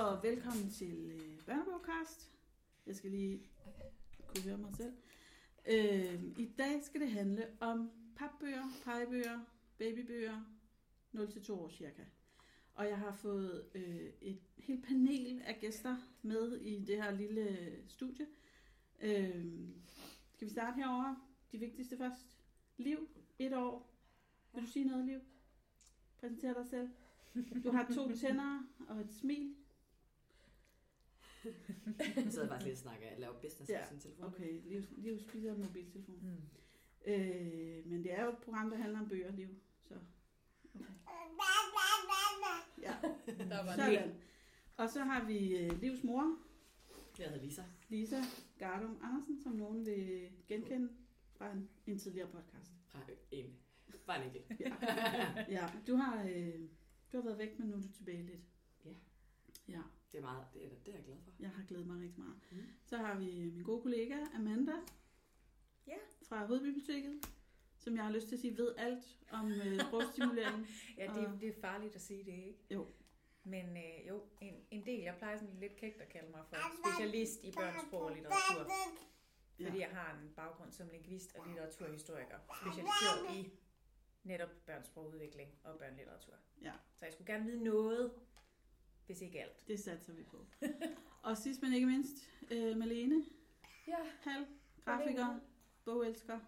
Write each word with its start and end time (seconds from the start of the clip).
Og 0.00 0.22
velkommen 0.22 0.70
til 0.70 1.10
øh, 1.10 1.44
Børnebogkast. 1.46 2.30
Jeg 2.86 2.96
skal 2.96 3.10
lige 3.10 3.42
kunne 4.26 4.44
høre 4.44 4.58
mig 4.58 4.74
selv. 4.76 4.92
Øh, 5.68 6.22
I 6.38 6.54
dag 6.58 6.82
skal 6.84 7.00
det 7.00 7.10
handle 7.10 7.46
om 7.60 7.90
papbøger, 8.16 8.64
pegebøger, 8.84 9.40
babybøger, 9.78 10.40
0-2 11.14 11.52
år 11.52 11.68
cirka. 11.68 12.02
Og 12.74 12.88
jeg 12.88 12.98
har 12.98 13.12
fået 13.12 13.64
øh, 13.74 14.10
et 14.20 14.40
helt 14.56 14.84
panel 14.84 15.42
af 15.44 15.58
gæster 15.60 15.96
med 16.22 16.56
i 16.56 16.84
det 16.84 17.02
her 17.02 17.10
lille 17.10 17.68
studie. 17.88 18.26
Øh, 19.00 19.46
skal 20.32 20.48
vi 20.48 20.52
starte 20.52 20.76
herover? 20.76 21.28
De 21.52 21.58
vigtigste 21.58 21.96
først. 21.96 22.26
Liv, 22.76 23.08
et 23.38 23.56
år. 23.56 23.94
Vil 24.54 24.62
du 24.62 24.68
sige 24.68 24.84
noget, 24.84 25.04
Liv? 25.04 25.20
Præsenter 26.20 26.54
dig 26.54 26.66
selv. 26.66 26.88
Du 27.64 27.70
har 27.72 27.92
to 27.94 28.16
tænder 28.16 28.62
og 28.88 29.00
et 29.00 29.12
smil. 29.12 29.54
Jeg 32.16 32.26
sidder 32.32 32.48
bare 32.48 32.62
lige 32.62 32.72
og 32.72 32.78
snakker. 32.78 33.06
Jeg 33.06 33.18
laver 33.20 33.40
business 33.40 33.70
Ja, 33.70 33.80
på 33.82 33.88
sin 33.88 34.00
telefon. 34.00 34.24
Okay, 34.24 34.60
Liv, 34.64 34.82
Liv 34.96 35.18
spiser 35.18 35.54
en 35.54 35.60
mobiltelefon. 35.62 36.18
Mm. 36.22 37.12
Øh, 37.12 37.86
men 37.86 38.04
det 38.04 38.12
er 38.12 38.24
jo 38.24 38.30
et 38.30 38.38
program, 38.38 38.70
der 38.70 38.76
handler 38.76 38.98
om 39.00 39.08
bøger, 39.08 39.32
Liv. 39.32 39.48
Så, 39.88 39.94
okay. 40.74 40.84
Ja, 42.82 42.94
Der 43.48 43.64
var 43.64 43.76
det. 43.76 43.84
sådan. 43.98 44.14
Og 44.76 44.90
så 44.90 45.00
har 45.00 45.24
vi 45.24 45.56
øh, 45.56 45.80
Livs 45.80 46.04
mor, 46.04 46.36
Jeg 47.18 47.26
hedder 47.28 47.42
Lisa. 47.42 47.62
Lisa 47.88 48.16
Gardum 48.58 48.98
Andersen, 49.02 49.42
som 49.42 49.52
nogen 49.52 49.86
vil 49.86 50.30
genkende 50.48 50.88
fra 51.32 51.52
en, 51.52 51.68
en 51.86 51.98
tidligere 51.98 52.28
podcast. 52.28 52.72
Fra 52.86 53.00
en. 53.30 53.56
Bare 54.06 54.18
en 54.24 54.26
enkelt. 54.36 54.60
Ja, 54.60 54.74
ja 55.56 55.68
du, 55.86 55.96
har, 55.96 56.22
øh, 56.24 56.54
du 57.12 57.16
har 57.16 57.22
været 57.24 57.38
væk, 57.38 57.58
men 57.58 57.68
nu 57.68 57.76
er 57.76 57.80
du 57.80 57.92
tilbage 57.92 58.22
lidt. 58.22 58.40
Ja. 58.84 58.90
Ja, 59.68 59.80
Det 60.12 60.18
er, 60.18 60.22
meget, 60.22 60.44
det, 60.54 60.64
er, 60.64 60.68
det 60.84 60.92
er 60.94 60.96
jeg 60.96 61.04
glad 61.04 61.16
for. 61.24 61.30
jeg 61.40 61.50
har 61.50 61.64
glædet 61.68 61.86
mig 61.86 62.02
rigtig 62.02 62.18
meget. 62.20 62.36
Mm. 62.50 62.58
Så 62.84 62.96
har 62.96 63.18
vi 63.18 63.50
min 63.50 63.62
gode 63.64 63.82
kollega 63.82 64.16
Amanda 64.34 64.72
Ja. 65.86 65.96
fra 66.28 66.46
Hovedbiblioteket, 66.46 67.26
som 67.78 67.96
jeg 67.96 68.04
har 68.04 68.12
lyst 68.12 68.28
til 68.28 68.34
at 68.34 68.40
sige 68.40 68.56
ved 68.58 68.74
alt 68.76 69.18
om 69.30 69.52
øh, 69.52 69.80
sprogstimulering. 69.80 70.66
Ja, 70.98 71.06
det, 71.06 71.40
det 71.40 71.48
er 71.48 71.60
farligt 71.60 71.94
at 71.94 72.00
sige 72.02 72.24
det, 72.24 72.32
ikke? 72.32 72.58
Jo. 72.70 72.86
Men 73.44 73.76
øh, 73.76 74.08
jo, 74.08 74.22
en, 74.40 74.54
en 74.70 74.86
del, 74.86 75.00
jeg 75.00 75.14
plejer 75.18 75.36
sådan 75.36 75.56
lidt 75.60 75.76
kægt 75.76 76.00
at 76.00 76.08
kalde 76.08 76.30
mig 76.30 76.44
for 76.48 76.56
specialist 76.84 77.44
i 77.44 77.52
børnesprog 77.52 78.02
og 78.02 78.14
litteratur. 78.14 78.72
Fordi 79.62 79.78
jeg 79.80 79.88
har 79.88 80.18
en 80.22 80.30
baggrund 80.36 80.72
som 80.72 80.88
lingvist 80.88 81.36
og 81.36 81.46
litteraturhistoriker, 81.46 82.38
specialiseret 82.60 83.36
i 83.36 83.50
netop 84.24 84.48
børnsprogudvikling 84.66 85.50
og 85.64 85.78
børnelitteratur. 85.78 86.34
Ja. 86.62 86.72
Så 86.94 87.04
jeg 87.04 87.12
skulle 87.12 87.32
gerne 87.32 87.44
vide 87.44 87.64
noget, 87.64 88.12
hvis 89.06 89.20
ikke 89.20 89.42
alt. 89.42 89.68
Det 89.68 89.80
satser 89.80 90.12
vi 90.12 90.22
på. 90.22 90.46
Og 91.22 91.36
sidst 91.36 91.62
men 91.62 91.72
ikke 91.72 91.86
mindst, 91.86 92.16
øh, 92.50 92.76
Malene 92.76 93.24
Ja, 93.88 93.96
Hal, 94.20 94.46
grafiker, 94.84 95.40
bogelsker. 95.84 96.38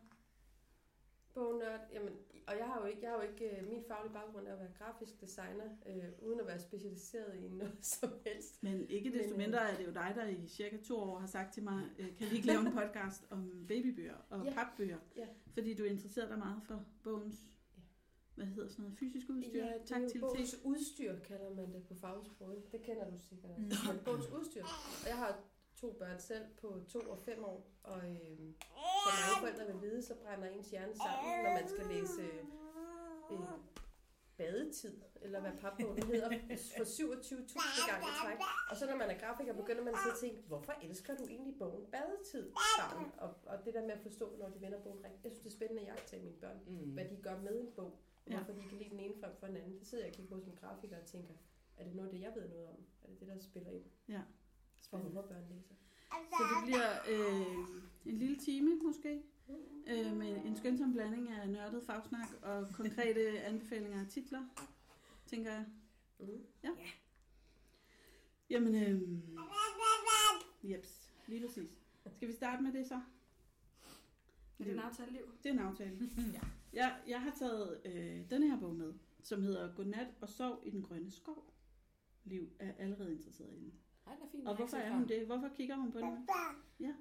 bognørd. 1.34 1.80
Jamen, 1.92 2.12
og 2.46 2.58
jeg 2.58 2.66
har 2.66 2.80
jo 2.80 2.86
ikke, 2.86 3.02
jeg 3.02 3.10
har 3.10 3.16
jo 3.16 3.30
ikke 3.30 3.56
øh, 3.60 3.68
min 3.68 3.84
faglige 3.88 4.12
baggrund 4.12 4.46
er 4.46 4.52
at 4.52 4.58
være 4.58 4.70
grafisk 4.78 5.20
designer, 5.20 5.64
øh, 5.86 6.04
uden 6.28 6.40
at 6.40 6.46
være 6.46 6.60
specialiseret 6.60 7.34
i 7.36 7.48
noget 7.48 7.84
som 8.00 8.10
helst. 8.26 8.62
Men 8.62 8.90
ikke 8.90 9.12
desto 9.12 9.30
Men, 9.30 9.32
øh, 9.32 9.38
mindre 9.46 9.70
er 9.70 9.76
det 9.76 9.86
jo 9.86 9.90
dig, 9.92 10.12
der 10.14 10.26
i 10.26 10.46
cirka 10.48 10.76
to 10.76 10.96
år 10.96 11.18
har 11.18 11.26
sagt 11.26 11.54
til 11.54 11.62
mig, 11.62 11.90
øh, 11.98 12.16
kan 12.16 12.30
vi 12.30 12.36
ikke 12.36 12.46
lave 12.46 12.60
en 12.60 12.72
podcast 12.82 13.26
om 13.30 13.64
babybøger 13.68 14.16
og 14.30 14.44
Ja. 14.44 14.52
papbøger? 14.54 14.98
Ja. 15.16 15.26
Fordi 15.54 15.74
du 15.74 15.84
interesserer 15.84 16.28
dig 16.28 16.38
meget 16.38 16.62
for 16.64 16.84
bogens. 17.02 17.42
Hvad 18.34 18.46
hedder 18.46 18.68
sådan 18.68 18.82
noget, 18.82 18.98
fysisk 18.98 19.26
udstyr, 19.28 19.58
Ja, 19.58 19.64
det 19.64 19.70
er 19.70 19.78
jo 19.78 19.84
taktilitet. 19.86 20.20
bogens 20.20 20.54
udstyr, 20.64 21.18
kalder 21.18 21.50
man 21.54 21.72
det 21.74 21.82
på 21.88 21.94
fagsproget. 21.94 22.72
Det 22.72 22.82
kender 22.82 23.10
du 23.10 23.18
sikkert 23.18 23.50
også. 23.50 23.92
Mm. 23.92 23.98
Bogens 24.04 24.26
udstyr. 24.28 24.62
Og 25.02 25.08
jeg 25.08 25.16
har 25.16 25.40
to 25.76 25.92
børn 25.92 26.20
selv 26.20 26.44
på 26.60 26.80
to 26.88 26.98
og 26.98 27.18
fem 27.18 27.44
år, 27.44 27.70
og 27.82 27.98
øh, 27.98 28.38
som 29.04 29.12
mange 29.20 29.36
forældre 29.40 29.66
vil 29.72 29.90
vide, 29.90 30.02
så 30.02 30.14
brænder 30.14 30.48
ens 30.48 30.70
hjerne 30.70 30.94
sammen, 30.96 31.44
når 31.44 31.52
man 31.60 31.68
skal 31.68 31.86
læse 31.86 32.22
øh, 33.30 33.38
badetid, 34.36 34.96
hvad 35.30 35.40
hvad 35.40 35.52
papbogen 35.60 36.02
hedder, 36.02 36.28
for 36.76 36.84
27.000 36.84 37.90
gange 37.90 38.06
i 38.10 38.12
træk. 38.22 38.38
Og 38.70 38.76
så 38.76 38.86
når 38.86 38.96
man 38.96 39.10
er 39.10 39.18
grafiker, 39.18 39.52
begynder 39.52 39.82
man 39.84 39.94
så 39.94 40.10
at 40.12 40.18
tænke, 40.20 40.42
hvorfor 40.46 40.72
elsker 40.82 41.16
du 41.16 41.24
egentlig 41.24 41.54
bogen 41.58 41.86
badetid, 41.90 42.50
barn? 42.78 43.12
Og, 43.18 43.30
og 43.46 43.64
det 43.64 43.74
der 43.74 43.82
med 43.82 43.90
at 43.90 44.00
forstå, 44.00 44.36
når 44.38 44.48
de 44.48 44.60
vender 44.60 44.78
bogen 44.80 45.04
rigtigt. 45.04 45.24
Jeg 45.24 45.32
synes, 45.32 45.42
det 45.42 45.50
er 45.52 45.56
spændende 45.56 45.82
at 45.82 45.88
jagtage 45.88 46.22
mine 46.22 46.36
børn, 46.36 46.58
Mm. 46.66 46.90
hvad 46.96 47.04
de 47.04 47.16
gør 47.22 47.40
med 47.40 47.60
en 47.60 47.68
bog, 47.76 47.84
og 47.86 47.98
Ja. 48.30 48.36
hvorfor 48.36 48.52
de 48.62 48.68
kan 48.68 48.78
lide 48.78 48.90
den 48.90 49.00
ene 49.00 49.14
frem 49.20 49.32
for 49.40 49.46
den 49.46 49.56
anden. 49.56 49.78
Det 49.78 49.86
sidder 49.86 50.04
jeg 50.04 50.10
og 50.12 50.16
kigger 50.16 50.36
på 50.36 50.40
som 50.44 50.56
grafiker 50.56 50.98
og 51.00 51.06
tænker, 51.06 51.34
er 51.76 51.84
det 51.84 51.94
noget 51.94 52.12
det, 52.12 52.20
jeg 52.20 52.32
ved 52.36 52.48
noget 52.48 52.66
om? 52.68 52.74
Er 53.02 53.08
det 53.08 53.20
det, 53.20 53.28
der 53.28 53.38
spiller 53.38 53.70
ind 53.70 53.84
Ja. 54.08 54.18
for, 54.20 54.24
Spændende. 54.82 55.12
hvorfor 55.12 55.28
børn 55.28 55.44
læser? 55.50 55.74
Så 56.10 56.42
det 56.54 56.64
bliver 56.66 56.92
øh, 57.08 58.12
en 58.12 58.18
lille 58.18 58.36
time 58.36 58.74
måske, 58.82 59.22
øh, 59.86 60.16
med 60.16 60.44
en 60.44 60.56
skønsom 60.56 60.92
blanding 60.92 61.30
af 61.30 61.48
nørdet 61.48 61.82
fagsnak 61.86 62.28
og 62.42 62.68
konkrete 62.72 63.40
anbefalinger 63.50 64.00
af 64.00 64.06
titler, 64.08 64.44
tænker 65.26 65.52
jeg. 65.52 65.64
Mm. 66.18 66.46
Jamen, 68.50 68.74
øh, 68.74 69.02
jeps, 70.70 71.12
lige 71.26 71.46
præcis. 71.46 71.70
Skal 72.16 72.28
vi 72.28 72.32
starte 72.32 72.62
med 72.62 72.72
det 72.72 72.86
så? 72.86 72.94
Er 74.58 74.64
det 74.64 74.72
en 74.72 74.78
aftale, 74.78 75.12
Liv? 75.12 75.22
Det 75.42 75.48
er 75.48 75.52
en 75.52 75.58
aftale. 75.58 75.98
ja. 76.34 76.40
Jeg, 76.72 77.00
jeg 77.08 77.22
har 77.22 77.30
taget 77.38 77.80
øh, 77.84 78.30
denne 78.30 78.50
her 78.50 78.60
bog 78.60 78.74
med, 78.74 78.94
som 79.22 79.42
hedder 79.42 79.74
Godnat 79.74 80.06
og 80.20 80.28
sov 80.28 80.62
i 80.64 80.70
den 80.70 80.82
grønne 80.82 81.10
skov. 81.10 81.52
Liv 82.24 82.52
er 82.58 82.72
allerede 82.78 83.12
interesseret 83.12 83.52
i 83.52 83.58
den. 83.58 83.74
Nej, 84.06 84.14
den 84.14 84.24
er 84.26 84.30
fin. 84.30 84.46
Og 84.46 84.56
hvorfor 84.56 84.76
er 84.76 84.92
hun 84.94 85.08
det? 85.08 85.26
Hvorfor 85.26 85.48
kigger 85.48 85.76
hun 85.76 85.92
på 85.92 85.98
den? 85.98 86.28
Ja, 86.80 86.94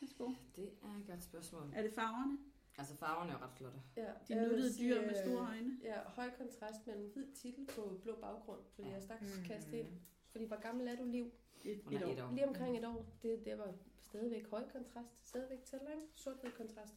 værsgo. 0.00 0.32
Det 0.56 0.64
er 0.82 1.00
et 1.00 1.06
godt 1.06 1.22
spørgsmål. 1.22 1.70
Er 1.74 1.82
det 1.82 1.92
farverne? 1.92 2.38
Altså, 2.78 2.96
farverne 2.96 3.32
er 3.32 3.42
ret 3.42 3.52
flotte. 3.56 3.78
Ja, 3.96 4.12
De 4.28 4.34
nuttede 4.48 4.72
sige, 4.72 4.88
dyr 4.94 5.00
med 5.00 5.10
øh, 5.10 5.16
store 5.26 5.46
øjne? 5.48 5.78
Ja, 5.82 6.00
høj 6.06 6.30
kontrast 6.38 6.86
mellem 6.86 7.12
hvid 7.12 7.32
titel 7.34 7.66
på 7.76 7.98
blå 8.02 8.16
baggrund, 8.20 8.60
fordi 8.74 8.88
jeg 8.88 9.02
straks 9.02 9.38
Mm. 9.38 9.44
kastet 9.44 9.72
ind. 9.74 9.88
Fordi 10.30 10.44
hvor 10.44 10.60
gammel 10.60 10.88
er 10.88 10.96
du, 10.96 11.04
Liv? 11.04 11.32
Et, 11.64 11.70
et 11.90 12.02
er 12.02 12.06
år. 12.06 12.12
et 12.12 12.20
år. 12.22 12.30
Lige 12.32 12.48
omkring 12.48 12.78
et 12.78 12.84
år. 12.84 13.06
Det, 13.22 13.44
det 13.44 13.58
var 13.58 13.74
stadigvæk 14.00 14.50
høj 14.50 14.68
kontrast. 14.72 15.28
Stadigvæk 15.28 15.64
tæller, 15.64 15.90
ikke? 15.90 16.02
Sort-hvid 16.14 16.50
kontrast. 16.50 16.94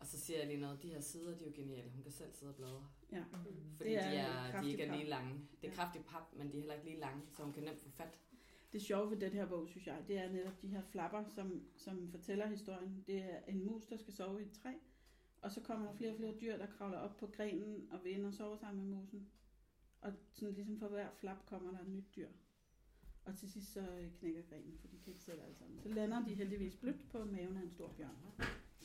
Og 0.00 0.06
så 0.06 0.20
siger 0.20 0.38
jeg 0.38 0.46
lige 0.48 0.60
noget. 0.60 0.82
De 0.82 0.88
her 0.88 1.00
sider, 1.00 1.36
de 1.38 1.44
er 1.44 1.48
jo 1.48 1.52
geniale. 1.54 1.90
Hun 1.90 2.02
kan 2.02 2.12
selv 2.12 2.32
sidde 2.32 2.50
og 2.52 2.56
bladre. 2.56 2.88
Ja. 3.12 3.24
Fordi 3.76 3.90
Det 3.90 4.02
de, 4.02 4.16
er 4.16 4.26
er, 4.28 4.62
de 4.62 4.70
ikke 4.70 4.82
er 4.82 4.96
lige 4.96 5.08
lange. 5.08 5.32
Det 5.60 5.66
er 5.66 5.70
Ja. 5.70 5.74
kraftigt 5.74 6.06
pap, 6.06 6.22
men 6.36 6.46
de 6.46 6.52
er 6.56 6.60
heller 6.60 6.74
ikke 6.74 6.86
lige 6.86 7.00
lange, 7.00 7.22
så 7.32 7.42
hun 7.44 7.52
kan 7.52 7.62
nemt 7.62 7.80
få 7.80 7.90
fat. 7.90 8.20
Det 8.72 8.82
sjove 8.82 9.10
ved 9.10 9.16
den 9.20 9.32
her 9.32 9.46
bog, 9.46 9.68
synes 9.68 9.86
jeg, 9.86 10.04
det 10.08 10.18
er 10.18 10.32
netop 10.32 10.62
de 10.62 10.68
her 10.68 10.82
flapper, 10.82 11.24
som, 11.28 11.62
som 11.76 12.10
fortæller 12.10 12.46
historien. 12.46 13.04
Det 13.06 13.16
er 13.22 13.38
en 13.48 13.64
mus, 13.64 13.86
der 13.86 13.96
skal 13.96 14.12
sove 14.14 14.42
i 14.42 14.44
et 14.46 14.52
træ, 14.52 14.72
og 15.42 15.50
så 15.52 15.60
kommer 15.60 15.86
der 15.86 15.94
flere 15.94 16.10
og 16.10 16.16
flere 16.16 16.34
dyr, 16.40 16.56
der 16.56 16.66
kravler 16.66 16.98
op 16.98 17.16
på 17.16 17.26
grenen 17.26 17.88
og 17.92 18.04
vil 18.04 18.12
ind 18.12 18.26
og 18.26 18.34
sove 18.34 18.58
sammen 18.58 18.88
med 18.90 18.96
musen. 18.98 19.28
Og 20.00 20.12
sådan 20.32 20.54
ligesom 20.54 20.78
for 20.78 20.88
hver 20.88 21.10
flap 21.10 21.46
kommer 21.46 21.70
der 21.70 21.80
et 21.80 21.88
nyt 21.88 22.16
dyr. 22.16 22.28
Og 23.24 23.36
til 23.36 23.52
sidst 23.52 23.72
så 23.72 23.80
øh, 23.80 24.12
knækker 24.12 24.42
grenen, 24.42 24.78
for 24.78 24.88
de 24.88 24.98
kan 24.98 25.12
ikke 25.12 25.24
sætte 25.24 25.42
alle 25.42 25.56
sammen. 25.56 25.80
Så 25.80 25.88
lander 25.88 26.24
de 26.24 26.34
heldigvis 26.34 26.76
blødt 26.76 27.08
på 27.08 27.24
maven 27.24 27.56
af 27.56 27.62
en 27.62 27.70
stor 27.70 27.92
bjørn, 27.92 28.16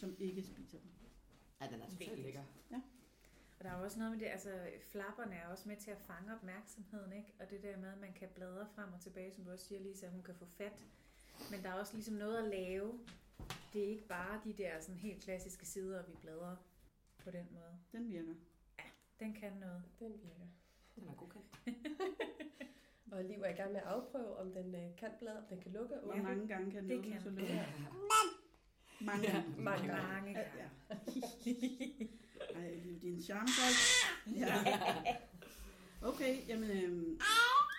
som 0.01 0.15
ikke 0.19 0.43
spiser 0.43 0.77
dem. 0.79 0.89
Ja, 1.61 1.67
den 1.67 1.81
er 1.81 1.89
totalt 1.89 2.19
lækker. 2.19 2.43
Og 3.59 3.65
der 3.65 3.71
er 3.71 3.77
jo 3.77 3.83
også 3.83 3.99
noget 3.99 4.11
med 4.11 4.19
det, 4.19 4.25
altså 4.25 4.49
flapperne 4.91 5.35
er 5.35 5.47
også 5.47 5.67
med 5.69 5.77
til 5.77 5.91
at 5.91 5.97
fange 5.97 6.33
opmærksomheden, 6.35 7.13
ikke? 7.13 7.29
Og 7.39 7.49
det 7.49 7.63
der 7.63 7.77
med, 7.77 7.89
at 7.89 7.99
man 8.01 8.13
kan 8.13 8.29
bladre 8.35 8.67
frem 8.75 8.93
og 8.93 9.01
tilbage, 9.01 9.31
som 9.31 9.43
du 9.43 9.51
også 9.51 9.65
siger, 9.65 9.81
Lisa, 9.81 10.05
at 10.05 10.11
hun 10.11 10.23
kan 10.23 10.35
få 10.35 10.45
fat. 10.45 10.73
Men 11.51 11.63
der 11.63 11.69
er 11.69 11.73
også 11.73 11.93
ligesom 11.93 12.15
noget 12.15 12.37
at 12.37 12.49
lave. 12.49 12.99
Det 13.73 13.83
er 13.83 13.87
ikke 13.87 14.07
bare 14.07 14.41
de 14.43 14.53
der 14.53 14.79
sådan 14.81 14.97
helt 14.99 15.23
klassiske 15.23 15.65
sider, 15.65 16.03
vi 16.05 16.13
bladrer 16.21 16.55
på 17.23 17.31
den 17.31 17.47
måde. 17.51 17.77
Den 17.91 18.09
virker. 18.11 18.33
Den 19.19 19.33
kan 19.33 19.53
noget. 19.53 19.83
Den 19.99 20.11
virker. 20.11 20.47
Den 20.95 21.07
er 21.07 21.13
god 21.13 21.29
kan. 21.29 21.41
Og 23.11 23.23
Liv 23.23 23.41
er 23.41 23.49
i 23.49 23.53
gang 23.53 23.71
med 23.71 23.79
at 23.81 23.87
afprøve, 23.87 24.37
om 24.37 24.51
den 24.53 24.75
øh, 24.75 24.95
kan 24.97 25.09
bladre, 25.19 25.37
om 25.37 25.43
den 25.49 25.59
kan 25.61 25.71
lukke 25.71 25.95
og 26.01 26.05
Hvor 26.05 26.23
mange 26.23 26.47
gange 26.47 26.71
kan 26.71 26.81
den 26.81 26.89
det 26.89 26.97
åbne 26.99 27.11
kan 27.11 27.21
så 27.21 27.29
den. 27.29 27.37
lukke? 27.37 27.53
Ja. 27.53 27.65
Mange 29.05 29.23
Ja. 29.27 29.31
gange. 29.33 29.49
Mange 29.57 29.87
gange. 29.87 30.07
Mange 30.13 30.31
Ja, 30.31 30.39
gange. 30.39 30.51
ja. 30.57 30.93
Ej, 32.55 32.61
det 32.61 32.87
er 32.87 32.91
jo 32.93 32.97
din 33.01 33.21
charmefolk. 33.23 33.77
Ja. 34.39 34.53
Okay, 36.01 36.47
jamen, 36.47 36.69
øhm, 36.83 37.19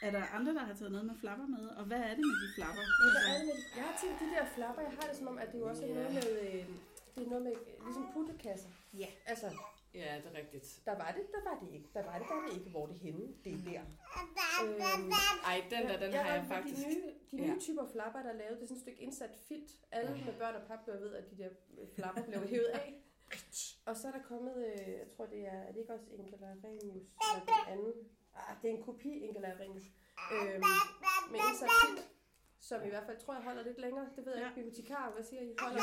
er 0.02 0.10
der 0.10 0.22
andre, 0.34 0.54
der 0.54 0.60
har 0.60 0.74
taget 0.74 0.92
noget 0.92 1.06
med 1.06 1.14
flapper 1.20 1.46
med? 1.46 1.68
Og 1.68 1.84
hvad 1.84 1.98
er 1.98 2.08
det 2.18 2.18
med 2.30 2.36
de 2.42 2.48
flapper? 2.54 2.82
Ja, 2.82 3.10
hvad 3.14 3.34
er 3.34 3.38
det 3.38 3.46
med 3.46 3.54
de- 3.54 3.76
Jeg 3.76 3.84
har 3.84 3.96
tænkt, 4.02 4.20
de 4.20 4.26
der 4.36 4.44
flapper, 4.54 4.82
jeg 4.82 4.90
har 5.00 5.06
det 5.08 5.16
som 5.18 5.26
om, 5.26 5.38
at 5.38 5.52
det 5.52 5.58
jo 5.58 5.68
også 5.68 5.82
er 5.86 5.94
noget 5.94 6.14
med, 6.14 6.26
øh, 6.42 6.64
det 7.14 7.20
er 7.26 7.28
noget 7.30 7.42
med 7.48 7.52
øh, 7.52 7.84
ligesom 7.86 8.06
puttekasser. 8.14 8.68
Ja. 8.98 9.06
Altså, 9.26 9.46
Ja, 9.94 10.16
det 10.24 10.26
er 10.32 10.38
rigtigt. 10.38 10.82
der 10.86 10.92
var 11.02 11.10
det, 11.16 11.22
der 11.32 11.42
var 11.50 11.58
det 11.62 11.68
ikke. 11.74 11.88
Der 11.94 12.02
var 12.04 12.18
det, 12.18 12.28
der 12.28 12.34
var 12.34 12.46
det 12.48 12.56
ikke. 12.58 12.70
Hvor 12.70 12.82
er 12.82 12.86
det 12.86 12.98
henne? 12.98 13.26
Det 13.44 13.52
er 13.52 13.58
der. 13.70 13.82
Øhm, 14.64 15.10
Ej, 15.50 15.64
den 15.70 15.82
der, 15.88 15.96
den 16.04 16.12
har 16.12 16.34
jeg 16.34 16.44
faktisk... 16.48 16.76
De 16.82 16.88
nye, 16.88 17.02
de 17.30 17.36
nye 17.36 17.52
Ja. 17.52 17.58
typer 17.60 17.86
flapper, 17.92 18.22
der 18.22 18.28
er 18.28 18.38
lavet, 18.42 18.56
det 18.56 18.62
er 18.62 18.66
sådan 18.66 18.76
et 18.76 18.82
stykke 18.82 19.02
indsat 19.02 19.30
filt. 19.48 19.70
Alle 19.92 20.10
med 20.26 20.34
børn 20.38 20.54
og 20.54 20.62
papbøger 20.68 21.00
ved, 21.00 21.14
at 21.14 21.30
de 21.30 21.36
der 21.42 21.48
flapper 21.94 22.22
blev 22.22 22.40
hævet 22.48 22.64
af. 22.74 22.94
Og 23.86 23.96
så 23.96 24.08
er 24.08 24.12
der 24.12 24.22
kommet, 24.22 24.56
øh, 24.56 24.88
jeg 24.92 25.06
tror 25.16 25.26
det 25.26 25.46
er, 25.46 25.50
er 25.66 25.72
det 25.72 25.80
ikke 25.80 25.92
også 25.92 26.06
Enkel 26.10 26.44
Arrhenius, 26.44 27.06
eller 27.34 27.44
den 27.44 27.72
anden 27.72 27.92
Ah, 28.34 28.56
det 28.62 28.70
er 28.70 28.74
en 28.74 28.82
kopi, 28.82 29.08
Ingela 29.26 29.56
Ringens. 29.60 29.84
Øhm, 30.32 30.62
med 31.30 31.40
Insert 31.50 32.08
som 32.68 32.78
i 32.86 32.88
hvert 32.88 33.06
fald 33.08 33.18
tror 33.24 33.34
jeg 33.34 33.42
holder 33.48 33.62
lidt 33.68 33.78
længere. 33.84 34.06
Det 34.16 34.22
ved 34.26 34.32
jeg 34.34 34.42
Ja. 34.42 34.48
ikke, 34.48 34.54
bibliotekar, 34.60 35.10
hvad 35.14 35.24
siger 35.30 35.42
I? 35.42 35.50
Holder 35.64 35.80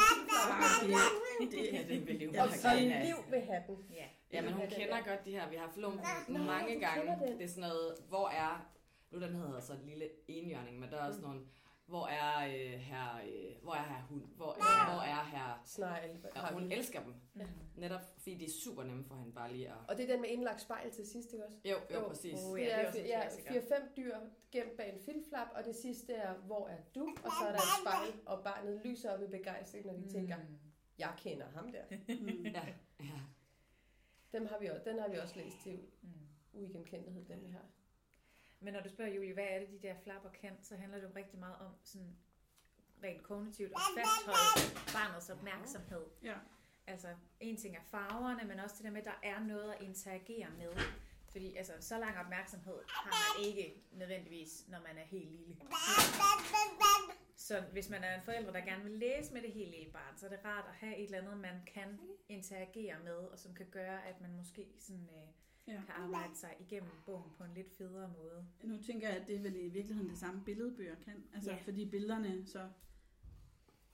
det, 1.41 1.51
det, 1.51 1.73
Ja, 1.73 1.81
det 1.93 2.07
vil 2.07 2.21
jo 2.23 2.31
Ja, 2.31 2.37
bare 2.37 2.47
Og 2.47 2.77
gerne 2.77 3.05
liv 3.05 3.15
vil 3.31 3.41
have 3.41 3.63
den. 3.67 3.77
Ja. 3.99 4.07
Ja, 4.33 4.41
men 4.41 4.51
hun 4.53 4.61
Ja, 4.61 4.67
det 4.69 4.75
kender 4.77 4.95
er- 4.95 5.03
godt 5.09 5.25
de 5.25 5.31
her. 5.31 5.49
Vi 5.49 5.55
har 5.55 5.65
haft 5.65 5.77
lånt 5.77 6.01
mange 6.29 6.79
gange. 6.79 7.25
den. 7.27 7.37
Det 7.37 7.43
er 7.43 7.47
sådan 7.47 7.61
noget, 7.69 7.95
hvor 8.09 8.27
er... 8.29 8.71
Nu 9.11 9.19
den 9.21 9.35
hedder 9.35 9.59
så 9.59 9.73
lille 9.83 10.09
enhjørning, 10.27 10.79
men 10.79 10.89
der 10.91 10.97
er 11.01 11.07
også 11.07 11.21
nogle... 11.21 11.41
Hvor 11.89 12.07
er 12.07 12.47
øh, 12.47 12.79
her, 12.79 13.15
øh, 13.15 13.63
hvor 13.63 13.73
er 13.73 13.83
her 13.83 14.01
hund? 14.09 14.21
Hvor, 14.35 14.55
Ja. 14.57 14.93
hvor 14.93 15.01
er 15.01 15.23
her... 15.23 15.61
Snegl. 15.65 16.09
Og 16.35 16.53
hun 16.53 16.71
elsker 16.71 17.03
dem. 17.03 17.13
Ja. 17.39 17.45
Netop 17.75 18.01
fordi 18.17 18.35
de 18.35 18.45
er 18.45 18.49
super 18.63 18.83
nemme 18.83 19.05
for 19.05 19.15
hende 19.15 19.31
bare 19.33 19.51
lige 19.53 19.69
at... 19.69 19.75
Og 19.87 19.97
det 19.97 20.03
er 20.09 20.13
den 20.13 20.21
med 20.21 20.29
indlagt 20.29 20.61
spejl 20.61 20.91
til 20.91 21.07
sidst, 21.07 21.33
ikke 21.33 21.45
også? 21.45 21.57
Jo, 21.65 21.75
jo, 21.91 21.99
Jo. 22.01 22.07
præcis. 22.07 22.39
Oh, 22.45 22.59
Det 22.59 22.65
ja, 22.65 22.67
det 22.67 22.75
er 22.77 22.89
er, 22.93 23.03
en 23.03 23.07
ja, 23.07 23.21
klassiker. 23.21 23.77
4-5 23.77 23.95
dyr 23.97 24.15
gemt 24.51 24.77
bag 24.77 24.93
en 24.93 24.99
filflap, 24.99 25.47
og 25.55 25.63
det 25.65 25.75
sidste 25.75 26.13
er, 26.13 26.33
hvor 26.33 26.67
er 26.67 26.77
du? 26.95 27.07
Og 27.23 27.31
så 27.41 27.47
er 27.47 27.51
der 27.51 27.57
et 27.57 27.81
spejl, 27.81 28.13
og 28.25 28.43
barnet 28.43 28.81
lyser 28.85 29.11
op 29.11 29.21
i 29.23 29.27
begejstring, 29.27 29.85
når 29.85 29.93
de 29.93 30.13
tænker, 30.13 30.37
Mm. 30.37 30.57
jeg 30.99 31.13
kender 31.17 31.45
ham 31.49 31.71
der. 31.71 31.83
mm. 32.07 32.45
Ja, 32.55 32.63
ja. 32.99 33.19
Dem 34.31 34.45
har 34.45 34.59
vi 34.59 34.67
også, 34.67 34.89
den 34.89 34.99
har 34.99 35.07
vi 35.09 35.17
også 35.17 35.35
læst 35.35 35.57
til 35.63 35.79
Mm. 36.01 36.09
uigenkendelighed, 36.53 37.25
den 37.25 37.43
vi 37.43 37.47
har. 37.49 37.65
Men 38.59 38.73
når 38.73 38.81
du 38.81 38.89
spørger 38.89 39.11
Julie, 39.11 39.33
hvad 39.33 39.47
er 39.49 39.59
det, 39.59 39.69
de 39.69 39.87
der 39.87 39.95
flapper 40.03 40.29
kan, 40.29 40.57
så 40.61 40.75
handler 40.75 40.97
det 40.97 41.03
jo 41.03 41.11
rigtig 41.15 41.39
meget 41.39 41.55
om 41.59 41.71
sådan 41.83 42.15
rent 43.03 43.23
kognitivt 43.23 43.71
at 43.71 43.81
fastholde 43.97 44.79
barnets 44.93 45.29
opmærksomhed. 45.29 46.05
Ja. 46.23 46.35
Altså, 46.87 47.07
en 47.39 47.57
ting 47.57 47.75
er 47.75 47.81
farverne, 47.91 48.43
men 48.47 48.59
også 48.59 48.75
det 48.77 48.83
der 48.85 48.91
med, 48.91 48.99
at 48.99 49.05
der 49.05 49.19
er 49.23 49.39
noget 49.39 49.73
at 49.73 49.81
interagere 49.81 50.49
med. 50.57 50.71
Fordi 51.31 51.55
altså, 51.55 51.73
så 51.79 51.99
lang 51.99 52.17
opmærksomhed 52.17 52.79
har 52.87 53.11
man 53.11 53.47
ikke 53.47 53.83
nødvendigvis, 53.91 54.65
når 54.67 54.79
man 54.79 54.97
er 54.97 55.05
helt 55.05 55.31
lille. 55.31 55.55
Så 57.35 57.61
hvis 57.71 57.89
man 57.89 58.03
er 58.03 58.15
en 58.15 58.21
forælder, 58.21 58.51
der 58.51 58.61
gerne 58.61 58.83
vil 58.83 58.91
læse 58.91 59.33
med 59.33 59.41
det 59.41 59.51
helt 59.51 59.71
lille 59.71 59.91
barn, 59.91 60.17
så 60.17 60.25
er 60.25 60.29
det 60.29 60.39
rart 60.45 60.65
at 60.67 60.73
have 60.73 60.97
et 60.97 61.05
eller 61.05 61.17
andet, 61.17 61.37
man 61.37 61.55
kan 61.73 61.99
interagere 62.29 62.99
med, 63.03 63.17
og 63.17 63.39
som 63.39 63.53
kan 63.53 63.65
gøre, 63.71 64.07
at 64.07 64.21
man 64.21 64.35
måske 64.35 64.67
sådan, 64.79 65.09
øh, 65.15 65.29
Ja. 65.69 65.81
kan 65.85 65.95
arbejde 65.97 66.35
sig 66.35 66.55
igennem 66.59 66.89
bogen 67.05 67.31
på 67.37 67.43
en 67.43 67.53
lidt 67.53 67.71
federe 67.77 68.13
måde. 68.17 68.47
Nu 68.63 68.81
tænker 68.81 69.07
jeg, 69.09 69.17
at 69.17 69.27
det 69.27 69.35
er 69.35 69.39
vel 69.39 69.55
i 69.55 69.69
virkeligheden 69.69 70.09
det 70.09 70.17
samme 70.17 70.43
billedbøger 70.45 70.95
kan. 70.95 71.23
Altså, 71.33 71.51
Ja. 71.51 71.57
fordi 71.63 71.89
billederne 71.89 72.45
så 72.45 72.69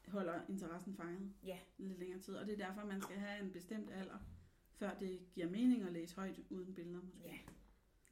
holder 0.08 0.42
interessen 0.50 0.96
fanget 0.96 1.34
Ja. 1.44 1.60
lidt 1.78 2.00
længere 2.00 2.20
tid. 2.22 2.36
Og 2.36 2.46
det 2.48 2.62
er 2.62 2.68
derfor, 2.68 2.86
man 2.86 3.02
skal 3.02 3.16
have 3.18 3.44
en 3.44 3.52
bestemt 3.52 3.92
alder, 3.92 4.18
før 4.76 4.94
det 5.00 5.20
giver 5.34 5.50
mening 5.50 5.84
at 5.84 5.94
læse 5.94 6.16
højt 6.16 6.40
uden 6.50 6.74
billeder 6.74 7.02
måske. 7.04 7.28
Ja, 7.28 7.38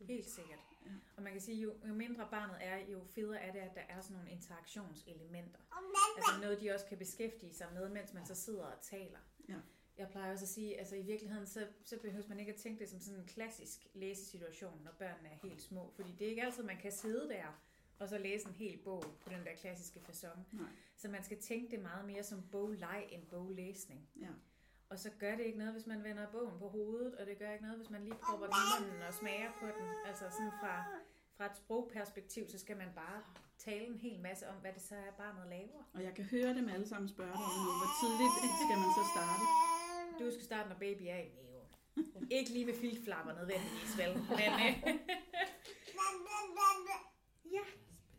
helt 0.05 0.25
sikkert. 0.29 0.59
Ja. 0.85 0.91
Og 1.17 1.23
man 1.23 1.31
kan 1.31 1.41
sige, 1.41 1.61
jo, 1.61 1.73
jo 1.87 1.93
mindre 1.93 2.27
barnet 2.31 2.57
er, 2.61 2.77
jo 2.91 3.03
federe 3.03 3.39
er 3.41 3.51
det, 3.51 3.59
at 3.59 3.75
der 3.75 3.81
er 3.81 4.01
sådan 4.01 4.17
nogle 4.17 4.31
interaktionselementer. 4.31 5.59
Altså 6.17 6.41
noget, 6.41 6.61
de 6.61 6.71
også 6.71 6.85
kan 6.85 6.97
beskæftige 6.97 7.53
sig 7.53 7.67
med, 7.73 7.89
mens 7.89 8.13
man 8.13 8.25
så 8.25 8.35
sidder 8.35 8.63
og 8.65 8.81
taler. 8.81 9.19
Ja. 9.49 9.55
Jeg 9.97 10.09
plejer 10.09 10.31
også 10.31 10.45
at 10.45 10.49
sige, 10.49 10.79
altså 10.79 10.95
i 10.95 11.01
virkeligheden, 11.01 11.47
så, 11.47 11.67
så 11.83 11.99
behøver 12.01 12.27
man 12.27 12.39
ikke 12.39 12.51
at 12.51 12.59
tænke 12.59 12.79
det 12.79 12.89
som 12.89 12.99
sådan 12.99 13.19
en 13.19 13.25
klassisk 13.25 13.87
læsesituation, 13.93 14.81
når 14.83 14.91
børnene 14.91 15.29
er 15.29 15.47
helt 15.47 15.61
små. 15.61 15.91
Fordi 15.95 16.11
det 16.11 16.25
er 16.25 16.29
ikke 16.29 16.43
altid, 16.43 16.63
man 16.63 16.77
kan 16.77 16.91
sidde 16.91 17.29
der 17.29 17.63
og 17.99 18.09
så 18.09 18.17
læse 18.17 18.47
en 18.47 18.53
hel 18.53 18.77
bog 18.77 19.03
på 19.21 19.29
den 19.29 19.45
der 19.45 19.55
klassiske 19.57 19.99
façon. 20.09 20.37
Nej. 20.51 20.69
Så 20.97 21.07
man 21.07 21.23
skal 21.23 21.41
tænke 21.41 21.71
det 21.71 21.79
meget 21.79 22.05
mere 22.05 22.23
som 22.23 22.43
bogleg 22.51 23.07
end 23.11 23.25
boglæsning. 23.25 24.09
Ja. 24.21 24.27
Og 24.89 24.99
så 24.99 25.09
gør 25.19 25.35
det 25.35 25.43
ikke 25.43 25.57
noget, 25.57 25.73
hvis 25.73 25.87
man 25.87 26.03
vender 26.03 26.31
bogen 26.31 26.59
på 26.59 26.69
hovedet, 26.69 27.15
og 27.15 27.25
det 27.25 27.37
gør 27.37 27.51
ikke 27.51 27.63
noget, 27.63 27.77
hvis 27.77 27.89
man 27.89 28.03
lige 28.03 28.15
propper 28.25 28.45
den 28.47 28.55
i 28.55 28.83
munden 28.83 29.01
og 29.07 29.13
smager 29.13 29.51
på 29.59 29.65
den. 29.65 29.87
Altså 30.05 30.25
sådan 30.29 30.51
fra, 30.61 30.85
fra 31.37 31.45
et 31.45 31.57
sprogperspektiv, 31.57 32.49
så 32.49 32.59
skal 32.59 32.77
man 32.77 32.89
bare 32.95 33.23
tale 33.57 33.85
en 33.85 33.97
hel 33.97 34.19
masse 34.19 34.49
om, 34.49 34.55
hvad 34.55 34.73
det 34.73 34.81
så 34.81 34.95
er, 34.95 35.11
barnet 35.17 35.47
laver. 35.49 35.81
Og 35.93 36.03
jeg 36.03 36.13
kan 36.13 36.25
høre 36.25 36.53
dem 36.57 36.69
alle 36.69 36.87
sammen 36.87 37.09
spørge 37.09 37.31
dig 37.31 37.49
nu, 37.65 37.71
hvor 37.81 37.91
tidligt 38.01 38.33
skal 38.65 38.77
man 38.83 38.91
så 38.97 39.03
starte? 39.13 39.45
Du 40.19 40.31
skal 40.31 40.43
starte, 40.43 40.69
når 40.69 40.75
baby 40.75 41.01
er 41.01 41.17
i 41.17 41.29
maven. 41.35 41.67
ikke 42.31 42.49
lige 42.49 42.65
med 42.65 42.73
filtflapper 42.73 43.33
nødvendigvis, 43.33 43.97
vel? 43.97 44.13
Men, 44.15 44.51
øh, 44.65 44.99
ja, 47.53 47.63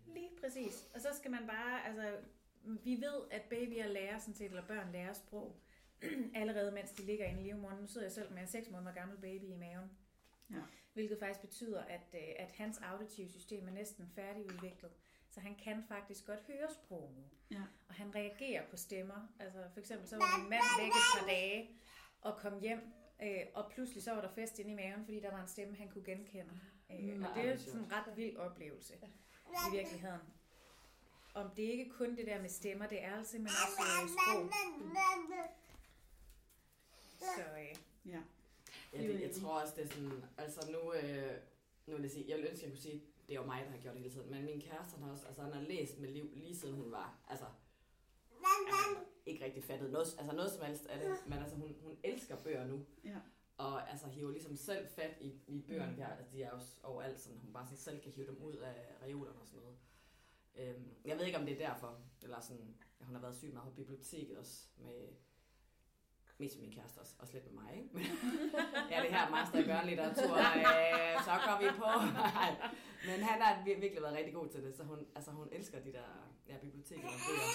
lige 0.07 0.31
præcis. 0.41 0.89
Og 0.95 1.01
så 1.01 1.09
skal 1.13 1.31
man 1.31 1.47
bare, 1.47 1.87
altså, 1.87 2.17
vi 2.65 2.97
ved, 2.97 3.21
at 3.31 3.43
babyer 3.43 3.87
lærer 3.87 4.19
sådan 4.19 4.35
set, 4.35 4.47
eller 4.47 4.67
børn 4.67 4.93
lærer 4.93 5.13
sprog, 5.13 5.61
allerede 6.41 6.73
mens 6.73 6.91
de 6.91 7.03
ligger 7.03 7.27
inde 7.27 7.41
i 7.41 7.45
livmoderen. 7.45 7.81
Nu 7.81 7.87
sidder 7.87 8.07
jeg 8.07 8.13
selv 8.13 8.33
med 8.33 8.43
en 8.43 8.49
6 8.49 8.71
måneder 8.71 8.93
gammel 8.93 9.19
baby 9.19 9.45
i 9.45 9.57
maven. 9.57 9.91
Ja. 10.51 10.63
Hvilket 10.93 11.19
faktisk 11.19 11.41
betyder, 11.41 11.83
at, 11.83 12.15
øh, 12.15 12.21
at 12.39 12.53
hans 12.53 12.79
auditive 12.79 13.31
system 13.31 13.69
er 13.69 13.73
næsten 13.73 14.09
færdigudviklet. 14.15 14.91
Så 15.35 15.41
han 15.41 15.55
kan 15.65 15.85
faktisk 15.89 16.27
godt 16.27 16.41
høre 16.47 16.69
sprog 16.75 17.11
nu. 17.17 17.23
Ja. 17.57 17.63
Og 17.89 17.95
han 17.95 18.15
reagerer 18.15 18.67
på 18.71 18.77
stemmer. 18.77 19.29
Altså 19.39 19.59
for 19.73 19.81
eksempel 19.81 20.09
så 20.09 20.17
var 20.17 20.39
min 20.39 20.51
mand 20.51 20.63
væk 20.81 20.89
et 20.89 21.19
par 21.19 21.27
dage 21.27 21.71
og 22.21 22.37
kom 22.37 22.61
hjem. 22.61 22.81
Øh, 23.23 23.41
og 23.55 23.71
pludselig 23.71 24.03
så 24.03 24.15
var 24.15 24.21
der 24.21 24.29
fest 24.33 24.59
inde 24.59 24.71
i 24.71 24.75
maven, 24.75 25.05
fordi 25.05 25.21
der 25.21 25.31
var 25.31 25.41
en 25.43 25.49
stemme, 25.49 25.77
han 25.77 25.89
kunne 25.89 26.05
genkende. 26.05 26.61
Øh, 26.91 27.17
Mm. 27.17 27.23
og 27.25 27.31
det 27.35 27.45
er 27.49 27.57
sådan 27.57 27.81
en 27.81 27.93
ret 27.93 28.17
vild 28.17 28.37
oplevelse 28.37 28.95
i 29.51 29.77
virkeligheden. 29.77 30.21
Om 31.35 31.51
det 31.57 31.65
er 31.67 31.71
ikke 31.71 31.91
kun 31.91 32.17
det 32.17 32.27
der 32.27 32.41
med 32.41 32.49
stemmer, 32.49 32.87
det 32.87 33.03
er 33.05 33.17
altså 33.17 33.31
simpelthen 33.33 33.59
også 33.67 34.03
øh, 34.03 34.09
sprog. 34.09 34.51
Så 37.19 37.43
øh, 37.61 37.77
Ja. 38.13 38.21
Ja, 38.93 38.99
det, 39.03 39.21
jeg 39.21 39.31
tror 39.43 39.61
også, 39.61 39.75
det 39.77 39.85
er 39.85 39.89
sådan, 39.89 40.25
altså 40.39 40.71
nu, 40.73 40.93
øh, 40.93 41.33
nu 41.87 41.95
vil 41.95 42.03
jeg 42.03 42.11
sige, 42.11 42.25
jeg 42.29 42.37
ville 42.37 42.51
ønske, 42.51 42.67
at 42.67 42.71
jeg 42.71 42.77
kunne 42.77 42.83
sige, 42.83 43.03
det 43.29 43.35
er 43.37 43.41
jo 43.41 43.47
mig, 43.47 43.65
der 43.65 43.71
har 43.71 43.79
gjort 43.79 43.95
det 43.95 44.03
hele 44.03 44.15
tiden, 44.15 44.31
men 44.31 44.45
min 44.45 44.61
kæreste, 44.61 44.95
han 44.95 45.03
har 45.05 45.11
også, 45.13 45.27
altså 45.27 45.43
han 45.43 45.53
har 45.53 45.61
læst 45.61 45.99
med 45.99 46.09
liv, 46.09 46.31
lige 46.35 46.57
siden 46.57 46.75
hun 46.75 46.91
var, 46.93 47.19
altså, 47.29 47.45
altså 48.67 49.01
ikke 49.27 49.45
rigtig 49.45 49.65
fattet 49.65 49.91
noget, 49.91 50.07
altså 50.19 50.33
noget 50.37 50.51
som 50.53 50.65
helst 50.65 50.87
af 50.87 50.99
det, 50.99 51.09
men 51.27 51.39
altså 51.39 51.57
hun, 51.57 51.75
hun 51.83 51.97
elsker 52.05 52.37
bøger 52.37 52.67
nu, 52.67 52.87
Ja. 53.05 53.19
og 53.57 53.91
altså 53.91 54.07
hiver 54.09 54.31
ligesom 54.31 54.57
selv 54.57 54.89
fat 54.89 55.17
i, 55.21 55.41
i 55.47 55.61
bøgerne, 55.69 55.93
Mm. 55.93 56.03
har, 56.03 56.11
altså 56.11 56.33
de 56.33 56.43
er 56.43 56.51
jo 56.51 56.61
overalt, 56.83 57.21
sådan, 57.21 57.39
hun 57.39 57.53
bare 57.53 57.67
sådan 57.67 57.79
selv 57.79 58.01
kan 58.01 58.13
hive 58.13 58.27
dem 58.27 58.43
ud 58.43 58.55
af 58.57 58.75
reolerne 59.03 59.41
og 59.41 59.47
sådan 59.47 59.61
noget. 59.63 59.77
Øhm, 60.57 60.89
jeg 61.05 61.19
ved 61.19 61.25
ikke, 61.27 61.39
om 61.39 61.47
det 61.47 61.63
er 61.63 61.69
derfor, 61.69 62.01
eller 62.23 62.41
sådan, 62.41 62.75
at 63.01 63.07
hun 63.07 63.15
har 63.15 63.23
været 63.23 63.37
syg 63.37 63.53
meget 63.53 63.69
på 63.69 63.75
biblioteket 63.75 64.39
også, 64.39 64.67
med, 64.77 65.09
mest 66.39 66.57
med 66.59 66.65
min 66.67 66.75
kæreste 66.79 66.99
også, 66.99 67.15
også 67.19 67.33
lidt 67.35 67.45
med 67.53 67.63
mig, 67.63 67.71
ikke? 67.77 67.89
Men, 67.93 68.03
ja, 68.93 68.97
det 69.05 69.11
her 69.17 69.31
master 69.31 69.59
i 69.59 69.67
børnelitteratur, 69.71 70.35
øh, 70.37 71.15
så 71.29 71.33
går 71.47 71.57
vi 71.63 71.69
på. 71.83 71.89
Men 73.09 73.19
han 73.29 73.37
har 73.43 73.53
vir- 73.65 73.81
virkelig 73.85 74.03
været 74.03 74.17
rigtig 74.21 74.35
god 74.35 74.49
til 74.49 74.61
det, 74.65 74.77
så 74.77 74.83
hun, 74.83 74.99
altså, 75.17 75.31
hun 75.31 75.49
elsker 75.53 75.79
de 75.81 75.93
der 75.93 76.09
ja, 76.49 76.57
biblioteker 76.65 77.09
og 77.09 77.21
bøger. 77.29 77.51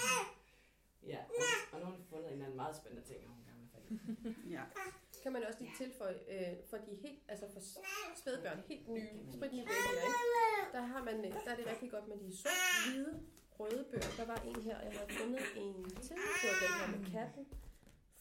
Ja, 1.13 1.19
og, 1.39 1.43
og 1.71 1.79
nu 1.79 1.86
har 1.86 1.91
hun 1.91 2.03
fundet 2.09 2.27
en 2.27 2.31
eller 2.33 2.45
anden 2.45 2.57
meget 2.63 2.75
spændende 2.75 3.05
ting, 3.07 3.19
hun 3.27 3.38
gerne 3.48 3.59
vil 3.62 3.69
have 3.74 3.75
fat 3.75 4.36
i. 4.48 4.53
ja. 4.55 4.63
Kan 5.24 5.31
man 5.33 5.43
også 5.48 5.59
lige 5.63 5.74
tilføje, 5.83 6.15
øh, 6.33 6.53
for 6.69 6.77
de 6.77 6.91
helt, 7.05 7.19
altså 7.27 7.45
for 7.53 7.62
spædbørn, 8.21 8.59
helt 8.67 8.88
nye, 8.89 9.09
spritnye 9.36 9.63
babyer, 9.65 10.01
ikke? 10.09 10.19
Der, 10.74 10.81
har 10.81 11.03
man, 11.03 11.15
øh, 11.25 11.31
der 11.45 11.51
er 11.53 11.55
det 11.55 11.65
rigtig 11.74 11.91
godt 11.91 12.07
med 12.07 12.17
de 12.24 12.38
sort-hvide 12.41 13.13
røde 13.59 13.86
bøger. 13.91 14.12
Der 14.17 14.25
var 14.25 14.39
en 14.50 14.62
her, 14.67 14.77
jeg 14.88 14.91
har 15.00 15.05
fundet 15.19 15.45
en 15.63 15.83
til, 16.05 16.15
det 16.41 16.48
var 16.51 16.57
den 16.65 16.74
her 16.79 16.88
med 16.98 17.12
katten, 17.12 17.43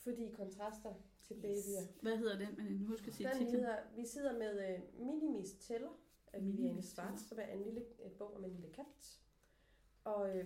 fordi 0.03 0.31
kontraster 0.37 0.95
til 1.23 1.35
babyer. 1.35 1.83
Hvad 2.03 2.17
hedder 2.17 2.39
den? 2.39 2.49
Men 2.57 2.87
husk 2.87 3.07
at 3.09 3.15
sige 3.15 3.29
Den 3.29 3.37
titlen. 3.39 3.55
hedder, 3.55 3.77
vi 3.97 4.07
sidder 4.07 4.39
med 4.39 4.69
øh, 4.75 5.07
Minimis 5.07 5.53
Teller 5.61 6.01
af 6.33 6.45
Viviane 6.45 6.83
Schwartz, 6.83 7.23
som 7.29 7.39
er 7.39 7.47
en 7.47 7.63
lille 7.63 7.85
øh, 8.05 8.11
bog 8.11 8.35
om 8.37 8.45
en 8.45 8.51
lille 8.51 8.69
kat. 8.73 9.21
Og 10.05 10.37
øh, 10.37 10.45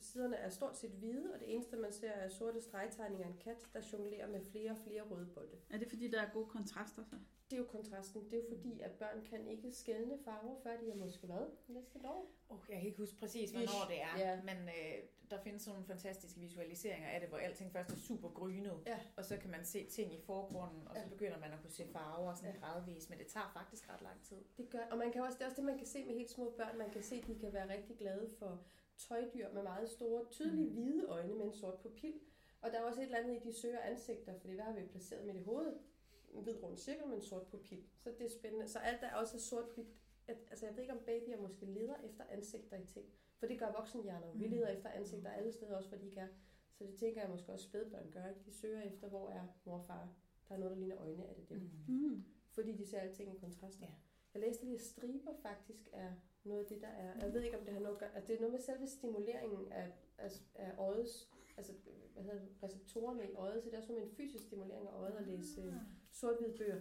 siderne 0.00 0.36
er 0.36 0.48
stort 0.48 0.76
set 0.78 0.90
hvide, 0.90 1.32
og 1.34 1.40
det 1.40 1.54
eneste, 1.54 1.76
man 1.76 1.92
ser, 1.92 2.10
er 2.10 2.28
sorte 2.28 2.60
stregtegninger 2.60 3.26
af 3.26 3.30
en 3.30 3.36
kat, 3.44 3.66
der 3.74 3.80
jonglerer 3.92 4.26
med 4.28 4.40
flere 4.52 4.70
og 4.70 4.76
flere 4.76 5.02
røde 5.02 5.26
bolde. 5.34 5.56
Er 5.70 5.78
det 5.78 5.88
fordi, 5.88 6.10
der 6.10 6.20
er 6.22 6.30
gode 6.32 6.46
kontraster 6.46 7.02
så? 7.04 7.16
Det 7.50 7.56
er 7.56 7.60
jo 7.60 7.66
kontrasten. 7.66 8.24
Det 8.24 8.32
er 8.32 8.36
jo 8.36 8.44
fordi, 8.56 8.80
at 8.80 8.90
børn 8.90 9.24
kan 9.30 9.48
ikke 9.48 9.72
skelne 9.72 10.18
farver, 10.24 10.56
før 10.62 10.76
de 10.76 10.90
er 10.90 10.94
måske 10.94 11.26
hvad? 11.26 11.46
Næste 11.68 11.98
år? 12.04 12.30
oh, 12.48 12.58
jeg 12.68 12.76
kan 12.78 12.86
ikke 12.86 12.98
huske 12.98 13.16
præcis, 13.18 13.50
hvornår 13.50 13.84
det 13.88 14.02
er, 14.02 14.18
Ja. 14.18 14.40
men 14.42 14.56
øh, 14.68 14.94
der 15.30 15.38
findes 15.40 15.62
sådan 15.62 15.74
nogle 15.74 15.86
fantastiske 15.86 16.40
visualiseringer 16.40 17.08
af 17.08 17.20
det, 17.20 17.28
hvor 17.28 17.38
alting 17.38 17.72
først 17.72 17.90
er 17.90 17.96
super 17.96 18.28
grynet, 18.28 18.82
Ja. 18.86 18.98
og 19.16 19.24
så 19.24 19.36
kan 19.36 19.50
man 19.50 19.64
se 19.64 19.84
ting 19.86 20.14
i 20.14 20.20
forgrunden, 20.20 20.88
og 20.88 20.96
så 20.96 21.02
Ja. 21.02 21.08
begynder 21.08 21.38
man 21.38 21.52
at 21.52 21.60
kunne 21.60 21.70
se 21.70 21.86
farver 21.92 22.34
sådan 22.34 22.54
Ja. 22.54 22.60
gradvist, 22.60 23.10
men 23.10 23.18
det 23.18 23.26
tager 23.26 23.50
faktisk 23.54 23.88
ret 23.92 24.02
lang 24.02 24.22
tid. 24.22 24.36
Det 24.56 24.70
gør, 24.70 24.84
og 24.90 24.98
man 24.98 25.12
kan 25.12 25.22
også, 25.22 25.38
det 25.38 25.42
er 25.44 25.46
også 25.46 25.56
det, 25.56 25.64
man 25.64 25.78
kan 25.78 25.86
se 25.86 26.04
med 26.04 26.14
helt 26.14 26.30
små 26.30 26.54
børn. 26.56 26.78
Man 26.78 26.90
kan 26.90 27.02
se, 27.02 27.14
at 27.14 27.26
de 27.26 27.38
kan 27.38 27.52
være 27.52 27.72
rigtig 27.72 27.96
glade 27.98 28.30
for 28.38 28.62
tøjdyr 29.08 29.52
med 29.52 29.62
meget 29.62 29.88
store, 29.90 30.24
tydelige 30.30 30.68
Mm. 30.68 30.74
hvide 30.74 31.04
øjne 31.06 31.34
med 31.34 31.44
en 31.46 31.52
sort 31.52 31.78
pupil. 31.78 32.14
Og 32.60 32.70
der 32.70 32.78
er 32.78 32.82
også 32.82 33.00
et 33.00 33.04
eller 33.04 33.18
andet 33.18 33.36
i, 33.36 33.48
de 33.48 33.52
søger 33.52 33.78
ansigter, 33.80 34.38
fordi 34.38 34.54
hvad 34.54 34.64
har 34.64 34.72
vi 34.72 34.86
placeret 34.86 35.26
midt 35.26 35.36
i 35.36 35.40
hovedet? 35.42 35.78
En 36.34 36.42
hvid 36.42 36.62
rund 36.62 36.76
cirkel 36.76 37.06
med 37.06 37.16
en 37.16 37.22
sort 37.22 37.46
pupil. 37.46 37.84
Så 37.98 38.10
det 38.18 38.26
er 38.26 38.30
spændende. 38.30 38.68
Så 38.68 38.78
alt 38.78 39.02
er 39.02 39.14
også 39.14 39.40
sort-hvidt. 39.40 39.88
Altså 40.28 40.66
jeg 40.66 40.74
ved 40.74 40.82
ikke, 40.82 40.92
om 40.94 41.00
babyer 41.06 41.40
måske 41.40 41.66
leder 41.66 41.94
efter 41.96 42.24
ansigter 42.28 42.76
i 42.76 42.86
ting. 42.86 43.06
For 43.38 43.46
det 43.46 43.58
gør 43.58 43.72
voksenhjerner. 43.72 44.32
Vi 44.34 44.44
Mm. 44.46 44.50
leder 44.52 44.68
efter 44.68 44.88
ansigter 44.88 45.30
alle 45.30 45.52
steder, 45.52 45.76
også 45.76 45.88
hvor 45.88 45.98
de 45.98 46.06
ikke 46.06 46.20
er. 46.20 46.28
Så 46.72 46.84
det 46.84 46.94
tænker 46.94 47.20
jeg 47.20 47.30
måske 47.30 47.52
også 47.52 47.64
spædbørn 47.68 48.10
gør. 48.10 48.26
Ikke? 48.28 48.40
De 48.46 48.52
søger 48.52 48.82
efter, 48.82 49.08
hvor 49.08 49.30
er 49.30 49.46
mor 49.64 49.78
og 49.78 49.84
far. 49.84 50.08
Der 50.48 50.54
er 50.54 50.58
noget, 50.58 50.70
der 50.76 50.78
ligner 50.80 50.98
øjne, 51.00 51.24
er 51.24 51.34
det 51.34 51.48
dem. 51.48 51.58
Mm. 51.88 51.94
Mm. 51.94 52.24
Fordi 52.50 52.72
de 52.72 52.86
ser 52.86 52.98
alting 53.00 53.34
i 53.34 53.38
kontraster. 53.38 53.86
Ja. 53.86 53.92
Jeg 54.34 54.40
læste 54.42 54.64
lige, 54.64 54.74
at 54.74 54.80
striber 54.80 55.32
faktisk 55.42 55.88
er 55.92 56.12
noget 56.44 56.60
af 56.60 56.66
det, 56.66 56.80
der 56.82 56.88
er... 56.88 57.14
Jeg 57.24 57.32
ved 57.34 57.42
ikke, 57.42 57.58
om 57.58 57.64
det 57.64 57.72
har 57.74 57.80
noget 57.80 57.94
at 57.94 58.00
gøre... 58.00 58.14
Altså, 58.14 58.28
det 58.28 58.34
er 58.36 58.40
noget 58.40 58.52
med 58.52 58.60
selve 58.60 58.86
stimuleringen 58.86 59.72
af, 59.72 59.92
af, 60.18 60.30
af 60.54 60.74
øjets... 60.78 61.30
Altså, 61.56 61.72
hvad 62.12 62.22
hedder 62.22 62.38
det, 62.38 62.48
receptorerne 62.62 63.30
i 63.30 63.34
øjet. 63.34 63.62
Så 63.62 63.68
det 63.70 63.74
er 63.74 63.80
også 63.80 63.92
en 63.96 64.10
fysisk 64.16 64.44
stimulering 64.44 64.88
af 64.88 64.92
øjet 64.92 65.12
at 65.16 65.26
læse 65.26 65.60
øh, 65.60 65.74
sort-hvide 66.10 66.58
bøger. 66.58 66.80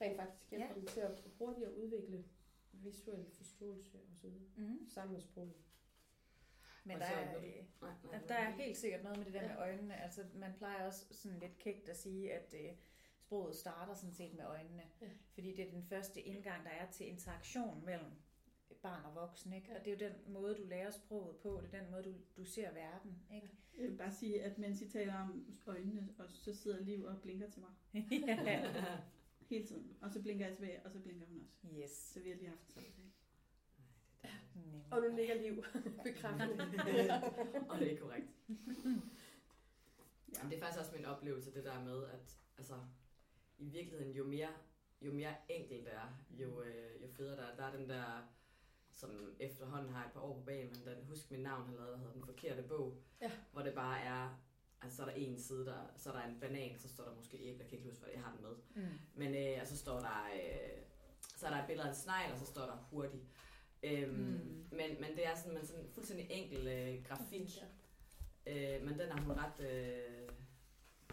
Rent 0.00 0.16
faktisk 0.16 0.50
hjælper 0.50 0.68
Ja. 0.68 0.74
dem 0.74 0.86
til 0.86 1.00
at 1.00 1.24
hurtigere 1.38 1.76
udvikle 1.76 2.24
visuel 2.72 3.26
forståelse 3.30 3.98
og 3.98 4.16
så 4.16 4.28
videre. 4.28 4.42
Mm. 4.56 4.88
Sammen 4.88 5.12
med 5.12 5.20
sproget. 5.20 5.52
Men 6.84 6.98
der 6.98 7.04
er, 7.04 7.38
øh, 7.38 8.28
der 8.28 8.34
er 8.34 8.50
helt 8.50 8.76
sikkert 8.76 9.02
noget 9.02 9.18
med 9.18 9.24
det 9.26 9.34
der 9.34 9.42
Ja. 9.42 9.48
med 9.48 9.56
øjnene. 9.56 9.96
Altså, 10.02 10.24
man 10.34 10.52
plejer 10.56 10.86
også 10.86 11.06
sådan 11.10 11.38
lidt 11.38 11.58
kægt 11.58 11.88
at 11.88 11.96
sige, 11.96 12.32
at 12.32 12.54
øh, 12.64 12.70
sproget 13.18 13.54
starter 13.56 13.94
sådan 13.94 14.14
set 14.14 14.34
med 14.34 14.44
øjnene. 14.44 14.82
Ja. 15.00 15.08
Fordi 15.34 15.56
det 15.56 15.66
er 15.66 15.70
den 15.70 15.82
første 15.84 16.20
indgang, 16.20 16.64
der 16.64 16.70
er 16.70 16.90
til 16.90 17.08
interaktion 17.08 17.84
mellem 17.84 18.10
barn 18.82 19.04
og 19.04 19.14
voksen. 19.14 19.52
Ikke? 19.52 19.68
Ja. 19.70 19.78
Og 19.78 19.84
det 19.84 19.92
er 19.92 20.06
jo 20.06 20.12
den 20.12 20.32
måde, 20.32 20.54
du 20.54 20.64
lærer 20.64 20.90
sproget 20.90 21.36
på. 21.36 21.60
Det 21.62 21.74
er 21.74 21.82
den 21.82 21.90
måde, 21.90 22.02
du, 22.02 22.14
du 22.36 22.44
ser 22.44 22.72
verden. 22.72 23.18
Ikke? 23.34 23.48
Jeg 23.78 23.88
vil 23.88 23.96
bare 23.96 24.12
sige, 24.12 24.42
at 24.42 24.58
mens 24.58 24.80
I 24.82 24.90
taler 24.90 25.14
om 25.14 25.56
øjnene, 25.66 26.08
og 26.18 26.30
så 26.30 26.54
sidder 26.54 26.80
Liv 26.80 27.04
og 27.04 27.20
blinker 27.22 27.50
til 27.50 27.62
mig 27.62 27.70
ja. 28.26 28.84
hele 29.40 29.66
tiden. 29.66 29.96
Og 30.00 30.10
så 30.10 30.22
blinker 30.22 30.46
jeg 30.46 30.54
tilbage, 30.54 30.82
og 30.84 30.90
så 30.90 30.98
blinker 30.98 31.26
hun 31.26 31.40
også. 31.40 31.76
Yes. 31.82 31.90
Så 31.90 32.20
vi 32.20 32.28
har 32.28 32.36
lige 32.36 32.48
haft 32.48 32.66
en 32.66 32.72
samtale. 32.72 33.10
Nemlig. 34.54 34.84
Og 34.90 35.00
nu 35.00 35.16
ligger 35.16 35.34
liv 35.34 35.64
bekræftende. 36.04 36.64
og 37.68 37.78
det 37.78 37.92
er 37.92 37.98
korrekt. 37.98 38.26
Ja. 38.48 40.34
Jamen, 40.38 40.50
det 40.50 40.56
er 40.56 40.60
faktisk 40.60 40.80
også 40.80 40.92
min 40.96 41.04
oplevelse, 41.04 41.54
det 41.54 41.64
der 41.64 41.84
med, 41.84 42.04
at 42.04 42.38
altså, 42.58 42.74
i 43.58 43.68
virkeligheden, 43.68 44.12
jo 44.12 44.24
mere, 44.24 44.48
jo 45.02 45.12
mere 45.12 45.34
enkelt 45.48 45.84
det 45.84 45.94
er, 45.94 46.18
jo, 46.30 46.62
øh, 46.62 47.02
jo 47.02 47.08
federe 47.08 47.36
der 47.36 47.42
er. 47.42 47.56
Der 47.56 47.64
er 47.64 47.76
den 47.76 47.88
der, 47.88 48.28
som 49.00 49.34
efterhånden 49.40 49.92
har 49.92 50.04
et 50.06 50.12
par 50.12 50.20
år 50.20 50.34
på 50.34 50.44
bagen, 50.44 50.68
men 50.68 50.94
den 50.96 51.04
Husk 51.08 51.30
Mit 51.30 51.40
Navn 51.40 51.66
har 51.66 51.74
lavet, 51.74 51.90
der 51.92 51.96
hedder 51.98 52.12
Den 52.12 52.24
Forkerte 52.24 52.62
Bog, 52.62 52.96
Ja. 53.20 53.30
hvor 53.52 53.62
det 53.62 53.74
bare 53.74 54.00
er, 54.00 54.38
altså 54.82 54.96
så 54.96 55.02
er 55.02 55.06
der 55.06 55.14
en 55.14 55.38
side, 55.38 55.66
der, 55.66 55.78
så 55.96 56.08
er 56.12 56.14
der 56.16 56.22
en 56.22 56.40
banan, 56.40 56.78
så 56.78 56.88
står 56.88 57.04
der 57.04 57.14
måske 57.14 57.36
æble, 57.36 57.60
jeg 57.62 57.68
kan 57.68 57.78
ikke 57.78 57.88
huske, 57.90 58.02
hvad 58.04 58.12
jeg 58.14 58.22
har 58.22 58.32
den 58.32 58.42
med. 58.42 58.54
Mm. 58.84 58.98
Men 59.14 59.34
øh, 59.34 59.58
og 59.62 59.66
så 59.66 59.76
står 59.76 59.98
der, 60.00 60.28
øh, 60.34 60.82
så 61.36 61.46
er 61.46 61.50
der 61.50 61.58
et 61.60 61.66
billede 61.66 61.86
af 61.88 61.92
en 61.92 61.96
snegl, 61.96 62.32
og 62.32 62.38
så 62.38 62.46
står 62.46 62.62
der 62.66 62.76
hurtig. 62.90 63.20
Øhm, 63.82 64.10
Mm. 64.14 64.16
mm. 64.24 64.66
men, 64.76 65.00
men 65.00 65.10
det 65.16 65.26
er 65.26 65.34
sådan, 65.36 65.54
man 65.54 65.66
sådan 65.66 65.88
fuldstændig 65.94 66.26
enkel 66.30 66.68
øh, 66.68 67.04
grafik, 67.04 67.48
øh, 68.46 68.82
men 68.86 68.98
den 68.98 69.08
er 69.10 69.20
hun 69.20 69.32
ret, 69.32 69.60
øh, 69.60 70.28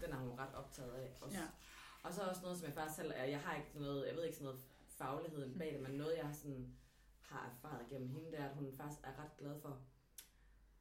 den 0.01 0.12
er 0.13 0.17
hun 0.17 0.39
ret 0.39 0.53
optaget 0.56 0.91
af 0.94 1.17
også. 1.22 1.38
Ja. 1.38 1.46
Og 2.03 2.13
så 2.13 2.22
også 2.22 2.41
noget, 2.41 2.58
som 2.58 2.65
jeg 2.65 2.74
faktisk 2.74 2.96
selv 2.96 3.13
jeg 3.15 3.39
har 3.41 3.56
ikke 3.58 3.70
noget, 3.79 4.08
jeg 4.08 4.15
ved 4.15 4.24
ikke 4.24 4.38
sådan 4.38 4.46
noget 4.46 4.62
faglighed 4.89 5.58
bag 5.58 5.74
det, 5.74 5.82
men 5.82 5.91
noget, 5.91 6.17
jeg 6.17 6.29
sådan 6.34 6.75
har 7.27 7.50
erfaret 7.50 7.88
gennem 7.89 8.10
hende, 8.10 8.31
det 8.31 8.39
er, 8.39 8.50
at 8.50 8.55
hun 8.55 8.74
faktisk 8.74 9.01
er 9.03 9.24
ret 9.24 9.38
glad 9.38 9.60
for, 9.62 9.81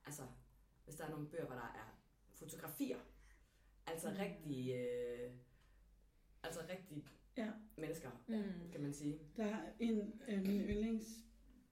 altså, 0.07 0.23
hvis 0.85 0.95
der 0.97 1.05
er 1.05 1.11
nogle 1.11 1.27
bøger, 1.29 1.47
hvor 1.47 1.55
der 1.55 1.63
er 1.83 1.99
fotografier, 2.35 2.99
altså 3.87 4.11
Mm. 4.11 4.17
rigtige, 4.17 4.75
øh, 4.81 5.31
altså 6.43 6.61
rigtige 6.69 7.05
Ja. 7.37 7.51
mennesker, 7.77 8.11
Mm. 8.29 8.71
kan 8.73 8.81
man 8.81 8.93
sige. 8.93 9.19
Der 9.37 9.45
er 9.45 9.73
en, 9.81 10.21
øh, 10.29 10.47
min 10.47 10.61
yndlings 10.61 11.07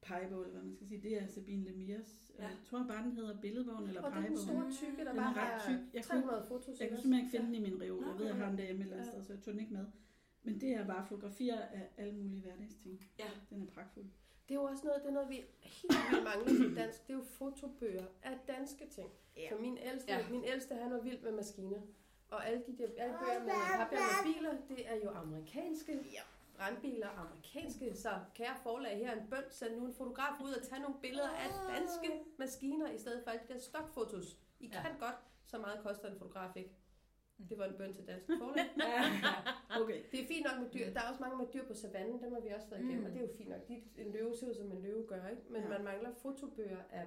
pegebog, 0.02 0.40
eller 0.40 0.52
hvad 0.52 0.62
man 0.62 0.75
skal 0.75 0.87
sige, 0.88 1.02
det 1.02 1.23
er 1.23 1.26
Sabine 1.26 1.64
Lemirs. 1.64 2.31
Ja. 2.38 2.43
Ja. 2.43 2.49
Jeg 2.49 2.57
tror 2.64 2.87
bare, 2.87 3.04
den 3.04 3.12
hedder 3.12 3.40
Billedbogen 3.40 3.88
eller 3.88 4.02
Og 4.02 4.11
det 4.11 4.16
er 4.19 4.23
den 4.23 4.37
pegebogen. 4.37 4.73
store 4.73 4.88
tykke, 4.90 5.04
der 5.04 5.11
Den 5.11 5.19
er 5.21 5.35
bare 5.35 5.54
ret 5.54 5.62
tyk. 5.62 5.95
Jeg 5.95 6.04
kunne- 6.04 6.21
300 6.21 6.45
fotos. 6.49 6.69
Jeg 6.81 6.88
kan 6.88 6.97
ikke 6.97 7.02
simpelthen 7.02 7.25
ikke 7.26 7.31
finde 7.31 7.47
den 7.47 7.54
i 7.54 7.71
min 7.71 7.81
reol. 7.81 8.04
Jeg 8.04 8.19
ved, 8.19 8.26
jeg 8.26 8.35
har 8.37 8.49
den 8.49 8.59
derhjemme 8.59 8.83
eller 8.83 8.97
andet 8.97 9.07
Ja. 9.07 9.12
sted, 9.12 9.25
så 9.25 9.33
jeg 9.33 9.43
tog 9.43 9.52
den 9.54 9.61
ikke 9.61 9.73
med. 9.73 9.87
Men 10.43 10.61
det 10.61 10.71
er 10.75 10.87
bare 10.87 11.07
fotografier 11.07 11.61
af 11.61 11.88
alle 11.97 12.14
mulige 12.14 12.40
hverdagsting. 12.40 13.04
Ja. 13.19 13.31
Den 13.50 13.62
er 13.62 13.66
pragtfuld. 13.66 14.07
Det 14.48 14.54
er 14.54 14.54
jo 14.54 14.64
også 14.64 14.86
noget, 14.86 15.02
det 15.02 15.08
er 15.08 15.12
noget 15.12 15.28
vi 15.28 15.34
helt 15.62 15.94
vildt 16.10 16.24
mangler 16.24 16.54
som 16.64 16.74
dansk. 16.74 17.06
Det 17.06 17.12
er 17.14 17.18
jo 17.18 17.24
fotobøger 17.24 18.04
af 18.22 18.38
danske 18.48 18.86
ting. 18.86 19.10
Ja. 19.36 19.48
Så 19.50 19.56
min 19.56 19.78
ældste, 19.78 20.12
Ja. 20.12 20.28
min 20.30 20.44
ældste, 20.44 20.74
han 20.74 20.92
var 20.92 21.00
vild 21.00 21.20
med 21.20 21.32
maskiner. 21.32 21.80
Og 22.30 22.46
alle 22.46 22.62
de 22.66 22.78
der 22.78 22.88
alle 23.02 23.14
bøger 23.24 23.40
med 23.44 23.52
papir 23.78 23.96
med 23.96 24.34
biler, 24.34 24.54
det 24.68 24.88
er 24.90 24.96
jo 25.04 25.10
amerikanske 25.10 25.92
Ja. 26.12 26.20
brandbiler, 26.56 27.08
amerikanske. 27.08 27.96
Så 27.96 28.10
kære 28.34 28.56
forlag, 28.62 28.96
her 28.98 29.10
er 29.10 29.20
en 29.20 29.26
bønd, 29.30 29.44
send 29.50 29.76
nu 29.76 29.86
en 29.86 29.94
fotograf 29.94 30.40
ud 30.44 30.52
og 30.52 30.62
tage 30.62 30.80
nogle 30.82 30.96
billeder 31.02 31.28
af 31.28 31.50
danske 31.76 32.24
maskiner, 32.38 32.90
i 32.90 32.98
stedet 32.98 33.22
for 33.24 33.30
alle 33.30 33.42
de 33.48 33.52
der 33.54 33.60
stokfotos. 33.60 34.38
I 34.60 34.66
Ja. 34.66 34.82
kan 34.82 34.90
godt, 35.00 35.14
så 35.46 35.58
meget 35.58 35.80
koster 35.82 36.10
en 36.10 36.18
fotograf 36.18 36.56
ikke. 36.56 36.70
Det 37.49 37.59
var 37.59 37.64
en 37.64 37.75
bøn 37.79 37.95
til 37.95 38.07
dansk 38.07 38.26
forlag. 38.38 38.67
Okay. 39.83 40.00
Det 40.12 40.21
er 40.23 40.26
fint 40.26 40.47
nok 40.49 40.57
med 40.62 40.69
dyr. 40.75 40.93
Der 40.95 41.00
er 41.00 41.09
også 41.11 41.21
mange 41.21 41.37
med 41.38 41.47
dyr 41.55 41.64
på 41.67 41.75
savannen, 41.75 42.23
dem 42.23 42.33
har 42.33 42.41
vi 42.41 42.49
også 42.49 42.69
været 42.71 42.83
igennem, 42.83 43.00
Mm. 43.00 43.07
og 43.07 43.11
det 43.12 43.19
er 43.19 43.26
jo 43.29 43.33
fint 43.38 43.49
nok. 43.49 43.69
De, 43.69 43.83
en 43.99 44.12
løve 44.12 44.37
ser 44.37 44.49
ud 44.49 44.55
som 44.55 44.73
en 44.73 44.83
løve 44.83 45.07
gør, 45.07 45.29
ikke? 45.29 45.43
Men 45.50 45.62
Ja. 45.62 45.69
man 45.69 45.85
mangler 45.85 46.11
fotobøger 46.23 46.79
af 46.91 47.07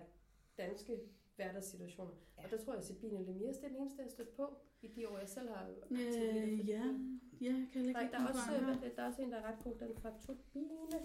danske 0.58 1.00
hverdagssituationer. 1.36 2.12
Ja. 2.38 2.44
Og 2.44 2.52
der 2.52 2.58
tror 2.58 2.74
jeg, 2.74 2.80
at 2.80 2.86
Sabine 2.86 3.24
Lemirs 3.26 3.58
det 3.58 3.64
er 3.66 3.68
den 3.68 3.78
eneste, 3.78 3.98
jeg 3.98 4.06
har 4.06 4.10
stødt 4.12 4.36
på 4.36 4.58
i 4.82 4.88
de 4.88 5.10
år, 5.10 5.18
jeg 5.18 5.30
selv 5.30 5.50
har. 5.50 5.68
Øh, 5.92 6.70
ja. 6.70 6.84
Ja, 7.42 7.46
jeg 7.48 7.68
kan 7.74 7.82
ikke 7.82 7.94
Nej, 7.94 8.10
der 8.12 8.20
er, 8.20 8.28
også, 8.28 8.40
andre. 8.58 8.86
øh, 8.86 8.96
der 8.96 9.02
er 9.04 9.08
også 9.08 9.22
en, 9.22 9.32
der 9.32 9.38
er 9.38 9.52
ret 9.52 9.64
god, 9.64 9.76
den 9.80 9.96
fra 9.96 10.12
Turbine. 10.26 11.00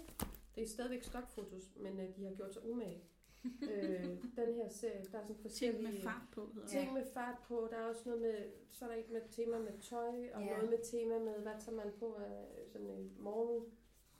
Det 0.55 0.62
er 0.62 0.69
stadigvæk 0.69 1.02
stokfotos, 1.02 1.71
men 1.76 2.00
øh, 2.00 2.17
de 2.17 2.25
har 2.25 2.35
gjort 2.35 2.52
sig 2.55 2.71
umage. 2.71 3.02
Øh, 3.44 4.04
den 4.37 4.54
her 4.54 4.68
serie, 4.68 5.04
der 5.12 5.18
er 5.18 5.22
sådan 5.22 5.37
forskellige... 5.42 5.82
Ting 5.82 5.92
med 5.94 6.02
fart 6.02 6.22
på, 6.32 6.50
hedder. 6.54 6.68
Ting 6.68 6.92
med 6.92 7.06
fart 7.14 7.38
på, 7.49 7.68
der 7.70 7.76
er 7.76 7.84
også 7.88 8.02
noget 8.06 8.22
med, 8.22 8.52
så 8.72 8.84
er 8.84 8.88
der 8.88 8.96
et 8.96 9.11
med 9.11 9.20
tema 9.30 9.58
med 9.58 9.72
tøj, 9.80 10.30
og 10.34 10.40
Ja. 10.42 10.46
noget 10.56 10.70
med 10.70 10.78
tema 10.84 11.18
med, 11.18 11.32
hvad 11.42 11.52
tager 11.61 11.76
man 11.76 11.92
på 11.99 12.14
af 12.14 12.44
sådan 12.68 12.90
en 12.90 13.12
morgen, 13.18 13.64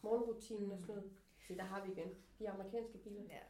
morgenrutinen 0.03 0.71
og 0.73 0.79
sådan 0.81 0.95
noget. 0.95 1.11
Så 1.49 1.55
der 1.55 1.63
har 1.63 1.87
vi 1.87 1.93
igen 1.93 2.09
de 2.39 2.51
amerikanske 2.51 2.99
biler. 2.99 3.23
Ja. 3.23 3.41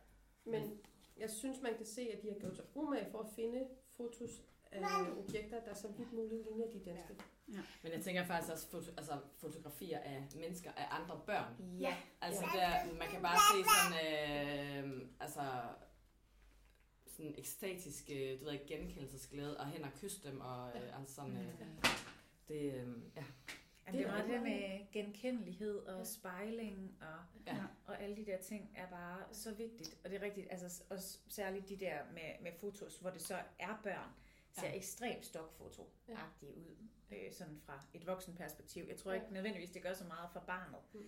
Men 0.44 0.80
jeg 1.16 1.30
synes, 1.30 1.62
man 1.62 1.76
kan 1.76 1.86
se, 1.86 2.02
at 2.02 2.22
de 2.22 2.28
har 2.28 2.38
gjort 2.38 2.56
sig 2.56 2.64
umage 2.74 3.10
for 3.10 3.18
at 3.18 3.28
finde 3.36 3.68
fotos 3.88 4.42
af 4.72 5.10
objekter, 5.18 5.60
der 5.64 5.74
så 5.74 5.88
vidt 5.88 6.12
muligt 6.12 6.44
ligner 6.44 6.66
de 6.72 6.80
danske. 6.90 7.14
Men 7.82 7.92
jeg 7.92 8.02
tænker 8.02 8.24
faktisk 8.24 8.52
også 8.52 8.68
foto, 8.70 8.90
altså, 8.96 9.18
fotografier 9.38 9.98
af 9.98 10.26
mennesker, 10.36 10.70
af 10.72 10.86
andre 11.00 11.20
børn. 11.26 11.76
Ja. 11.80 11.96
Altså, 12.20 12.44
Ja. 12.54 12.60
der, 12.60 12.94
man 12.98 13.08
kan 13.08 13.22
bare 13.22 13.38
se 13.52 13.64
sådan, 13.70 14.94
øh, 15.00 15.08
altså, 15.20 15.42
sådan 17.06 17.34
ekstatisk, 17.38 18.10
øh, 18.10 18.40
du 18.40 18.44
ved 18.44 18.52
ikke, 18.52 18.66
genkendelsesglæde, 18.66 19.56
og 19.60 19.66
hen 19.66 19.84
og 19.84 19.90
kysse 20.00 20.28
dem, 20.28 20.40
og 20.40 20.68
øh, 20.68 20.98
altså 20.98 21.14
sådan, 21.14 21.36
øh, 21.36 21.54
det, 22.48 22.74
øh, 22.74 22.88
ja. 23.16 23.24
Jamen, 23.86 23.98
det 24.00 24.06
er 24.06 24.10
meget 24.12 24.24
det 24.24 24.34
der 24.34 24.40
med 24.40 24.92
genkendelighed 24.92 25.76
og 25.78 25.98
Ja. 25.98 26.04
spejling 26.04 26.96
og, 27.00 27.18
Ja. 27.46 27.56
og 27.86 28.02
alle 28.02 28.16
de 28.16 28.26
der 28.26 28.38
ting 28.38 28.70
er 28.76 28.86
bare 28.90 29.18
så 29.32 29.54
vigtigt. 29.54 29.96
Og 30.04 30.10
det 30.10 30.16
er 30.16 30.22
rigtigt, 30.22 30.46
altså 30.50 30.82
også 30.90 31.18
særligt 31.28 31.68
de 31.68 31.76
der 31.76 31.98
med, 32.12 32.42
med 32.42 32.52
fotos, 32.60 32.96
hvor 32.96 33.10
det 33.10 33.22
så 33.22 33.36
er 33.58 33.80
børn, 33.82 34.08
ser 34.52 34.66
Ja. 34.68 34.76
ekstremt 34.76 35.24
stokfoto-agtige 35.26 36.56
ud, 36.56 36.76
øh, 37.12 37.32
sådan 37.32 37.60
fra 37.66 37.84
et 37.94 38.06
voksenperspektiv. 38.06 38.84
Jeg 38.88 38.96
tror 38.96 39.12
Ja. 39.12 39.20
ikke 39.20 39.32
nødvendigvis, 39.32 39.70
det 39.70 39.82
gør 39.82 39.92
så 39.94 40.04
meget 40.04 40.30
for 40.32 40.40
barnet, 40.40 40.80
Mm. 40.94 41.00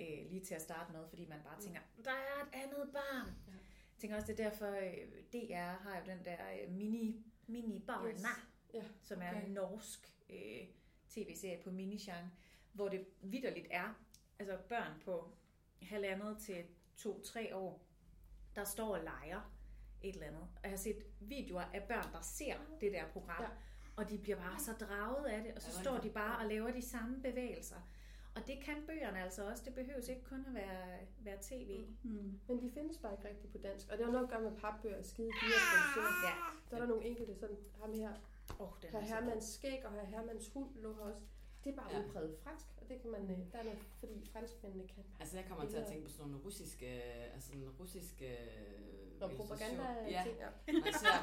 øh, 0.00 0.30
lige 0.30 0.44
til 0.44 0.54
at 0.54 0.62
starte 0.62 0.92
med, 0.92 1.08
fordi 1.08 1.26
man 1.26 1.40
bare 1.44 1.60
tænker, 1.60 1.80
der 2.04 2.10
er 2.10 2.42
et 2.42 2.48
andet 2.52 2.90
barn. 2.92 3.28
Ja. 3.46 3.52
Jeg 3.52 4.00
tænker 4.00 4.16
også, 4.16 4.26
det 4.32 4.40
er 4.40 4.50
derfor, 4.50 4.66
øh, 4.66 5.22
DR 5.32 5.56
har 5.82 5.98
jo 6.00 6.06
den 6.06 6.24
der 6.24 6.36
øh, 6.62 6.70
mini, 6.72 7.24
mini 7.46 7.78
barna, 7.86 8.08
Yes. 8.10 8.24
Ja, 8.74 8.84
som 9.02 9.22
er 9.22 9.30
en 9.30 9.50
norsk 9.50 10.12
øh, 10.30 10.66
tv-serie 11.08 11.62
på 11.62 11.70
minisgenre, 11.70 12.30
hvor 12.72 12.88
det 12.88 13.06
vidderligt 13.20 13.66
er 13.70 13.94
altså 14.38 14.58
børn 14.68 15.00
på 15.04 15.32
halvandet 15.82 16.38
til 16.38 16.64
to-tre 16.96 17.56
år, 17.56 17.84
der 18.54 18.64
står 18.64 18.96
og 18.96 19.04
leger 19.04 19.54
et 20.02 20.14
eller 20.14 20.26
andet. 20.26 20.40
Og 20.40 20.62
jeg 20.62 20.70
har 20.70 20.76
set 20.76 21.02
videoer 21.20 21.62
af 21.74 21.82
børn, 21.88 22.12
der 22.12 22.20
ser 22.22 22.54
det 22.80 22.92
der 22.92 23.04
program, 23.12 23.42
Ja. 23.42 23.48
og 23.96 24.10
de 24.10 24.18
bliver 24.18 24.36
bare 24.38 24.58
så 24.58 24.72
draget 24.72 25.26
af 25.26 25.42
det, 25.44 25.54
og 25.54 25.62
så 25.62 25.70
Ja, 25.76 25.82
står 25.82 25.98
de 25.98 26.10
bare 26.10 26.38
og 26.38 26.46
laver 26.46 26.70
de 26.70 26.82
samme 26.82 27.22
bevægelser. 27.22 27.76
Og 28.36 28.46
det 28.46 28.60
kan 28.64 28.76
bøgerne 28.86 29.22
altså 29.22 29.48
også. 29.50 29.62
Det 29.64 29.74
behøves 29.74 30.08
ikke 30.08 30.24
kun 30.24 30.44
at 30.46 30.54
være, 30.54 30.98
være 31.20 31.38
tv. 31.42 31.86
Mm. 32.02 32.40
Men 32.48 32.62
de 32.62 32.70
findes 32.70 32.98
bare 32.98 33.12
ikke 33.12 33.28
rigtigt 33.28 33.52
på 33.52 33.58
dansk. 33.58 33.88
Og 33.90 33.98
det 33.98 34.04
har 34.06 34.12
noget 34.12 34.24
at 34.26 34.30
gøre 34.32 34.42
med 34.50 34.56
papbøger 34.56 34.98
og 34.98 35.04
skide 35.04 35.28
dyre. 35.42 35.60
Ja. 36.24 36.34
Så 36.68 36.76
er 36.76 36.80
der 36.80 36.86
nogle 36.86 37.04
enkelte, 37.04 37.34
sådan 37.34 37.56
ham 37.80 37.92
her, 37.92 38.12
Oh, 38.58 38.68
den 38.82 38.94
er 38.96 39.00
så 39.06 39.14
Hermans 39.14 39.44
skæg 39.44 39.86
og 39.86 39.92
Herr 39.92 40.04
Hermans 40.06 40.48
hund 40.48 40.70
lå 40.76 40.94
her 40.94 41.00
også. 41.00 41.20
Det 41.64 41.72
er 41.72 41.76
bare 41.76 41.92
Ja. 41.96 41.98
udpræget 42.04 42.36
fransk, 42.42 42.66
og 42.80 42.88
det 42.88 43.00
kan 43.00 43.10
man, 43.10 43.22
øh, 43.30 43.52
der 43.52 43.58
er 43.58 43.62
noget, 43.62 43.78
fordi 43.98 44.28
franskmændene 44.32 44.88
kan. 44.88 45.04
Altså, 45.20 45.36
jeg 45.36 45.46
kommer 45.48 45.68
til 45.68 45.76
at 45.76 45.86
tænke 45.86 46.04
på 46.04 46.10
sådan 46.10 46.30
nogle 46.30 46.44
russiske, 46.44 46.86
altså 47.34 47.48
sådan 47.48 47.68
russiske... 47.80 48.36
Og 49.24 49.30
propaganda 49.38 49.84
Ja, 50.14 50.22
ting, 50.26 50.36
ja. 50.44 50.50
man 50.84 50.92
ser. 51.02 51.18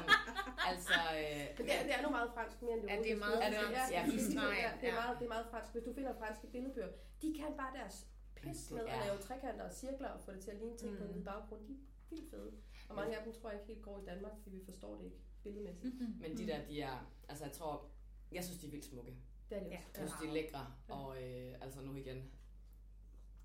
Altså, 0.70 0.94
øh, 1.20 1.46
Men 1.58 1.62
det 1.66 1.74
er, 1.78 1.82
det 1.88 1.94
er 1.98 2.02
nu 2.06 2.10
meget 2.18 2.30
fransk 2.36 2.56
mere 2.62 2.72
end 2.76 2.82
det 2.82 2.88
Ja, 2.92 2.96
det 3.02 3.12
er 3.12 3.20
meget 3.24 3.38
det 3.42 3.52
ja, 3.56 3.62
fransk? 3.62 3.92
ja, 3.92 3.96
Ja, 3.96 4.02
er- 4.02 4.62
ja, 4.64 4.70
det, 4.80 4.88
er 4.88 4.94
ja. 4.94 5.00
meget, 5.00 5.14
det 5.18 5.24
er 5.28 5.32
meget 5.36 5.46
fransk. 5.52 5.70
Hvis 5.74 5.84
du 5.88 5.92
finder 5.98 6.12
franske 6.22 6.46
billedbøger, 6.54 6.90
de 7.22 7.28
kan 7.40 7.50
bare 7.60 7.72
deres 7.78 7.96
pis 8.36 8.70
med 8.70 8.80
at 8.94 8.98
lave 9.06 9.18
trekanter 9.26 9.64
og 9.68 9.72
cirkler 9.82 10.08
og 10.08 10.20
få 10.24 10.30
det 10.32 10.40
til 10.44 10.50
at 10.50 10.58
ligne 10.62 10.76
ting 10.82 10.90
på 10.98 11.02
en 11.04 11.08
Mm. 11.08 11.14
hvid 11.14 11.24
baggrund. 11.24 11.60
De 11.68 11.72
er 11.74 11.78
vildt 12.10 12.30
fede. 12.30 12.52
Og 12.88 12.94
mange 12.96 13.16
af 13.18 13.24
dem 13.24 13.32
tror 13.32 13.50
jeg 13.50 13.60
ikke 13.60 13.72
helt 13.72 13.82
går 13.88 13.98
i 14.02 14.04
Danmark, 14.10 14.32
fordi 14.42 14.56
vi 14.56 14.64
forstår 14.64 14.96
det 14.96 15.04
ikke 15.04 15.16
billedmæssigt. 15.42 15.94
Mm-hmm. 15.94 16.14
men 16.20 16.36
de 16.38 16.46
der, 16.46 16.66
de 16.70 16.80
er... 16.82 16.96
Altså, 17.28 17.44
jeg 17.44 17.52
tror... 17.52 17.90
Jeg 18.32 18.44
synes, 18.44 18.60
de 18.60 18.66
er 18.66 18.70
vildt 18.70 18.84
smukke. 18.84 19.14
Det 19.50 19.58
er 19.58 19.62
Ja. 19.66 19.76
også. 19.76 20.00
Jeg 20.00 20.08
synes, 20.08 20.12
de 20.22 20.28
er 20.28 20.32
lækre. 20.32 20.66
Og 20.88 21.22
øh, 21.22 21.54
altså 21.60 21.80
nu 21.80 21.94
igen... 21.96 22.30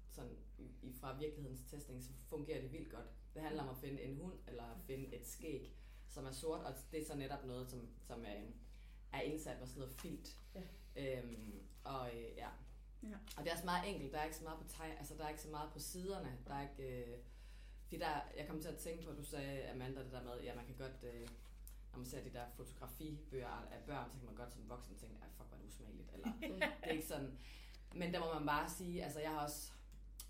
Sådan, 0.09 0.37
i- 0.57 0.71
i, 0.81 0.93
fra 0.93 1.17
virkelighedens 1.17 1.63
testning, 1.63 2.03
så 2.03 2.09
fungerer 2.29 2.61
det 2.61 2.71
vildt 2.71 2.91
godt. 2.91 3.05
Det 3.33 3.41
handler 3.41 3.63
om 3.63 3.69
at 3.69 3.77
finde 3.77 4.01
en 4.01 4.15
hund, 4.15 4.33
eller 4.47 4.63
at 4.63 4.81
finde 4.81 5.15
et 5.15 5.27
skæg, 5.27 5.75
som 6.09 6.25
er 6.25 6.31
sort, 6.31 6.59
og 6.59 6.73
det 6.91 7.01
er 7.01 7.05
så 7.05 7.15
netop 7.15 7.45
noget, 7.45 7.69
som, 7.69 7.89
som 8.07 8.25
er, 8.25 8.41
er 9.13 9.21
indsat 9.21 9.59
med 9.59 9.67
sådan 9.67 9.79
noget 9.79 9.95
filt. 9.95 10.37
Ja. 10.55 10.61
Øhm, 10.95 11.61
og 11.83 12.15
øh, 12.15 12.37
ja. 12.37 12.49
Ja. 13.03 13.17
Og 13.37 13.43
det 13.43 13.47
er 13.47 13.53
også 13.53 13.65
meget 13.65 13.89
enkelt, 13.89 14.13
der 14.13 14.19
er 14.19 14.23
ikke 14.23 14.37
så 14.37 14.43
meget 14.43 14.59
på 14.59 14.67
teg, 14.67 14.95
altså 14.97 15.13
der 15.17 15.23
er 15.23 15.29
ikke 15.29 15.41
så 15.41 15.49
meget 15.49 15.71
på 15.73 15.79
siderne, 15.79 16.37
der 16.47 16.53
er 16.53 16.61
ikke, 16.61 17.01
øh, 17.01 17.17
fordi 17.83 17.97
der, 17.97 18.21
jeg 18.37 18.47
kom 18.47 18.61
til 18.61 18.69
at 18.69 18.77
tænke 18.77 19.03
på, 19.03 19.11
at 19.11 19.17
du 19.17 19.23
sagde, 19.23 19.69
Amanda, 19.69 20.03
det 20.03 20.11
der 20.11 20.23
med, 20.23 20.41
ja, 20.43 20.55
man 20.55 20.65
kan 20.65 20.75
godt, 20.77 21.03
øh, 21.03 21.27
når 21.91 21.97
man 21.97 22.05
ser 22.05 22.23
de 22.23 22.33
der 22.33 22.45
fotografibøger 22.55 23.47
af 23.47 23.83
børn, 23.85 24.11
så 24.11 24.17
kan 24.17 24.25
man 24.25 24.35
godt 24.35 24.53
som 24.53 24.69
voksen 24.69 24.95
tænke, 24.95 25.15
ej, 25.21 25.27
fuck, 25.37 25.51
er 25.51 25.57
det 25.57 25.65
usmageligt, 25.67 26.09
eller 26.13 26.27
det 26.41 26.63
er 26.81 26.91
ikke 26.91 27.07
sådan. 27.07 27.37
Men 27.95 28.13
der 28.13 28.19
må 28.19 28.33
man 28.33 28.45
bare 28.45 28.69
sige, 28.69 29.03
altså 29.03 29.19
jeg 29.19 29.31
har 29.31 29.43
også 29.43 29.71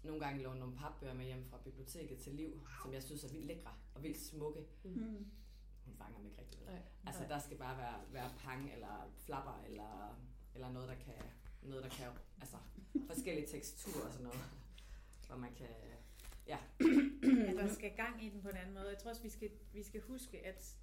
nogle 0.04 0.26
gange 0.26 0.44
lånt 0.44 0.60
nogle 0.60 0.76
papbøger 0.76 1.14
med 1.14 1.26
hjem 1.26 1.46
fra 1.50 1.58
biblioteket 1.64 2.18
til 2.20 2.34
liv, 2.34 2.68
som 2.84 2.94
jeg 2.94 3.04
synes 3.04 3.24
er 3.24 3.30
vildt 3.30 3.46
lækre 3.46 3.74
og 3.94 4.04
vildt 4.04 4.20
smukke. 4.22 4.66
Mm. 4.84 5.32
Hun 5.86 5.96
fanger 5.98 6.20
mig 6.20 6.28
ikke 6.30 6.42
rigtig 6.42 6.60
ved. 6.60 6.68
Nej. 6.68 6.82
Altså 7.06 7.24
der 7.30 7.40
skal 7.40 7.58
bare 7.58 7.78
være, 7.78 8.00
være 8.12 8.32
pang 8.40 8.74
eller 8.74 9.12
flapper 9.26 9.64
eller, 9.66 10.20
eller 10.56 10.72
noget, 10.72 10.90
der 10.90 10.96
kan, 10.96 11.14
noget, 11.62 11.84
der 11.84 11.90
kan, 11.90 12.08
altså 12.42 12.58
forskellige 13.08 13.48
teksturer 13.48 14.06
og 14.06 14.12
sådan 14.12 14.24
noget, 14.24 14.42
hvor 15.28 15.38
man 15.38 15.54
kan, 15.56 15.68
ja, 16.48 16.58
at 17.50 17.56
der 17.56 17.74
skal 17.74 17.92
gang 17.96 18.26
i 18.26 18.30
den 18.30 18.42
på 18.42 18.50
en 18.50 18.58
anden 18.58 18.74
måde. 18.74 18.90
Jeg 18.90 18.98
tror 18.98 19.10
også, 19.10 19.22
vi 19.22 19.30
skal, 19.30 19.50
vi 19.74 19.84
skal 19.84 20.02
huske, 20.02 20.46
at, 20.46 20.76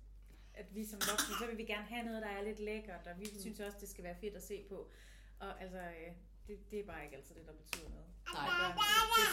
at 0.55 0.75
vi 0.75 0.85
som 0.85 1.01
voksne, 1.11 1.35
så 1.41 1.47
vil 1.47 1.59
vi 1.59 1.65
gerne 1.65 1.87
have 1.87 2.05
noget, 2.05 2.23
der 2.23 2.29
er 2.29 2.43
lidt 2.43 2.61
lækkert, 2.61 3.07
og 3.07 3.21
vi 3.21 3.27
synes 3.41 3.61
også, 3.61 3.79
det 3.81 3.89
skal 3.89 4.05
være 4.05 4.17
fedt 4.21 4.35
at 4.35 4.43
se 4.43 4.65
på. 4.69 4.91
Og 5.39 5.63
altså, 5.63 5.79
øh, 5.79 6.13
det, 6.49 6.71
det 6.71 6.81
er 6.81 6.85
bare 6.87 7.05
ikke 7.05 7.17
altid 7.17 7.35
det, 7.35 7.47
der 7.47 7.53
betyder 7.53 7.89
noget. 7.91 8.07
nej, 8.35 8.73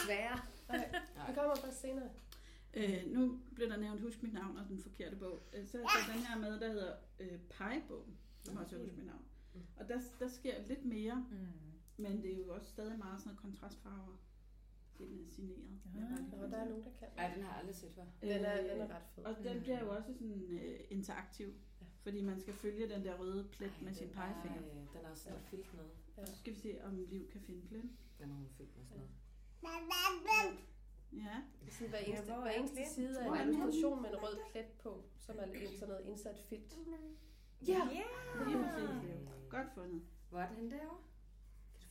Desværre. 0.00 0.38
Det 1.26 1.34
kommer 1.34 1.54
først 1.64 1.80
senere. 1.80 2.10
Øh, 2.74 3.06
nu 3.06 3.40
blev 3.54 3.68
der 3.68 3.76
nævnt 3.76 4.00
Husk 4.00 4.22
mit 4.22 4.32
navn 4.34 4.56
og 4.56 4.68
den 4.68 4.78
forkerte 4.82 5.16
bog. 5.16 5.42
Øh, 5.52 5.66
Så 5.66 5.78
er 5.78 5.82
der 5.82 6.12
den 6.14 6.22
her 6.22 6.38
med, 6.38 6.60
der 6.60 6.68
hedder 6.68 6.96
øh, 7.20 7.38
Pegebogen, 7.50 8.18
som 8.44 8.56
også 8.56 8.76
er 8.76 8.80
Husk 8.80 8.96
mit 8.96 9.06
navn. 9.06 9.24
Og 9.76 9.88
der, 9.88 10.00
der 10.20 10.28
sker 10.28 10.62
lidt 10.68 10.84
mere, 10.84 11.26
Mm. 11.30 11.36
men 11.96 12.22
det 12.22 12.32
er 12.34 12.38
jo 12.38 12.54
også 12.54 12.68
stadig 12.70 12.98
meget 12.98 13.20
sådan 13.20 13.28
noget 13.28 13.40
kontrastfarver. 13.42 14.16
Den 14.98 15.18
er 15.26 15.34
signeret. 15.34 15.80
Ja, 15.94 16.36
Og 16.44 16.50
der 16.50 16.56
er 16.58 16.64
nogen, 16.68 16.84
der 16.84 16.90
kan. 16.98 17.08
Ej, 17.18 17.32
den 17.34 17.42
har 17.42 17.50
jeg 17.50 17.58
aldrig 17.58 17.76
set 17.76 17.92
før. 17.94 18.02
Den 18.22 18.44
er, 18.44 18.62
Øh, 18.62 18.70
den 18.70 18.80
er 18.80 18.96
ret 18.96 19.02
fed. 19.14 19.24
Og 19.24 19.36
den 19.44 19.60
bliver 19.60 19.80
jo 19.84 19.90
også 19.96 20.12
sådan 20.12 20.42
øh, 20.50 20.80
interaktiv, 20.90 21.54
Ja. 21.80 21.86
fordi 22.02 22.20
man 22.22 22.40
skal 22.40 22.54
følge 22.54 22.88
den 22.88 23.04
der 23.04 23.14
røde 23.14 23.48
plet 23.52 23.70
Ej, 23.70 23.84
med 23.84 23.92
sin 23.94 24.08
pegefinger. 24.08 24.60
Er, 24.60 24.66
øh, 24.66 24.74
den 24.94 25.04
er 25.04 25.10
også 25.10 25.22
sådan 25.22 25.32
noget 25.74 25.90
Og 26.16 26.26
så 26.28 26.36
skal 26.36 26.52
vi 26.54 26.58
se, 26.58 26.78
om 26.84 27.04
Liv 27.08 27.30
kan 27.30 27.40
finde. 27.40 27.62
Den 28.18 28.30
har 28.30 28.36
hun 28.36 28.48
fyldt 28.58 28.76
med 28.76 28.84
sådan 28.84 28.96
noget. 28.96 29.10
Ja, 31.12 31.42
Sådan 31.70 31.88
hver 31.88 31.98
eneste, 31.98 32.24
hvor 32.32 32.40
hver 32.42 32.50
er 32.50 32.54
eneste 32.58 32.94
side 32.94 33.20
er 33.20 33.30
er 33.34 33.42
en 33.42 33.48
illustration 33.48 34.02
med 34.02 34.10
en 34.10 34.16
rød 34.16 34.38
plet 34.52 34.66
på, 34.82 35.02
som 35.18 35.38
er 35.38 35.42
en- 35.44 35.68
sådan 35.78 35.88
noget 35.88 36.04
indsat 36.06 36.38
filt. 36.48 36.76
Ja! 37.66 37.80
lige 38.46 38.58
præcis. 38.64 39.28
Godt 39.50 39.66
fundet. 39.74 40.02
Hvor 40.30 40.38
er 40.40 40.46
den 40.48 40.56
henne 40.56 40.70
derovre? 40.70 40.98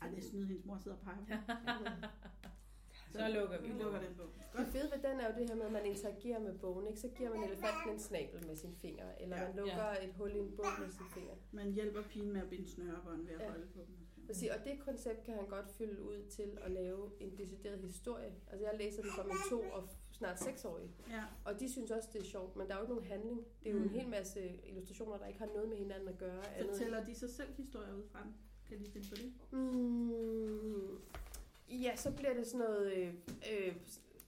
Ej, 0.01 0.09
det 0.09 0.17
er 0.17 0.21
snyd, 0.29 0.45
hendes 0.45 0.65
mor 0.65 0.77
sidder 0.77 0.97
og 0.97 1.03
peger. 1.03 1.41
Så 3.11 3.27
lukker 3.27 3.61
vi. 3.61 3.67
Vi 3.71 3.79
lukker 3.83 3.99
den 4.01 4.15
bog. 4.17 4.29
Det 4.57 4.67
fede 4.67 4.91
ved 4.91 5.09
den 5.09 5.19
er 5.19 5.27
jo 5.33 5.39
det 5.39 5.49
her 5.49 5.55
med, 5.55 5.65
at 5.65 5.71
man 5.71 5.85
interagerer 5.85 6.39
med 6.39 6.59
bogen. 6.59 6.87
Ikke? 6.87 6.99
Så 6.99 7.07
giver 7.17 7.29
man 7.29 7.43
elefanten 7.43 7.93
en 7.93 7.99
snabel 7.99 8.47
med 8.47 8.55
sine 8.55 8.75
fingre, 8.75 9.21
eller 9.21 9.37
Ja. 9.37 9.47
man 9.47 9.55
lukker 9.55 9.83
et 10.01 10.13
hul 10.13 10.31
i 10.35 10.39
en 10.39 10.55
bog 10.55 10.65
med 10.79 10.89
sine 10.89 11.09
fingre. 11.09 11.35
Man 11.51 11.71
hjælper 11.71 12.01
pigen 12.01 12.33
med 12.33 12.41
at 12.41 12.49
binde 12.49 12.67
snørebånd 12.69 13.21
ved 13.27 13.33
at 13.35 13.41
Ja. 13.41 13.49
holde 13.49 13.67
på 13.67 13.79
dem. 13.87 13.95
Og 14.29 14.35
sige, 14.35 14.53
Og 14.53 14.59
det 14.65 14.79
koncept 14.79 15.23
kan 15.23 15.33
han 15.33 15.45
godt 15.47 15.71
fylde 15.71 16.01
ud 16.01 16.23
til 16.29 16.57
at 16.61 16.71
lave 16.71 17.11
en 17.19 17.37
decideret 17.37 17.79
historie. 17.79 18.31
Altså 18.51 18.65
jeg 18.65 18.77
læser 18.79 19.01
den 19.01 19.11
for 19.15 19.23
min 19.23 19.37
to 19.49 19.61
og 19.61 19.89
snart 20.11 20.39
seksårige, 20.39 20.89
Ja, 21.09 21.23
og 21.45 21.59
de 21.59 21.71
synes 21.71 21.91
også, 21.91 22.09
det 22.13 22.21
er 22.21 22.25
sjovt, 22.25 22.55
men 22.55 22.67
der 22.67 22.73
er 22.73 22.77
jo 22.77 22.83
ikke 22.83 22.93
nogen 22.93 23.09
handling. 23.09 23.45
Det 23.63 23.69
er 23.69 23.73
jo 23.73 23.77
en 23.79 23.83
Mm. 23.83 23.89
hel 23.89 24.07
masse 24.07 24.59
illustrationer, 24.67 25.17
der 25.17 25.25
ikke 25.27 25.39
har 25.39 25.45
noget 25.53 25.69
med 25.69 25.77
hinanden 25.77 26.07
at 26.07 26.17
gøre. 26.17 26.43
fortæller 26.69 27.05
de 27.05 27.15
sig 27.15 27.29
selv 27.29 27.53
historier 27.57 27.93
ud 27.93 28.03
fra? 28.11 28.19
Kan 28.69 28.79
de 28.79 28.85
finde 28.91 29.07
på 29.09 29.15
det? 29.15 29.33
Mm, 29.51 30.97
ja, 31.69 31.95
så 31.95 32.11
bliver 32.11 32.33
det 32.33 32.47
sådan 32.47 32.59
noget... 32.59 32.93
Øh, 32.93 33.13
øh, 33.51 33.75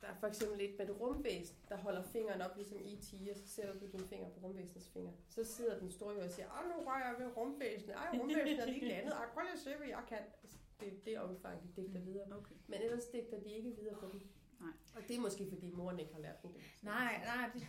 der 0.01 0.07
er 0.07 0.15
for 0.19 0.27
eksempel 0.27 0.61
et 0.61 0.75
med 0.77 0.89
et 0.89 0.99
rumvæsen, 0.99 1.57
der 1.69 1.77
holder 1.77 2.03
fingeren 2.03 2.41
op 2.41 2.55
ligesom 2.55 2.77
E.T., 2.77 3.13
og 3.31 3.35
så 3.37 3.47
ser 3.47 3.73
du 3.73 3.79
din 3.97 4.07
finger 4.07 4.29
på 4.29 4.39
rumvæsenets 4.39 4.89
finger. 4.89 5.11
Så 5.29 5.43
sidder 5.43 5.79
den 5.79 5.91
store 5.91 6.13
jo 6.15 6.21
og 6.23 6.31
siger, 6.31 6.47
Åh, 6.47 6.69
nu 6.69 6.85
rører 6.85 7.07
jeg 7.09 7.15
ved 7.25 7.37
rumvæsenet. 7.37 7.95
Ej, 7.95 8.17
rumvæsenet 8.19 8.59
er 8.59 8.65
lige 8.65 8.87
landet. 8.93 9.13
Ej, 9.13 9.25
prøv 9.33 9.41
lige 9.41 9.53
at 9.53 9.59
se, 9.59 9.75
hvad 9.77 9.87
jeg 9.87 10.03
kan. 10.07 10.17
Altså, 10.43 10.57
Det 10.79 10.87
er 10.87 10.97
det 11.05 11.19
omfang, 11.19 11.61
de 11.63 11.81
digter 11.81 11.99
videre. 11.99 12.37
Okay. 12.37 12.55
Men 12.67 12.81
ellers 12.81 13.05
digter 13.05 13.39
de 13.39 13.49
ikke 13.51 13.75
videre 13.75 13.95
på 13.95 14.07
den. 14.11 14.21
Nej. 14.59 14.69
Og 14.95 15.01
det 15.07 15.15
er 15.15 15.19
måske, 15.19 15.47
fordi 15.49 15.71
moren 15.71 15.99
ikke 15.99 16.13
har 16.13 16.21
lært 16.21 16.35
den 16.41 16.47
det. 16.47 16.61
Nej, 16.81 17.21
nej, 17.25 17.49
det 17.53 17.67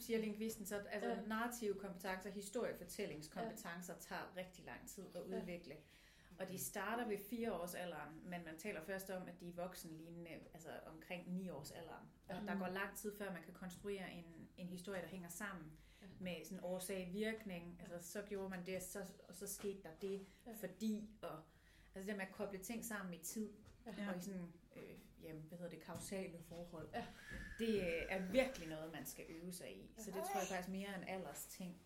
siger, 0.00 0.18
lingvisten 0.18 0.66
så. 0.66 0.76
Altså, 0.90 1.08
Ja. 1.10 1.20
narrative 1.26 1.74
kompetencer, 1.74 2.30
historiefortællingskompetencer 2.30 3.94
tager 4.00 4.32
rigtig 4.36 4.64
lang 4.64 4.88
tid 4.88 5.04
at 5.14 5.20
udvikle. 5.22 5.74
Og 6.38 6.48
de 6.48 6.58
starter 6.58 7.08
ved 7.08 7.18
fire 7.30 7.52
års 7.52 7.74
alderen, 7.74 8.20
men 8.24 8.44
man 8.44 8.58
taler 8.58 8.80
først 8.84 9.10
om, 9.10 9.28
at 9.28 9.40
de 9.40 9.48
er 9.48 9.52
voksenlignende, 9.52 10.30
altså 10.54 10.68
omkring 10.86 11.32
ni 11.32 11.48
års 11.48 11.70
alderen. 11.70 12.06
Og 12.28 12.34
der 12.48 12.58
går 12.58 12.68
lang 12.68 12.96
tid 12.96 13.16
før 13.18 13.32
man 13.32 13.42
kan 13.42 13.54
konstruere 13.54 14.12
en, 14.12 14.48
en 14.56 14.68
historie, 14.68 15.02
der 15.02 15.08
hænger 15.08 15.28
sammen 15.28 15.72
med 16.20 16.44
sådan 16.44 16.64
årsag-virkning. 16.64 17.80
Altså 17.80 18.12
så 18.12 18.22
gjorde 18.28 18.48
man 18.48 18.66
det, 18.66 18.82
så, 18.82 19.04
og 19.28 19.34
så 19.34 19.46
skete 19.46 19.82
der 19.82 19.90
det, 20.00 20.26
Ja. 20.46 20.52
fordi, 20.60 21.10
og 21.22 21.42
altså 21.94 22.06
det 22.08 22.16
med 22.16 22.26
at 22.26 22.32
koble 22.32 22.58
ting 22.58 22.84
sammen 22.84 23.14
i 23.14 23.18
tid, 23.18 23.52
Ja. 23.86 24.10
og 24.10 24.18
i 24.18 24.20
sådan, 24.20 24.52
øh, 24.76 24.98
jamen, 25.22 25.42
hvad 25.42 25.58
hedder 25.58 25.70
det, 25.70 25.80
kausale 25.80 26.38
forhold. 26.48 26.88
Ja. 26.94 27.06
Det 27.58 27.74
øh, 27.80 28.02
er 28.08 28.26
virkelig 28.32 28.68
noget, 28.68 28.92
man 28.92 29.06
skal 29.06 29.24
øve 29.28 29.52
sig 29.52 29.76
i. 29.76 29.90
Så 29.98 30.10
det 30.10 30.14
tror 30.14 30.38
jeg 30.40 30.48
faktisk 30.48 30.68
mere 30.68 30.88
er 30.88 30.98
en 30.98 31.08
alders 31.08 31.46
ting, 31.46 31.82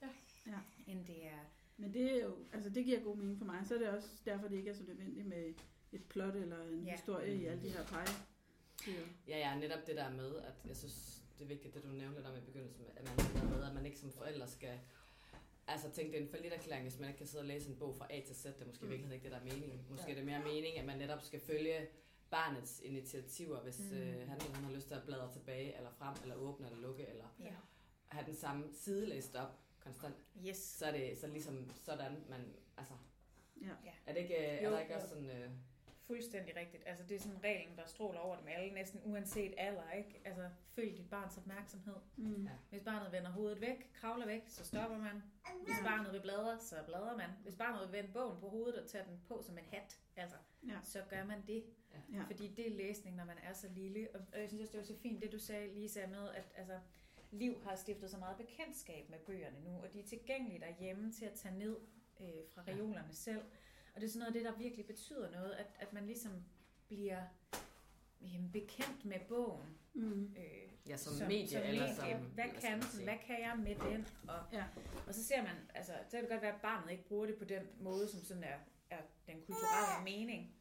Ja. 0.47 0.59
end 0.87 1.07
det 1.07 1.27
er... 1.27 1.39
Men 1.77 1.95
det 1.95 2.13
er 2.13 2.25
jo, 2.25 2.37
altså 2.53 2.71
det 2.71 2.85
giver 2.85 3.01
god 3.01 3.17
mening 3.17 3.39
for 3.39 3.45
mig. 3.45 3.61
Så 3.67 3.75
er 3.75 3.79
det 3.79 3.89
også 3.89 4.09
derfor, 4.25 4.49
det 4.49 4.57
ikke 4.57 4.71
er 4.71 4.75
så 4.75 4.83
nødvendigt 4.89 5.27
med 5.27 5.55
et 5.93 6.05
plot 6.05 6.35
eller 6.35 6.63
en 6.65 6.85
Ja. 6.85 6.93
historie 6.93 7.35
i 7.35 7.47
alle 7.47 7.63
de 7.63 7.69
her 7.69 7.85
pege. 7.87 8.07
Ja, 9.29 9.39
ja, 9.39 9.59
netop 9.59 9.87
det 9.87 9.97
der 9.97 10.11
med, 10.11 10.37
at 10.37 10.55
jeg 10.69 10.77
synes, 10.77 11.23
det 11.39 11.45
er 11.45 11.49
vigtigt, 11.49 11.75
det 11.75 11.83
du 11.83 11.89
nævnte 11.89 12.15
lidt 12.17 12.27
om 12.27 12.37
i 12.37 12.41
begyndelsen, 12.41 12.85
at 12.97 13.05
man, 13.05 13.17
der 13.43 13.51
med, 13.57 13.65
at 13.65 13.75
man 13.75 13.87
ikke 13.87 13.99
som 13.99 14.13
forældre 14.13 14.49
skal 14.49 14.79
altså 15.67 15.91
tænke, 15.91 16.13
det 16.13 16.19
er 16.19 16.23
en 16.25 16.31
forlitterklæring, 16.31 16.83
hvis 16.85 16.99
man 16.99 17.09
ikke 17.09 17.19
kan 17.19 17.27
sidde 17.27 17.43
og 17.43 17.47
læse 17.47 17.71
en 17.71 17.77
bog 17.77 17.97
fra 17.97 18.07
A 18.11 18.21
til 18.27 18.37
Z. 18.37 18.45
Det 18.45 18.61
er 18.63 18.67
måske 18.67 18.85
Mm. 18.85 18.91
virkeligheden 18.91 19.13
ikke 19.15 19.25
det, 19.25 19.33
der 19.33 19.39
er 19.39 19.45
meningen. 19.55 19.81
Måske 19.91 20.07
Ja. 20.07 20.13
er 20.13 20.17
det 20.17 20.25
mere 20.27 20.43
mening, 20.45 20.79
at 20.79 20.85
man 20.85 20.99
netop 20.99 21.23
skal 21.23 21.41
følge 21.41 21.87
barnets 22.31 22.81
initiativer, 22.85 23.61
hvis 23.61 23.79
Mm. 23.81 23.85
mm. 23.87 23.93
øh, 24.03 24.29
han 24.29 24.37
eller 24.41 24.55
hun 24.55 24.65
har 24.65 24.73
lyst 24.73 24.87
til 24.89 24.95
at 24.95 25.03
bladre 25.07 25.33
tilbage, 25.33 25.77
eller 25.77 25.91
frem, 25.91 26.15
eller 26.23 26.35
åbne, 26.37 26.67
eller 26.67 26.81
lukke, 26.81 27.07
eller 27.09 27.25
Ja. 27.41 27.55
have 28.09 28.27
den 28.27 28.35
samme 28.37 28.65
side 28.73 29.07
læst 29.07 29.35
op 29.37 29.59
konstant. 29.83 30.15
Yes. 30.49 30.57
Så 30.57 30.87
er 30.87 30.93
det 30.93 31.19
så 31.19 31.27
ligesom 31.27 31.71
sådan, 31.71 32.13
man, 32.29 32.53
altså, 32.77 32.95
Ja. 33.63 33.69
Er 34.07 34.13
det 34.13 34.21
ikke, 34.21 34.37
er 34.37 34.65
Jo, 34.65 34.71
der 34.73 34.81
ikke 34.81 34.93
jo. 34.93 34.97
også 34.97 35.09
sådan, 35.09 35.31
øh, 35.31 35.51
Fuldstændig 36.07 36.57
rigtigt. 36.57 36.83
Altså 36.87 37.05
det 37.05 37.15
er 37.15 37.21
sådan 37.21 37.45
reglen, 37.45 37.77
der 37.77 37.87
stråler 37.87 38.21
over 38.21 38.37
dem 38.37 38.49
alle, 38.49 38.75
næsten 38.75 39.01
uanset 39.05 39.55
alder, 39.57 39.91
ikke? 39.91 40.21
Altså 40.25 40.49
følg 40.75 40.97
dit 40.97 41.11
barns 41.11 41.39
opmærksomhed. 41.39 41.95
Mm. 42.17 42.45
Ja. 42.45 42.51
Hvis 42.71 42.83
barnet 42.83 43.13
vender 43.13 43.31
hovedet 43.31 43.61
væk, 43.61 43.91
kravler 43.95 44.27
væk, 44.27 44.43
så 44.47 44.65
stopper 44.65 44.99
man. 44.99 45.23
Hvis 45.65 45.77
barnet 45.85 46.13
vil 46.13 46.21
bladre, 46.21 46.59
så 46.61 46.77
bladrer 46.87 47.17
man. 47.17 47.31
Hvis 47.43 47.55
barnet 47.57 47.81
vil 47.89 47.99
vende 47.99 48.13
bogen 48.13 48.41
på 48.41 48.49
hovedet 48.49 48.83
og 48.83 48.89
tage 48.89 49.05
den 49.09 49.21
på 49.29 49.43
som 49.43 49.59
en 49.59 49.65
hat, 49.65 50.01
altså, 50.17 50.37
Ja. 50.69 50.79
så 50.83 51.03
gør 51.11 51.25
man 51.25 51.43
det. 51.47 51.65
Ja. 52.13 52.23
Fordi 52.23 52.49
det 52.49 52.67
er 52.67 52.71
læsning, 52.77 53.17
når 53.17 53.25
man 53.25 53.39
er 53.39 53.53
så 53.53 53.69
lille. 53.69 54.09
Og 54.15 54.21
og 54.33 54.41
jeg 54.41 54.49
synes 54.49 54.61
også, 54.63 54.73
det 54.73 54.79
var 54.79 54.85
så 54.87 54.97
fint, 55.03 55.23
det 55.23 55.33
du 55.33 55.39
sagde, 55.39 55.75
Lisa, 55.75 56.07
med, 56.07 56.29
at 56.35 56.53
altså, 56.55 56.79
Liv 57.33 57.63
har 57.65 57.77
stiftet 57.77 58.11
så 58.11 58.19
meget 58.19 58.37
bekendtskab 58.37 59.11
med 59.11 59.19
bøgerne 59.19 59.65
nu, 59.65 59.71
og 59.71 59.93
de 59.93 60.01
er 60.01 60.05
tilgængelige 60.07 60.61
derhjemme 60.61 61.13
til 61.13 61.25
at 61.25 61.33
tage 61.35 61.59
ned 61.59 61.77
øh, 62.21 62.27
fra 62.55 62.63
Ja. 62.67 62.73
reolerne 62.73 63.15
selv. 63.15 63.43
Og 63.95 64.01
det 64.01 64.07
er 64.07 64.11
sådan 64.11 64.19
noget 64.19 64.35
af 64.37 64.41
det, 64.43 64.45
der 64.45 64.59
virkelig 64.59 64.87
betyder 64.87 65.31
noget, 65.31 65.53
at, 65.53 65.67
at 65.79 65.93
man 65.93 66.07
ligesom 66.07 66.45
bliver 66.89 67.23
jamen, 68.21 68.53
bekendt 68.53 69.05
med 69.05 69.21
bogen. 69.29 69.79
Mm. 69.95 70.35
Øh, 70.39 70.89
ja, 70.89 70.97
som, 70.97 71.29
medie, 71.29 71.49
som 71.49 71.63
eller 71.63 71.81
medie. 71.83 71.95
som... 71.95 72.31
Hvad 72.35 72.45
kan 72.61 72.81
den? 72.83 73.05
Hvad 73.05 73.19
kan 73.27 73.41
jeg 73.41 73.59
med 73.59 73.75
den? 73.91 74.07
Og, 74.29 74.39
Ja. 74.53 74.65
og 75.07 75.15
så 75.15 75.25
ser 75.25 75.43
man, 75.43 75.57
altså, 75.75 75.93
så 76.09 76.11
kan 76.17 76.21
det 76.21 76.31
godt 76.31 76.43
være, 76.43 76.55
at 76.55 76.61
barnet 76.61 76.91
ikke 76.93 77.05
bruger 77.09 77.27
det 77.27 77.37
på 77.39 77.45
den 77.45 77.63
måde, 77.81 78.09
som 78.09 78.21
sådan 78.25 78.45
er, 78.45 78.59
er 78.91 79.01
den 79.27 79.37
kulturelle 79.37 80.05
mening. 80.05 80.55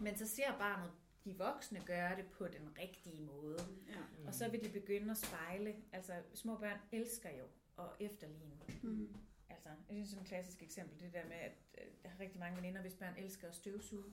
Men 0.00 0.16
så 0.16 0.26
ser 0.26 0.58
barnet 0.58 0.92
de 1.32 1.38
voksne 1.38 1.80
gøre 1.86 2.16
det 2.16 2.26
på 2.26 2.44
den 2.46 2.78
rigtige 2.78 3.20
måde. 3.22 3.58
Ja. 3.88 4.00
Mm. 4.18 4.26
Og 4.26 4.34
så 4.34 4.48
vil 4.48 4.64
de 4.64 4.68
begynde 4.80 5.10
at 5.10 5.16
spejle. 5.16 5.74
Altså, 5.92 6.12
små 6.34 6.56
børn 6.56 6.78
elsker 6.92 7.30
jo 7.30 7.44
at 7.84 7.90
efterligne. 8.00 8.56
Mm. 8.82 9.08
Altså, 9.48 9.68
jeg 9.88 9.96
synes, 9.96 10.10
det 10.10 10.16
er 10.18 10.20
et 10.22 10.26
klassisk 10.28 10.62
eksempel, 10.62 11.00
det 11.00 11.12
der 11.12 11.24
med, 11.24 11.36
at 11.36 11.52
øh, 11.78 11.84
jeg 12.02 12.10
har 12.10 12.20
rigtig 12.20 12.40
mange 12.40 12.56
veninder, 12.56 12.80
hvis 12.80 12.94
børn 12.94 13.14
elsker 13.18 13.48
at 13.48 13.54
støvsuge. 13.54 14.04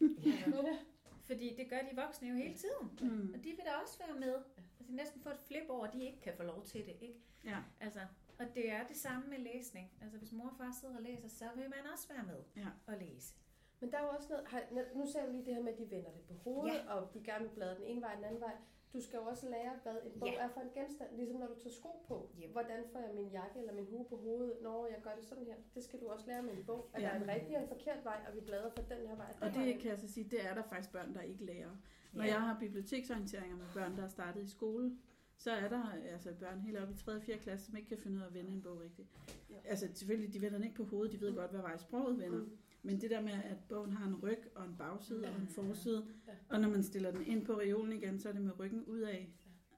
Altså, 0.00 0.76
fordi 1.28 1.54
det 1.56 1.68
gør 1.70 1.78
de 1.90 1.96
voksne 1.96 2.28
jo 2.28 2.34
hele 2.34 2.54
tiden. 2.54 2.90
Mm. 3.00 3.34
Og 3.34 3.44
de 3.44 3.50
vil 3.50 3.64
da 3.64 3.70
også 3.82 3.98
være 4.06 4.20
med. 4.20 4.34
Altså, 4.56 4.72
næsten 4.88 5.20
få 5.22 5.28
et 5.30 5.40
flip 5.46 5.68
over, 5.68 5.86
at 5.86 5.92
de 5.92 6.04
ikke 6.04 6.20
kan 6.20 6.32
få 6.36 6.42
lov 6.42 6.64
til 6.64 6.86
det, 6.86 6.96
ikke? 7.00 7.14
Ja. 7.44 7.58
Altså, 7.80 8.00
og 8.38 8.46
det 8.54 8.70
er 8.70 8.86
det 8.86 8.96
samme 8.96 9.28
med 9.28 9.38
læsning. 9.38 9.90
Altså, 10.00 10.18
hvis 10.18 10.32
mor 10.32 10.48
og 10.48 10.56
far 10.56 10.76
sidder 10.80 10.96
og 10.96 11.02
læser, 11.02 11.28
så 11.28 11.44
vil 11.56 11.64
man 11.70 11.92
også 11.92 12.08
være 12.08 12.24
med 12.26 12.42
Ja. 12.56 12.68
og 12.86 12.94
læse. 12.98 13.34
Men 13.80 13.90
der 13.90 13.98
er 13.98 14.02
jo 14.02 14.08
også 14.18 14.28
noget, 14.32 14.44
har- 14.46 14.68
nu 14.98 15.06
ser 15.12 15.26
vi 15.26 15.32
lige 15.32 15.44
det 15.46 15.54
her 15.54 15.62
med, 15.62 15.72
at 15.72 15.78
de 15.78 15.90
vender 15.90 16.10
det 16.16 16.22
på 16.28 16.34
hovedet, 16.44 16.74
ja. 16.74 16.94
og 16.94 17.14
de 17.14 17.20
gerne 17.24 17.44
vil 17.44 17.54
bladre 17.54 17.74
den 17.78 17.84
ene 17.84 18.00
vej 18.00 18.10
og 18.12 18.16
den 18.16 18.24
anden 18.24 18.40
vej. 18.40 18.56
Du 18.92 19.00
skal 19.00 19.16
jo 19.16 19.24
også 19.32 19.48
lære, 19.48 19.72
hvad 19.82 19.96
en 20.06 20.20
bog 20.20 20.28
Ja. 20.28 20.44
er 20.44 20.48
for 20.48 20.60
en 20.60 20.70
genstand, 20.74 21.10
ligesom 21.16 21.36
når 21.40 21.46
du 21.46 21.54
tager 21.62 21.74
sko 21.80 21.90
på. 22.08 22.30
Yep. 22.42 22.50
Hvordan 22.52 22.80
får 22.92 22.98
jeg 23.06 23.12
min 23.14 23.28
jakke 23.28 23.58
eller 23.60 23.74
min 23.74 23.86
hue 23.90 24.04
på 24.08 24.16
hovedet, 24.16 24.54
når 24.62 24.86
jeg 24.86 24.98
gør 25.02 25.10
det 25.18 25.24
sådan 25.24 25.44
her. 25.44 25.54
Det 25.74 25.84
skal 25.84 26.00
du 26.00 26.06
også 26.06 26.26
lære 26.26 26.42
med 26.42 26.52
en 26.58 26.64
bog. 26.64 26.90
At 26.94 27.02
Ja. 27.02 27.06
der 27.06 27.12
er 27.12 27.22
en 27.22 27.28
rigtig 27.28 27.56
og 27.56 27.62
en 27.62 27.68
forkert 27.68 28.04
vej, 28.04 28.20
og 28.28 28.34
vi 28.34 28.40
bladrer 28.40 28.70
fra 28.70 28.82
den 28.94 29.06
her 29.08 29.16
vej. 29.16 29.32
Og 29.40 29.50
her 29.50 29.60
det 29.60 29.68
vej. 29.72 29.78
kan 29.80 29.90
jeg 29.90 29.98
så 29.98 30.08
sige, 30.08 30.24
det 30.30 30.46
er 30.46 30.54
der 30.54 30.62
faktisk 30.62 30.92
børn, 30.92 31.14
der 31.14 31.20
ikke 31.20 31.44
lærer. 31.44 31.70
Når 32.12 32.24
Ja. 32.24 32.28
jeg 32.30 32.40
har 32.40 32.56
biblioteksorienteringer 32.60 33.56
med 33.56 33.66
børn, 33.74 33.96
der 33.96 34.02
er 34.04 34.08
startet 34.08 34.42
i 34.42 34.48
skole, 34.50 34.96
så 35.36 35.50
er 35.50 35.68
der 35.68 35.84
altså 36.12 36.34
børn 36.40 36.60
helt 36.60 36.78
oppe 36.78 36.94
i 36.94 36.96
3. 36.96 37.12
og 37.12 37.22
4. 37.22 37.38
klasse, 37.38 37.66
som 37.66 37.76
ikke 37.76 37.88
kan 37.88 37.98
finde 37.98 38.16
ud 38.16 38.22
af 38.22 38.26
at 38.26 38.34
vende 38.34 38.50
en 38.52 38.62
bog 38.62 38.80
rigtigt. 38.80 39.08
Ja. 39.50 39.56
Altså 39.64 39.88
selvfølgelig, 39.94 40.34
de 40.34 40.40
vender 40.40 40.58
den 40.58 40.64
ikke 40.64 40.76
på 40.76 40.84
hovedet, 40.84 41.12
de 41.12 41.20
ved 41.20 41.30
Mm. 41.30 41.36
godt, 41.36 41.50
hvad 41.50 41.60
vej 41.60 41.76
sproget 41.76 42.18
vender. 42.18 42.38
Mm. 42.38 42.58
Men 42.82 43.00
det 43.00 43.10
der 43.10 43.20
med, 43.20 43.32
at 43.32 43.56
bogen 43.68 43.92
har 43.92 44.06
en 44.06 44.16
ryg 44.22 44.38
og 44.54 44.64
en 44.64 44.76
bagside 44.78 45.24
og 45.28 45.40
en 45.40 45.48
forside, 45.48 46.06
Ja. 46.28 46.32
og 46.48 46.60
når 46.60 46.68
man 46.68 46.82
stiller 46.82 47.10
den 47.10 47.26
ind 47.26 47.46
på 47.46 47.52
reolen 47.58 47.92
igen, 47.92 48.20
så 48.20 48.28
er 48.28 48.32
det 48.32 48.42
med 48.42 48.58
ryggen 48.58 48.84
udad. 48.84 49.18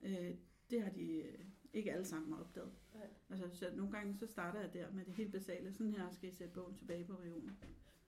Øh, 0.03 0.35
det 0.71 0.83
har 0.83 0.91
de 0.91 1.13
øh, 1.23 1.39
ikke 1.73 1.93
alle 1.93 2.05
sammen 2.05 2.35
opdaget. 2.41 2.73
Altså, 3.31 3.49
så 3.59 3.71
nogle 3.77 3.93
gange 3.93 4.17
så 4.19 4.27
starter 4.27 4.61
jeg 4.61 4.73
der 4.73 4.91
med 4.93 5.05
det 5.05 5.15
helt 5.15 5.33
basale. 5.33 5.73
Sådan 5.73 5.93
her 5.95 6.11
skal 6.11 6.29
I 6.29 6.33
sætte 6.33 6.55
bogen 6.55 6.75
tilbage 6.77 7.05
på 7.05 7.13
reolen. 7.13 7.59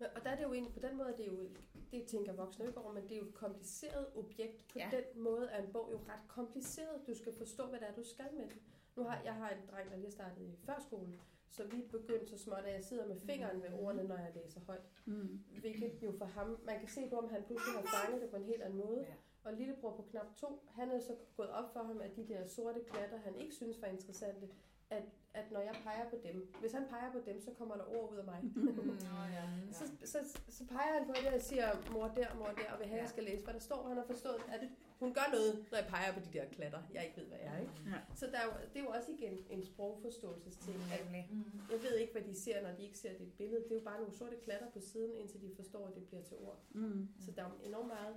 Og 0.01 0.25
der 0.25 0.31
er 0.31 0.37
det 0.37 0.43
jo 0.43 0.53
egentlig, 0.53 0.75
på 0.75 0.81
den 0.89 0.97
måde 0.97 1.09
er 1.09 1.17
det 1.17 1.27
jo, 1.27 1.49
det 1.93 2.05
tænker 2.07 2.33
voksne 2.33 2.67
ikke 2.67 2.79
over, 2.79 2.93
men 2.93 3.03
det 3.03 3.13
er 3.13 3.17
jo 3.19 3.25
et 3.29 3.35
kompliceret 3.35 4.07
objekt. 4.15 4.69
På 4.73 4.79
Ja. 4.79 4.89
ja. 4.93 4.97
den 4.97 5.23
måde 5.23 5.47
er 5.47 5.63
en 5.67 5.73
bog 5.73 5.89
jo 5.93 5.99
ret 5.99 6.29
kompliceret. 6.29 7.07
Du 7.07 7.15
skal 7.15 7.33
forstå, 7.39 7.67
hvad 7.67 7.81
det 7.81 7.89
er, 7.89 7.95
du 7.95 8.05
skal 8.05 8.25
med 8.37 8.43
den. 8.43 8.59
Nu 8.97 9.03
har 9.03 9.23
jeg 9.25 9.35
har 9.35 9.51
en 9.51 9.59
dreng, 9.71 9.91
der 9.91 9.97
lige 9.97 10.07
har 10.07 10.11
startet 10.13 10.43
i 10.43 10.57
førskole, 10.67 11.13
så 11.57 11.65
vi 11.65 11.83
er 11.85 11.89
begyndt 11.89 12.31
så 12.31 12.39
småt, 12.39 12.65
at 12.65 12.75
jeg 12.75 12.85
sidder 12.85 13.07
med 13.07 13.21
fingeren 13.21 13.63
ved 13.63 13.73
ordene, 13.73 14.03
når 14.03 14.17
jeg 14.17 14.33
læser 14.35 14.61
højt. 14.61 14.87
Mm. 15.05 15.45
Hvilket 15.61 16.03
jo 16.03 16.13
for 16.19 16.25
ham, 16.25 16.61
man 16.65 16.79
kan 16.79 16.89
se 16.89 17.09
på, 17.11 17.17
om 17.17 17.29
han 17.29 17.43
pludselig 17.43 17.75
har 17.75 17.87
fanget 17.97 18.23
det 18.23 18.31
på 18.31 18.37
en 18.37 18.45
helt 18.45 18.63
anden 18.63 18.79
måde. 18.79 19.01
Ja. 19.01 19.15
Og 19.45 19.53
lillebror 19.53 19.97
på 19.97 20.03
knap 20.03 20.37
to, 20.37 20.63
han 20.71 20.91
er 20.91 20.99
så 20.99 21.17
gået 21.37 21.51
op 21.51 21.73
for 21.73 21.83
ham, 21.83 22.01
at 22.01 22.17
de 22.17 22.29
der 22.29 22.47
sorte 22.47 22.81
klatter, 22.91 23.19
han 23.19 23.35
ikke 23.37 23.55
synes 23.55 23.83
var 23.83 23.89
interessante, 23.89 24.49
at, 24.91 25.03
at 25.35 25.47
når 25.53 25.61
jeg 25.61 25.75
peger 25.85 26.11
på 26.11 26.17
dem, 26.27 26.37
hvis 26.61 26.73
han 26.73 26.85
peger 26.91 27.13
på 27.13 27.19
dem, 27.27 27.41
så 27.41 27.51
kommer 27.59 27.75
der 27.77 27.85
ord 27.97 28.13
ud 28.13 28.17
af 28.19 28.25
mig. 28.25 28.41
Nå, 29.09 29.21
ja. 29.37 29.45
Så, 29.73 29.85
så, 30.05 30.19
så 30.49 30.65
peger 30.67 30.93
han 30.99 31.07
på 31.07 31.13
det 31.25 31.33
og 31.35 31.41
siger, 31.41 31.67
mor 31.93 32.07
der, 32.09 32.35
mor 32.39 32.47
der, 32.47 32.73
og 32.73 32.79
vil 32.81 32.87
have, 32.87 32.93
at 32.93 32.97
Ja. 32.97 33.01
jeg 33.03 33.09
skal 33.09 33.25
læse, 33.25 33.43
hvad 33.45 33.55
der 33.55 33.61
står. 33.61 33.89
Han 33.89 33.97
har 33.97 34.05
forstået, 34.07 34.41
at 34.49 34.61
hun 34.99 35.15
gør 35.15 35.27
noget, 35.33 35.53
når 35.71 35.79
jeg 35.79 35.87
peger 35.89 36.13
på 36.13 36.21
de 36.21 36.39
der 36.39 36.45
klatter, 36.57 36.83
jeg 36.95 37.05
ikke 37.07 37.17
ved, 37.21 37.27
hvad 37.27 37.39
er. 37.41 37.59
Ikke? 37.59 37.73
Ja. 37.87 37.99
Så 38.15 38.27
der 38.27 38.39
er 38.39 38.45
jo, 38.45 38.53
det 38.73 38.79
er 38.81 38.85
jo 38.85 38.91
også 38.91 39.11
igen 39.19 39.39
en 39.51 39.63
sprogforståelsesting. 39.65 40.77
At 40.93 41.05
Nemlig. 41.05 41.31
jeg 41.73 41.83
ved 41.83 41.95
ikke, 41.97 42.13
hvad 42.13 42.23
de 42.23 42.35
ser, 42.41 42.63
når 42.63 42.73
de 42.77 42.83
ikke 42.83 42.99
ser 42.99 43.19
dit 43.19 43.33
billede. 43.33 43.63
Det 43.65 43.71
er 43.71 43.75
jo 43.75 43.85
bare 43.85 43.99
nogle 44.01 44.15
sorte 44.15 44.37
klatter 44.45 44.71
på 44.71 44.81
siden, 44.81 45.17
indtil 45.17 45.41
de 45.43 45.51
forstår, 45.57 45.87
at 45.87 45.95
det 45.95 46.05
bliver 46.09 46.23
til 46.23 46.37
ord. 46.37 46.59
Mm. 46.71 47.09
Så 47.21 47.31
der 47.37 47.43
er 47.45 47.51
enormt 47.65 47.89
meget 47.89 48.15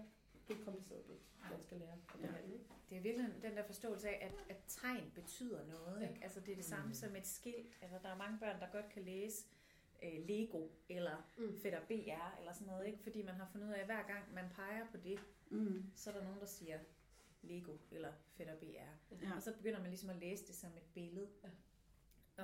det 0.48 0.60
er 0.60 0.64
kompliceret 0.66 1.00
objekt, 1.04 1.24
man 1.52 1.62
skal 1.62 1.78
lære 1.78 1.92
at 1.94 2.20
behandle. 2.22 2.54
ikke? 2.54 2.66
Det 2.90 2.98
er 2.98 3.02
virkelig 3.02 3.34
den 3.42 3.58
der 3.58 3.64
forståelse 3.66 4.10
af, 4.10 4.26
at, 4.26 4.56
at 4.56 4.64
tegn 4.68 5.12
betyder 5.16 5.66
noget. 5.66 6.02
Ja. 6.02 6.10
Ikke? 6.10 6.24
Altså 6.24 6.40
det 6.40 6.52
er 6.52 6.56
det 6.56 6.66
samme 6.66 6.88
Mm. 6.88 6.94
som 6.94 7.16
et 7.16 7.28
skilt. 7.28 7.78
Altså 7.82 7.98
der 8.04 8.10
er 8.10 8.18
mange 8.18 8.40
børn, 8.40 8.60
der 8.60 8.68
godt 8.72 8.90
kan 8.90 9.04
læse 9.04 9.46
øh, 10.04 10.28
Lego 10.28 10.68
eller 10.90 11.30
Mm. 11.38 11.58
Fætter 11.64 11.80
BR 11.86 12.38
eller 12.40 12.54
sådan 12.54 12.68
noget. 12.68 12.88
Ikke? 12.88 13.00
Fordi 13.04 13.22
man 13.22 13.36
har 13.36 13.50
fundet 13.52 13.68
ud 13.68 13.74
af, 13.74 13.80
at 13.80 13.86
hver 13.86 14.08
gang 14.08 14.34
man 14.34 14.46
peger 14.56 14.86
på 14.92 14.98
det, 14.98 15.20
Mm. 15.50 15.92
så 15.96 16.10
er 16.10 16.14
der 16.14 16.24
nogen, 16.24 16.40
der 16.40 16.46
siger 16.46 16.80
Lego 17.42 17.78
eller 17.92 18.14
Fætter 18.38 18.56
BR. 18.56 18.66
Ja. 19.24 19.36
Og 19.36 19.42
så 19.42 19.54
begynder 19.58 19.80
man 19.80 19.90
ligesom 19.90 20.10
at 20.10 20.16
læse 20.16 20.48
det 20.48 20.56
som 20.56 20.70
et 20.78 20.84
billede. 20.94 21.30
Ja. 21.44 21.50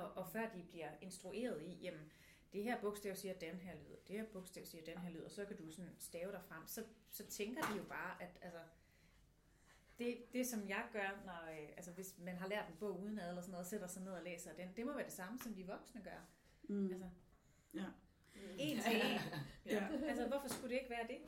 Og, 0.00 0.12
og 0.16 0.28
før 0.28 0.48
de 0.48 0.62
bliver 0.70 0.88
instrueret 1.00 1.62
i, 1.62 1.78
jamen, 1.82 2.12
det 2.54 2.62
her 2.62 2.80
bogstav 2.80 3.16
siger 3.16 3.34
den 3.34 3.54
her 3.56 3.74
lyd, 3.74 3.96
det 4.08 4.16
her 4.16 4.24
bogstav 4.32 4.64
siger 4.64 4.84
den 4.84 4.98
her 4.98 5.10
lyd, 5.10 5.20
og 5.20 5.30
så 5.30 5.44
kan 5.44 5.56
du 5.56 5.70
sådan 5.70 5.90
stave 5.98 6.32
dig 6.32 6.42
frem, 6.48 6.66
så, 6.66 6.84
så 7.10 7.26
tænker 7.26 7.62
de 7.62 7.76
jo 7.76 7.84
bare, 7.84 8.22
at 8.22 8.38
altså, 8.42 8.58
det, 9.98 10.16
det 10.32 10.46
som 10.46 10.68
jeg 10.68 10.84
gør, 10.92 11.22
når, 11.26 11.50
øh, 11.52 11.68
altså 11.76 11.90
hvis 11.92 12.14
man 12.18 12.36
har 12.36 12.48
lært 12.48 12.68
en 12.68 12.76
bog 12.80 13.00
udenad 13.00 13.28
eller 13.28 13.42
sådan 13.42 13.50
noget, 13.52 13.64
og 13.64 13.70
sætter 13.70 13.86
sig 13.86 14.02
ned 14.02 14.12
og 14.12 14.22
læser 14.24 14.52
den, 14.52 14.68
det 14.76 14.86
må 14.86 14.92
være 14.92 15.04
det 15.04 15.12
samme, 15.12 15.38
som 15.38 15.54
de 15.54 15.66
voksne 15.66 16.02
gør. 16.02 16.26
Mm. 16.62 16.90
Altså, 16.90 17.08
Ja. 17.74 17.84
en 18.58 18.80
til 18.80 18.96
en. 18.96 19.20
Ja. 19.66 19.88
Altså, 20.08 20.26
hvorfor 20.28 20.48
skulle 20.48 20.74
det 20.74 20.80
ikke 20.80 20.90
være 20.90 21.06
det? 21.08 21.18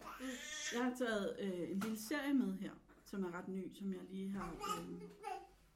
Jeg 0.74 0.84
har 0.84 0.94
taget 0.98 1.36
øh, 1.40 1.70
en 1.70 1.80
lille 1.80 1.98
serie 1.98 2.34
med 2.34 2.58
her, 2.58 2.70
som 3.04 3.24
er 3.24 3.30
ret 3.38 3.48
ny, 3.48 3.74
som 3.74 3.92
jeg 3.92 4.00
lige 4.10 4.30
har 4.30 4.52
øh, 4.80 5.02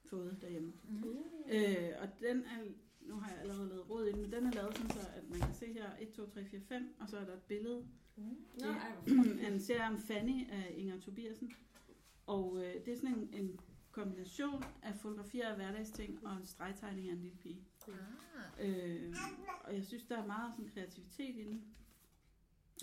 fået 0.05 0.39
derhjemme. 0.43 0.73
Mm. 0.85 1.17
Øh, 1.47 1.93
og 2.03 2.09
den 2.21 2.45
er, 2.45 2.65
nu 3.11 3.17
har 3.21 3.31
jeg 3.31 3.39
allerede 3.41 3.69
lavet 3.69 3.91
råd 3.91 4.07
i 4.07 4.13
den, 4.13 4.21
men 4.23 4.33
den 4.33 4.47
er 4.47 4.51
lavet 4.53 4.77
sådan 4.77 4.91
så, 4.91 5.01
at 5.17 5.31
man 5.31 5.41
kan 5.41 5.55
se 5.55 5.73
her 5.73 5.91
1, 6.01 6.11
2, 6.13 6.27
3, 6.31 6.45
4, 6.45 6.61
5, 6.61 6.95
og 7.01 7.09
så 7.09 7.17
er 7.19 7.25
der 7.25 7.33
et 7.33 7.43
billede 7.43 7.87
Mm. 8.17 8.37
Flot. 8.59 8.75
af 9.43 9.49
en 9.53 9.61
serie 9.61 9.89
om 9.89 9.99
Fanny 9.99 10.51
af 10.51 10.75
Inger 10.77 11.01
Tobiasen. 11.01 11.53
Og 12.27 12.57
øh, 12.65 12.75
det 12.85 12.89
er 12.93 12.97
sådan 12.97 13.15
en, 13.15 13.29
en 13.33 13.61
kombination 13.91 14.65
af 14.83 14.95
fotografier 14.97 15.49
af 15.49 15.57
hverdagsting 15.57 16.27
og 16.27 16.37
en 16.37 16.47
stregtegning 16.47 17.09
af 17.09 17.13
en 17.13 17.21
lille 17.21 17.37
pige. 17.37 17.65
Ah. 17.89 18.69
Øh, 18.69 19.15
og 19.65 19.75
jeg 19.75 19.85
synes, 19.85 20.03
der 20.03 20.19
er 20.19 20.27
meget 20.27 20.53
sådan 20.53 20.71
kreativitet 20.75 21.37
i 21.37 21.45
den. 21.45 21.65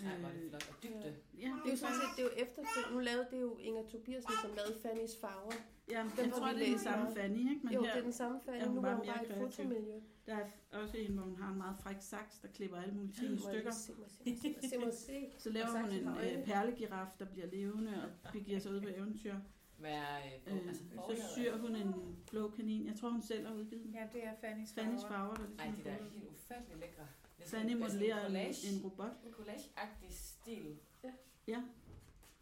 Ej, 0.06 0.18
hvor 0.18 0.28
er 0.30 0.34
det 0.34 0.50
flot. 0.50 0.70
Og 0.70 0.84
dybde. 0.84 1.16
ja, 1.40 1.48
Det 1.64 1.68
er 1.68 1.72
jo 1.72 1.78
sådan 1.78 1.96
set, 1.96 2.12
det 2.18 2.26
er 2.26 2.30
jo 2.30 2.44
efterfølgende. 2.44 2.94
Nu 2.94 3.00
lavede 3.00 3.28
det 3.32 3.42
jo 3.42 3.58
Inger 3.58 3.84
Tobiasen, 3.88 4.32
som 4.42 4.52
lavede 4.56 4.80
Fannys 4.82 5.18
farver. 5.22 5.52
Ja, 5.90 6.04
Den 6.18 6.26
jeg 6.26 6.34
tror, 6.34 6.48
det 6.48 6.62
er 6.68 6.70
den 6.70 6.80
samme. 6.80 7.16
Fanny, 7.16 7.40
ikke? 7.40 7.60
Men 7.64 7.74
jo, 7.74 7.82
her, 7.84 7.92
det 7.92 8.00
er 8.00 8.04
den 8.04 8.14
samme 8.14 8.40
Fanny. 8.46 8.58
er 8.62 8.66
hun 8.66 8.76
nu 8.76 8.82
bare 8.82 8.92
er 8.92 8.96
hun 8.96 9.06
bare 9.06 9.26
et 9.28 9.38
fotomiljø. 9.38 10.00
der 10.26 10.36
er 10.72 10.80
også 10.82 10.98
en, 10.98 11.12
hvor 11.14 11.24
hun 11.24 11.36
har 11.36 11.52
en 11.52 11.58
meget 11.58 11.76
fræk 11.84 11.96
saks, 12.00 12.40
der 12.40 12.48
klipper 12.48 12.78
alle 12.78 12.94
mulige 12.94 13.14
ting 13.14 13.34
i 13.34 13.38
stykker. 13.40 13.72
se 13.72 13.92
mig, 14.00 14.10
se 14.10 14.24
mig, 14.26 14.38
se 14.42 14.50
mig, 14.62 14.70
se 14.70 14.78
mig, 14.78 14.94
se. 14.94 15.32
Så 15.44 15.50
laver 15.50 15.82
hun 15.82 15.90
en 15.92 16.08
øh, 16.08 16.46
perlegiraf, 16.46 17.08
der 17.20 17.26
bliver 17.26 17.48
levende 17.48 18.04
og 18.04 18.32
begiver 18.34 18.60
sig 18.60 18.72
ud 18.72 18.82
på 18.82 18.88
eventyr. 18.96 19.36
Hvad 19.78 19.92
er 19.92 20.18
øh, 20.48 20.54
Øh, 20.58 20.68
altså, 20.68 20.84
så 21.10 21.34
syr 21.36 21.58
hun 21.58 21.76
en 21.76 21.94
blå 22.32 22.50
kanin. 22.50 22.88
Jeg 22.88 22.96
tror, 22.96 23.10
hun 23.10 23.22
selv 23.22 23.48
har 23.48 23.54
udgivet 23.56 23.84
den. 23.84 23.94
Ja, 23.94 24.08
det 24.14 24.26
er 24.26 24.32
Fannys 24.42 24.74
Fannys 24.74 25.02
farver. 25.02 25.14
farver, 25.14 25.36
der 25.36 25.44
ligesom 25.48 25.60
Ej, 25.60 25.68
er 25.68 25.76
de 25.76 25.84
der 25.84 25.92
er 25.92 26.10
helt 26.14 26.30
ufattelig 26.32 26.78
lækre. 26.80 27.04
Det 27.38 27.46
er 27.46 27.50
Fanny 27.50 27.70
sådan 27.70 27.80
modellerer 27.80 28.18
en, 28.20 28.26
collage. 28.26 28.76
en 28.76 28.82
robot. 28.84 29.12
En 29.26 29.32
collage-agtig 29.34 30.10
stil. 30.12 30.78
Ja. 31.04 31.12
Ja, 31.48 31.62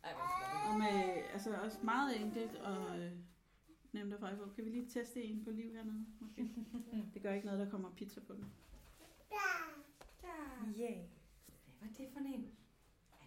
Ej, 0.04 0.14
hvor 0.14 0.28
flot. 0.38 0.70
og 0.74 0.80
med 0.80 1.24
altså 1.34 1.50
også 1.64 1.78
meget 1.84 2.22
enkelt 2.22 2.56
og 2.56 3.00
øh, 3.00 3.12
nemt 3.96 4.14
at 4.14 4.20
feje 4.20 4.36
på. 4.38 4.50
Kan 4.56 4.66
vi 4.66 4.70
lige 4.70 4.90
teste 4.90 5.24
en 5.24 5.44
på 5.44 5.52
liv 5.52 5.74
hernede? 5.74 6.06
Måske? 6.20 6.50
Det 7.14 7.22
gør 7.22 7.34
ikke 7.34 7.46
noget, 7.46 7.60
der 7.60 7.70
kommer 7.70 7.92
pizza 7.96 8.20
på 8.20 8.34
den. 8.34 8.46
Yeah. 10.80 10.98
Hvad 11.80 11.90
er 11.90 11.94
det 11.98 12.08
for 12.14 12.20
en? 12.20 12.52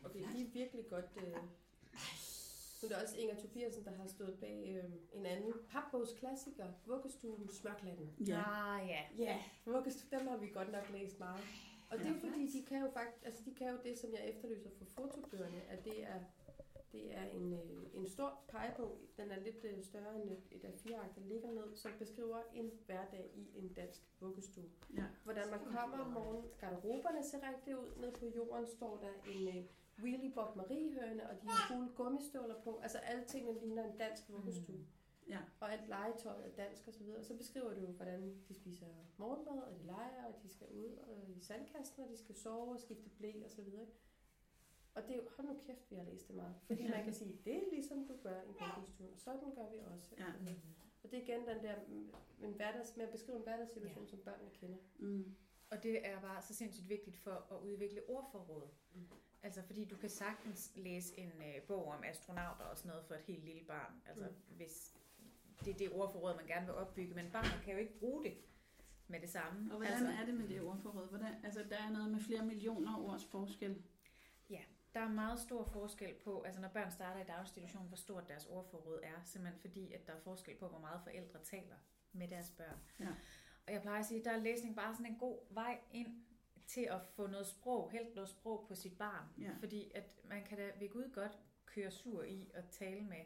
Okay, 0.04 0.18
de 0.32 0.42
er 0.42 0.50
virkelig 0.52 0.84
godt... 0.90 1.04
Øh... 1.16 1.32
Nu 2.82 2.86
er 2.88 2.88
det 2.94 3.02
også 3.02 3.16
Inger 3.16 3.34
Tobiasen, 3.40 3.84
der 3.84 3.90
har 3.96 4.06
stået 4.06 4.38
bag 4.40 4.82
øh, 4.84 4.92
en 5.20 5.26
anden 5.26 5.52
papbogsklassiker, 5.70 6.66
Vuggestuen 6.86 7.48
Smørklatten. 7.52 8.10
Ja. 8.26 8.42
Ah, 8.46 8.88
ja. 8.88 9.00
Ja, 9.18 9.42
Vuggestuen, 9.64 10.20
dem 10.20 10.28
har 10.28 10.36
vi 10.36 10.46
godt 10.48 10.72
nok 10.72 10.90
læst 10.92 11.18
meget. 11.18 11.40
Og 11.90 11.98
det 11.98 12.06
er 12.06 12.10
jo 12.10 12.14
Ja. 12.14 12.28
fordi, 12.30 12.46
de 12.52 12.62
kan 12.68 12.80
jo 12.80 12.90
faktisk, 12.90 13.24
altså 13.26 13.42
de 13.44 13.54
kan 13.54 13.68
jo 13.68 13.78
det, 13.84 13.98
som 13.98 14.10
jeg 14.12 14.28
efterlyser 14.28 14.70
for 14.78 14.84
fotobøgerne, 14.84 15.60
at 15.68 15.84
det 15.84 16.02
er, 16.02 16.20
det 16.98 17.16
er 17.16 17.24
en, 17.24 17.52
øh, 17.52 17.86
en 17.94 18.06
stor 18.06 18.40
pegebog, 18.48 18.98
den 19.16 19.30
er 19.30 19.40
lidt 19.40 19.64
øh, 19.64 19.84
større 19.84 20.14
end 20.16 20.30
et, 20.30 20.44
et 20.50 20.64
A4-ark, 20.64 21.14
der 21.14 21.20
ligger 21.20 21.50
ned, 21.50 21.74
som 21.74 21.90
beskriver 21.98 22.38
en 22.54 22.70
hverdag 22.86 23.30
i 23.34 23.58
en 23.58 23.72
dansk 23.72 24.02
vuggestue. 24.20 24.70
ja. 24.96 25.04
Hvordan 25.24 25.50
man 25.50 25.60
kommer 25.64 25.98
om 25.98 26.10
morgenen, 26.12 26.44
garderoberne 26.60 27.24
ser 27.24 27.38
rigtig 27.50 27.78
ud, 27.78 27.88
ned 28.00 28.12
på 28.12 28.26
jorden 28.36 28.66
står 28.66 28.96
der 28.96 29.32
en 29.32 29.48
øh, 29.48 29.64
Wheelie 30.02 30.32
Bob 30.34 30.56
Marie-hørne, 30.56 31.30
og 31.30 31.42
de 31.42 31.48
har 31.48 31.74
gule 31.74 31.88
gummistøvler 31.96 32.60
på. 32.64 32.80
Altså 32.82 32.98
alle 32.98 33.24
tingene 33.24 33.60
ligner 33.60 33.84
en 33.84 33.98
dansk 33.98 34.30
vuggestue. 34.30 34.86
Ja. 35.28 35.38
Og 35.60 35.72
alt 35.72 35.88
legetøj 35.88 36.42
er 36.44 36.50
dansk 36.56 36.88
og 36.88 36.94
så 36.94 37.04
videre. 37.04 37.18
Og 37.18 37.24
så 37.24 37.34
beskriver 37.36 37.74
du, 37.74 37.80
hvordan 37.80 38.34
de 38.48 38.54
spiser 38.54 38.86
morgenmad, 39.16 39.62
og 39.62 39.74
de 39.78 39.86
leger, 39.86 40.24
og 40.24 40.34
de 40.42 40.48
skal 40.48 40.66
ud 40.70 40.92
og 41.08 41.28
i 41.28 41.40
sandkasten, 41.40 42.02
og 42.04 42.10
de 42.10 42.16
skal 42.16 42.34
sove 42.34 42.72
og 42.72 42.80
skifte 42.80 43.10
blæ 43.10 43.32
og 43.44 43.50
så 43.50 43.62
videre. 43.62 43.86
Og 44.98 45.04
det 45.06 45.12
er 45.12 45.16
jo, 45.16 45.22
hold 45.36 45.46
nu 45.48 45.54
kæft, 45.66 45.90
vi 45.90 45.96
har 45.96 46.04
læst 46.04 46.28
det 46.28 46.36
meget. 46.36 46.54
Fordi 46.66 46.82
man 46.88 47.04
kan 47.04 47.12
sige, 47.14 47.32
det 47.44 47.54
er 47.56 47.62
ligesom 47.72 47.98
du 48.08 48.14
gør 48.22 48.40
i 48.42 48.52
vuggestuen, 48.76 49.12
og 49.14 49.20
sådan 49.20 49.54
gør 49.54 49.66
vi 49.72 49.78
også. 49.94 50.14
Ja. 50.18 50.24
Og 51.02 51.10
det 51.10 51.18
er 51.18 51.22
igen 51.22 51.40
den 51.46 51.62
der 51.62 51.74
mm, 51.88 52.10
en 52.44 52.52
hverdags, 52.52 52.96
med 52.96 53.04
at 53.06 53.12
beskrive 53.12 53.36
en 53.36 53.42
hverdagssituation, 53.42 54.04
Ja. 54.04 54.10
som 54.10 54.18
børnene 54.18 54.50
kender. 54.50 54.78
Mm. 54.98 55.34
Og 55.70 55.82
det 55.82 56.06
er 56.08 56.20
bare 56.20 56.42
så 56.42 56.54
sindssygt 56.54 56.88
vigtigt 56.88 57.16
for 57.16 57.46
at 57.54 57.60
udvikle 57.62 58.00
ordforråd. 58.08 58.68
Mm. 58.94 59.00
Altså 59.42 59.62
fordi 59.62 59.84
du 59.84 59.96
kan 59.96 60.08
sagtens 60.08 60.72
læse 60.76 61.18
en 61.18 61.32
øh, 61.38 61.62
bog 61.68 61.84
om 61.86 62.04
astronauter 62.04 62.64
og 62.64 62.78
sådan 62.78 62.88
noget 62.88 63.04
for 63.04 63.14
et 63.14 63.20
helt 63.20 63.44
lille 63.44 63.64
barn. 63.64 63.92
Altså 64.06 64.24
Mm. 64.26 64.56
hvis 64.56 64.94
det 65.64 65.70
er 65.74 65.78
det 65.78 65.92
ordforråd, 65.92 66.36
man 66.36 66.46
gerne 66.46 66.66
vil 66.66 66.74
opbygge, 66.74 67.14
men 67.14 67.30
barnet 67.32 67.60
kan 67.64 67.72
jo 67.72 67.78
ikke 67.78 67.98
bruge 67.98 68.24
det 68.24 68.34
med 69.08 69.20
det 69.20 69.28
samme. 69.30 69.72
Og 69.72 69.76
hvordan 69.76 69.92
altså, 69.92 70.06
er 70.22 70.24
det 70.26 70.34
med 70.34 70.48
det 70.48 70.60
ordforråd? 70.62 71.08
Hvordan, 71.08 71.34
altså, 71.44 71.64
der 71.70 71.76
er 71.76 71.90
noget 71.90 72.10
med 72.10 72.20
flere 72.20 72.44
millioner 72.44 72.98
ords 72.98 73.24
forskel. 73.24 73.82
Der 74.94 75.00
er 75.00 75.08
meget 75.08 75.40
stor 75.40 75.64
forskel 75.64 76.14
på, 76.14 76.42
altså 76.42 76.60
når 76.60 76.68
børn 76.68 76.90
starter 76.90 77.20
i 77.20 77.24
daginstitution, 77.24 77.86
hvor 77.86 77.96
stort 77.96 78.28
deres 78.28 78.46
ordforråd 78.46 79.00
er, 79.02 79.22
simpelthen 79.24 79.60
fordi, 79.60 79.92
at 79.92 80.06
der 80.06 80.12
er 80.12 80.20
forskel 80.20 80.56
på, 80.56 80.68
hvor 80.68 80.78
meget 80.78 81.00
forældre 81.02 81.38
taler 81.44 81.76
med 82.12 82.28
deres 82.28 82.50
børn. 82.50 82.78
Ja. 83.00 83.08
Og 83.66 83.72
jeg 83.72 83.82
plejer 83.82 84.00
at 84.00 84.06
sige, 84.06 84.18
at 84.18 84.24
der 84.24 84.32
er 84.32 84.36
læsning 84.36 84.76
bare 84.76 84.94
sådan 84.94 85.12
en 85.12 85.18
god 85.18 85.38
vej 85.50 85.80
ind 85.92 86.24
til 86.66 86.80
at 86.90 87.06
få 87.06 87.26
noget 87.26 87.46
sprog, 87.46 87.90
helt 87.90 88.14
noget 88.14 88.28
sprog 88.28 88.64
på 88.68 88.74
sit 88.74 88.98
barn. 88.98 89.24
Ja. 89.38 89.50
Fordi 89.58 89.92
at 89.94 90.04
man 90.24 90.44
kan 90.44 90.58
da 90.58 90.70
ved 90.78 90.88
Gud 90.88 91.12
godt 91.12 91.38
køre 91.66 91.90
sur 91.90 92.22
i 92.22 92.50
at 92.54 92.64
tale 92.70 93.04
med 93.04 93.24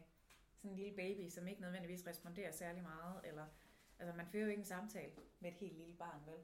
sådan 0.57 0.71
en 0.71 0.77
lille 0.77 0.97
baby, 0.97 1.29
som 1.29 1.49
ikke 1.49 1.61
nødvendigvis 1.61 2.07
responderer 2.07 2.51
særlig 2.51 2.83
meget, 2.83 3.21
eller 3.25 3.47
altså 3.99 4.17
man 4.17 4.27
fører 4.27 4.45
jo 4.45 4.51
ikke 4.51 4.61
en 4.61 4.67
samtale 4.67 5.13
med 5.41 5.51
et 5.51 5.57
helt 5.57 5.77
lille 5.79 5.95
barn, 5.95 6.21
vel? 6.27 6.39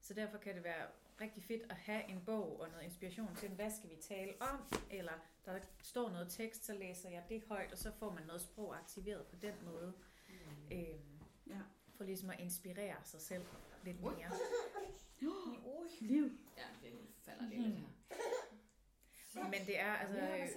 Så 0.00 0.14
derfor 0.14 0.38
kan 0.38 0.54
det 0.54 0.64
være 0.64 0.86
rigtig 1.20 1.42
fedt 1.44 1.62
at 1.70 1.76
have 1.76 2.08
en 2.08 2.22
bog 2.26 2.60
og 2.60 2.68
noget 2.68 2.84
inspiration 2.84 3.36
til, 3.36 3.48
hvad 3.48 3.70
skal 3.70 3.90
vi 3.90 3.96
tale 3.96 4.32
om, 4.42 4.60
eller 4.90 5.12
der 5.44 5.58
står 5.82 6.10
noget 6.10 6.26
tekst, 6.30 6.64
så 6.64 6.74
læser 6.74 7.10
jeg 7.10 7.24
det 7.28 7.42
højt, 7.48 7.72
og 7.72 7.78
så 7.78 7.92
får 7.98 8.12
man 8.12 8.22
noget 8.26 8.42
sprog 8.42 8.76
aktiveret 8.76 9.26
på 9.26 9.36
den 9.36 9.54
måde. 9.64 9.92
Øhm, 10.72 11.20
Ja. 11.46 11.60
for 11.96 12.04
ligesom 12.04 12.30
at 12.30 12.40
inspirere 12.40 12.96
sig 13.04 13.20
selv 13.20 13.44
lidt 13.84 14.00
mere. 14.00 14.30
Liv. 16.00 16.30
Ja, 16.56 16.62
det 16.82 16.92
falder 17.24 17.48
lige 17.48 17.62
lidt 17.62 17.74
her. 19.34 19.44
Men 19.44 19.66
det 19.66 19.80
er 19.80 19.92
altså... 19.94 20.18
øh, 20.20 20.48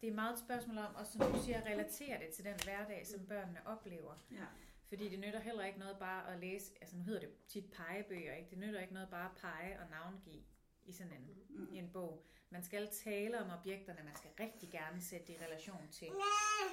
Det 0.00 0.08
er 0.08 0.14
meget 0.14 0.32
et 0.32 0.38
spørgsmål 0.38 0.78
om, 0.78 0.94
og 0.94 1.06
som 1.06 1.20
du 1.32 1.42
siger, 1.42 1.60
at 1.60 1.66
relatere 1.66 2.18
det 2.26 2.28
til 2.34 2.44
den 2.44 2.54
hverdag, 2.64 3.06
som 3.06 3.26
børnene 3.26 3.66
oplever. 3.66 4.14
Ja. 4.30 4.44
Fordi 4.92 5.08
det 5.08 5.18
nytter 5.18 5.40
heller 5.40 5.64
ikke 5.64 5.78
noget 5.78 5.96
bare 5.98 6.32
at 6.32 6.38
læse, 6.40 6.72
altså 6.80 6.96
nu 6.96 7.02
hedder 7.02 7.20
det 7.20 7.30
tit 7.48 7.64
pegebøger, 7.70 8.34
ikke? 8.34 8.50
Det 8.50 8.58
nytter 8.58 8.80
ikke 8.80 8.94
noget 8.94 9.08
bare 9.10 9.24
at 9.30 9.36
pege 9.36 9.80
og 9.80 9.86
navngive 9.90 10.42
i 10.84 10.92
sådan 10.92 11.12
en, 11.12 11.28
Mm. 11.48 11.68
i 11.74 11.78
en 11.78 11.90
bog. 11.92 12.24
Man 12.50 12.62
skal 12.62 12.88
tale 12.92 13.40
om 13.40 13.50
objekterne, 13.58 14.00
man 14.04 14.16
skal 14.16 14.30
rigtig 14.40 14.70
gerne 14.70 15.00
sætte 15.00 15.26
det 15.26 15.32
i 15.32 15.44
relation 15.44 15.88
til 15.90 16.08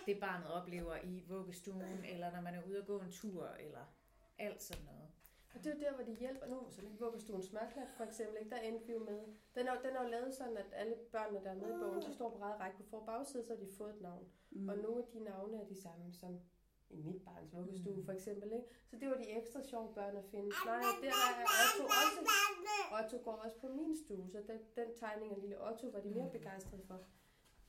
det 0.05 0.19
barnet 0.19 0.47
oplever 0.47 0.95
i 1.03 1.23
vuggestuen, 1.27 2.05
eller 2.05 2.31
når 2.31 2.41
man 2.41 2.55
er 2.55 2.63
ude 2.67 2.77
at 2.77 2.85
gå 2.85 2.99
en 2.99 3.11
tur, 3.11 3.47
eller 3.47 3.83
alt 4.37 4.63
sådan 4.63 4.83
noget. 4.85 5.07
Og 5.53 5.63
det 5.63 5.67
er 5.71 5.75
jo 5.75 5.79
der, 5.81 5.93
hvor 5.95 6.03
de 6.03 6.15
hjælper 6.15 6.45
nu. 6.47 6.67
Så 6.69 6.81
lidt 6.81 6.99
vuggestuens 7.01 7.45
smørklat 7.45 7.87
for 7.97 8.03
eksempel, 8.03 8.37
ikke? 8.39 8.49
der 8.55 8.57
endte 8.61 8.85
vi 8.87 8.93
jo 8.93 8.99
med. 8.99 9.19
Den 9.55 9.67
er, 9.67 9.81
den 9.81 9.95
er 9.95 10.03
jo 10.03 10.09
lavet 10.09 10.33
sådan, 10.33 10.57
at 10.57 10.65
alle 10.71 10.95
børnene, 11.11 11.43
der 11.43 11.51
er 11.51 11.55
med 11.55 11.75
i 11.75 11.79
bogen, 11.79 12.01
de 12.09 12.13
står 12.13 12.29
på 12.29 12.37
række 12.43 12.59
række 12.63 12.77
på 12.77 12.83
for 12.89 13.05
bagside, 13.05 13.45
så 13.45 13.53
har 13.55 13.59
de 13.65 13.71
fået 13.77 13.95
et 13.95 14.01
navn. 14.01 14.27
Mm. 14.51 14.69
Og 14.69 14.77
nogle 14.77 15.03
af 15.03 15.07
de 15.13 15.19
navne 15.19 15.57
er 15.61 15.65
de 15.67 15.81
samme 15.81 16.13
som 16.13 16.39
i 16.89 16.97
mit 17.01 17.21
barns 17.25 17.53
vuggestue 17.55 17.95
Mm. 17.97 18.05
for 18.05 18.11
eksempel. 18.11 18.51
Ikke? 18.53 18.67
Så 18.89 18.95
det 18.99 19.07
var 19.09 19.15
de 19.15 19.29
ekstra 19.39 19.63
sjove 19.63 19.93
børn 19.93 20.17
at 20.17 20.25
finde. 20.31 20.49
Nej, 20.65 20.81
der 21.01 21.07
er 21.07 21.45
Otto 21.63 21.83
også. 21.85 22.19
Otto 22.99 23.17
går 23.23 23.31
også 23.45 23.57
på 23.59 23.67
min 23.67 23.97
stue, 24.05 24.29
så 24.31 24.37
den, 24.47 24.59
den 24.75 24.95
tegning 24.99 25.31
af 25.35 25.41
lille 25.41 25.67
Otto 25.69 25.87
var 25.87 25.99
de 25.99 26.09
mere 26.09 26.29
begejstrede 26.31 26.83
for. 26.87 26.99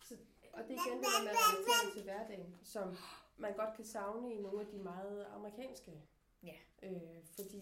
Så, 0.04 0.14
og 0.52 0.62
det 0.68 0.70
er 0.76 0.80
igen 0.86 0.98
det 0.98 1.06
der 1.16 1.22
med 1.24 1.30
at 1.30 1.36
relatere 1.48 1.92
til 1.94 2.02
hverdagen, 2.02 2.54
som 2.62 2.96
man 3.38 3.56
godt 3.56 3.76
kan 3.76 3.84
savne 3.84 4.34
i 4.34 4.40
nogle 4.42 4.60
af 4.60 4.66
de 4.66 4.78
meget 4.78 5.26
amerikanske. 5.34 5.92
Ja. 6.42 6.54
Øh, 6.82 7.22
fordi 7.34 7.60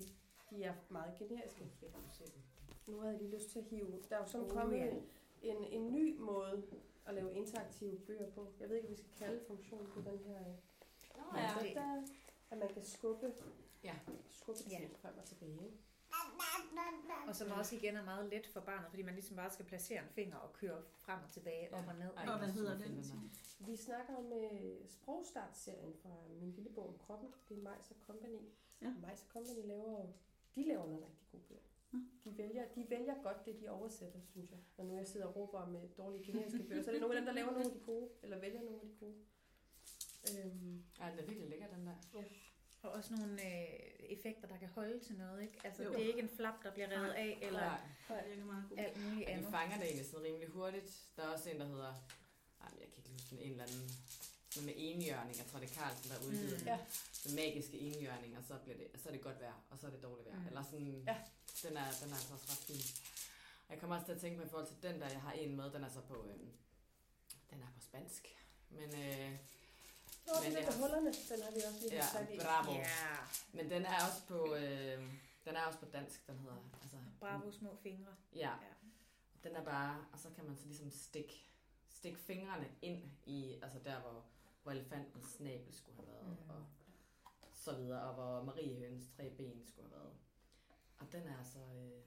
de 0.50 0.64
er 0.64 0.74
meget 0.88 1.14
generiske. 1.18 1.64
Nu 2.86 2.98
havde 3.00 3.12
jeg 3.12 3.22
lige 3.22 3.34
lyst 3.36 3.50
til 3.50 3.58
at 3.58 3.64
hive. 3.64 4.02
Der 4.08 4.16
er 4.16 4.20
jo 4.20 4.26
sådan 4.26 4.46
Oh, 4.46 4.52
kommet 4.52 4.78
ja. 4.78 4.90
en, 5.42 5.64
en 5.64 5.92
ny 5.92 6.18
måde 6.18 6.62
at 7.06 7.14
lave 7.14 7.32
interaktive 7.34 7.98
bøger 7.98 8.30
på. 8.30 8.52
Jeg 8.60 8.68
ved 8.68 8.76
ikke, 8.76 8.88
hvad 8.88 8.96
vi 8.96 9.02
skal 9.02 9.12
kalde 9.26 9.40
funktionen 9.46 9.86
på 9.90 10.00
den 10.10 10.18
her. 10.18 10.40
Øh, 11.18 11.32
Nå, 11.32 11.38
Ja. 11.38 11.44
ja. 11.44 11.52
Så 11.58 11.74
der, 11.74 12.02
at 12.50 12.58
man 12.58 12.68
kan 12.68 12.84
skubbe, 12.84 13.32
Ja. 13.84 13.94
skubbe 14.30 14.60
Ja. 14.70 14.78
ting 14.78 14.96
frem 15.02 15.18
og 15.18 15.24
tilbage. 15.24 15.72
Og 17.28 17.36
som 17.36 17.50
også 17.50 17.76
igen 17.76 17.96
er 17.96 18.04
meget 18.04 18.26
let 18.32 18.46
for 18.46 18.60
barnet, 18.60 18.88
fordi 18.90 19.02
man 19.02 19.14
ligesom 19.14 19.36
bare 19.36 19.50
skal 19.50 19.64
placere 19.64 20.02
en 20.02 20.08
finger 20.08 20.36
og 20.36 20.52
køre 20.52 20.82
frem 20.94 21.18
og 21.24 21.30
tilbage, 21.30 21.74
op 21.74 21.84
og 21.88 21.94
ned. 21.94 22.10
Ej, 22.16 22.28
Og 22.28 22.38
hvad 22.38 22.48
hedder 22.48 22.78
den? 22.78 23.04
Vi 23.58 23.76
snakker 23.76 24.16
om 24.16 24.32
øh, 24.32 24.88
sprogstartserien 24.88 25.94
fra 26.02 26.10
min 26.40 26.52
lille 26.52 26.70
bog 26.70 26.88
om 26.88 26.98
kroppen. 26.98 27.28
Det 27.48 27.58
er 27.58 27.62
Majs 27.62 27.92
Company. 28.06 28.38
Ja. 28.82 28.92
Majs 29.02 29.26
Company 29.32 29.66
laver, 29.66 30.06
de 30.54 30.62
laver 30.68 30.86
nogle 30.86 31.04
rigtig 31.06 31.26
gode 31.32 31.42
bøger. 31.48 31.60
De 32.24 32.38
vælger, 32.38 32.64
de 32.74 32.86
vælger 32.90 33.22
godt 33.22 33.46
det, 33.46 33.60
de 33.60 33.68
oversætter, 33.68 34.20
synes 34.24 34.50
jeg. 34.50 34.58
Når 34.78 34.84
nu 34.84 34.96
jeg 34.96 35.06
sidder 35.06 35.26
og 35.26 35.36
råber 35.36 35.66
med 35.66 35.88
dårlige 35.88 36.24
generiske 36.32 36.62
bøger, 36.68 36.82
så 36.82 36.90
er 36.90 36.92
det 36.94 37.00
nogle 37.00 37.16
af 37.16 37.20
dem, 37.20 37.26
der 37.26 37.32
laver 37.32 37.50
nogle 37.50 37.66
af 37.66 37.72
de 37.72 37.80
gode, 37.80 38.08
eller 38.22 38.38
vælger 38.38 38.62
nogle 38.62 38.80
af 38.82 38.86
de 38.88 38.94
gode. 39.00 39.14
Øhm, 40.30 40.84
Ja, 41.00 41.10
den 41.10 41.18
er 41.18 41.22
virkelig 41.26 41.48
lækker, 41.48 41.66
den 41.66 41.86
der. 41.86 41.94
Og 42.82 42.90
også 42.90 43.14
nogle 43.16 43.32
øh, 43.46 43.68
effekter, 44.00 44.48
der 44.48 44.56
kan 44.56 44.68
holde 44.68 45.00
til 45.06 45.14
noget, 45.16 45.42
ikke? 45.42 45.58
Altså, 45.64 45.82
Jo. 45.82 45.92
det 45.92 46.02
er 46.02 46.06
ikke 46.06 46.20
en 46.20 46.28
flap, 46.28 46.54
der 46.64 46.72
bliver 46.72 46.88
revet 46.90 47.10
af, 47.10 47.38
eller 47.42 47.60
Nej. 47.60 47.80
Det 48.22 48.30
virker 48.30 48.44
meget 48.44 48.64
godt. 48.68 48.80
alt 48.80 48.96
muligt 49.04 49.20
Ja, 49.20 49.26
de 49.26 49.38
andet. 49.38 49.50
fanger 49.50 49.76
det 49.76 49.84
egentlig 49.86 50.06
sådan 50.06 50.24
rimelig 50.26 50.48
hurtigt. 50.48 51.04
Der 51.16 51.22
er 51.22 51.28
også 51.28 51.50
en, 51.50 51.60
der 51.60 51.66
hedder... 51.66 51.92
Ej, 52.60 52.68
jeg 52.80 52.88
kan 52.88 52.96
ikke 52.96 53.10
huske 53.10 53.30
den, 53.30 53.38
en 53.38 53.50
eller 53.50 53.64
anden... 53.64 53.90
Sådan 54.50 54.66
med 54.66 54.74
enhjørning. 54.76 55.36
Jeg 55.38 55.46
tror, 55.46 55.58
det 55.58 55.70
er 55.70 55.74
Carlsen, 55.74 56.10
der 56.10 56.26
udgivet 56.26 56.60
Mm. 56.60 56.66
Ja. 56.66 56.78
den 57.24 57.34
magiske 57.34 57.78
enhjørning, 57.78 58.38
og 58.38 58.44
så, 58.44 58.58
bliver 58.64 58.76
det, 58.78 58.86
så 59.00 59.08
er 59.08 59.12
det 59.12 59.22
godt 59.22 59.40
vejr, 59.40 59.66
og 59.70 59.78
så 59.78 59.86
er 59.86 59.90
det 59.90 60.02
dårligt 60.02 60.28
vejr. 60.28 60.38
Mm. 60.40 60.46
Eller 60.46 60.62
sådan, 60.62 61.04
Ja. 61.06 61.16
den, 61.62 61.76
er, 61.76 61.88
den 62.02 62.08
er 62.12 62.16
altså 62.20 62.32
også 62.36 62.46
ret 62.52 62.62
fin. 62.68 62.82
Og 63.66 63.72
jeg 63.74 63.80
kommer 63.80 63.96
også 63.96 64.06
til 64.06 64.12
at 64.12 64.20
tænke 64.20 64.38
på 64.38 64.44
i 64.44 64.48
forhold 64.48 64.66
til 64.66 64.76
den 64.82 65.00
der, 65.00 65.08
jeg 65.08 65.20
har 65.20 65.32
en 65.32 65.56
med, 65.56 65.70
den 65.70 65.84
er 65.84 65.88
så 65.88 66.00
på, 66.00 66.26
øh, 66.28 66.40
den 67.50 67.62
er 67.62 67.70
på 67.74 67.80
spansk. 67.80 68.28
Men, 68.70 68.88
øh, 69.04 69.30
Nå, 70.28 70.34
Men 70.44 70.52
den 70.56 70.64
med 70.64 70.72
hullerne, 70.80 71.10
den 71.30 71.38
har 71.44 71.50
vi 71.50 71.60
også 71.68 71.80
lige 71.82 71.94
ja, 71.94 72.04
fat 72.18 72.30
i. 72.34 72.38
bravo. 72.38 72.72
Ja, 72.72 73.16
Men 73.52 73.70
den 73.70 73.82
er 73.92 73.98
også 74.08 74.20
på, 74.28 74.54
øh, 74.54 74.98
den 75.44 75.56
er 75.56 75.62
også 75.68 75.78
på 75.78 75.86
dansk, 75.86 76.26
den 76.26 76.38
hedder. 76.38 76.56
Altså, 76.82 76.96
bravo 77.20 77.50
små 77.52 77.76
fingre. 77.82 78.14
Ja. 78.34 78.38
Ja. 78.66 78.72
Den 79.48 79.56
er 79.56 79.64
bare, 79.64 80.04
og 80.12 80.18
så 80.18 80.28
kan 80.36 80.44
man 80.44 80.56
så 80.56 80.66
ligesom 80.66 80.90
stikke, 80.90 81.44
stikke 81.88 82.18
fingrene 82.18 82.68
ind 82.82 83.02
i, 83.26 83.58
altså 83.62 83.78
der, 83.84 84.00
hvor, 84.00 84.24
hvor 84.62 84.72
elefantens 84.72 85.24
snabel 85.24 85.74
skulle 85.74 85.96
have 85.96 86.08
været, 86.08 86.26
Mm. 86.44 86.50
og 86.50 86.64
så 87.54 87.76
videre, 87.76 88.02
og 88.02 88.14
hvor 88.14 88.42
Mariehøns 88.44 89.04
tre 89.16 89.30
ben 89.30 89.64
skulle 89.66 89.88
have 89.88 90.00
været. 90.00 90.14
Og 90.98 91.06
den 91.12 91.22
er 91.28 91.38
altså, 91.38 91.58
øh, 91.58 92.02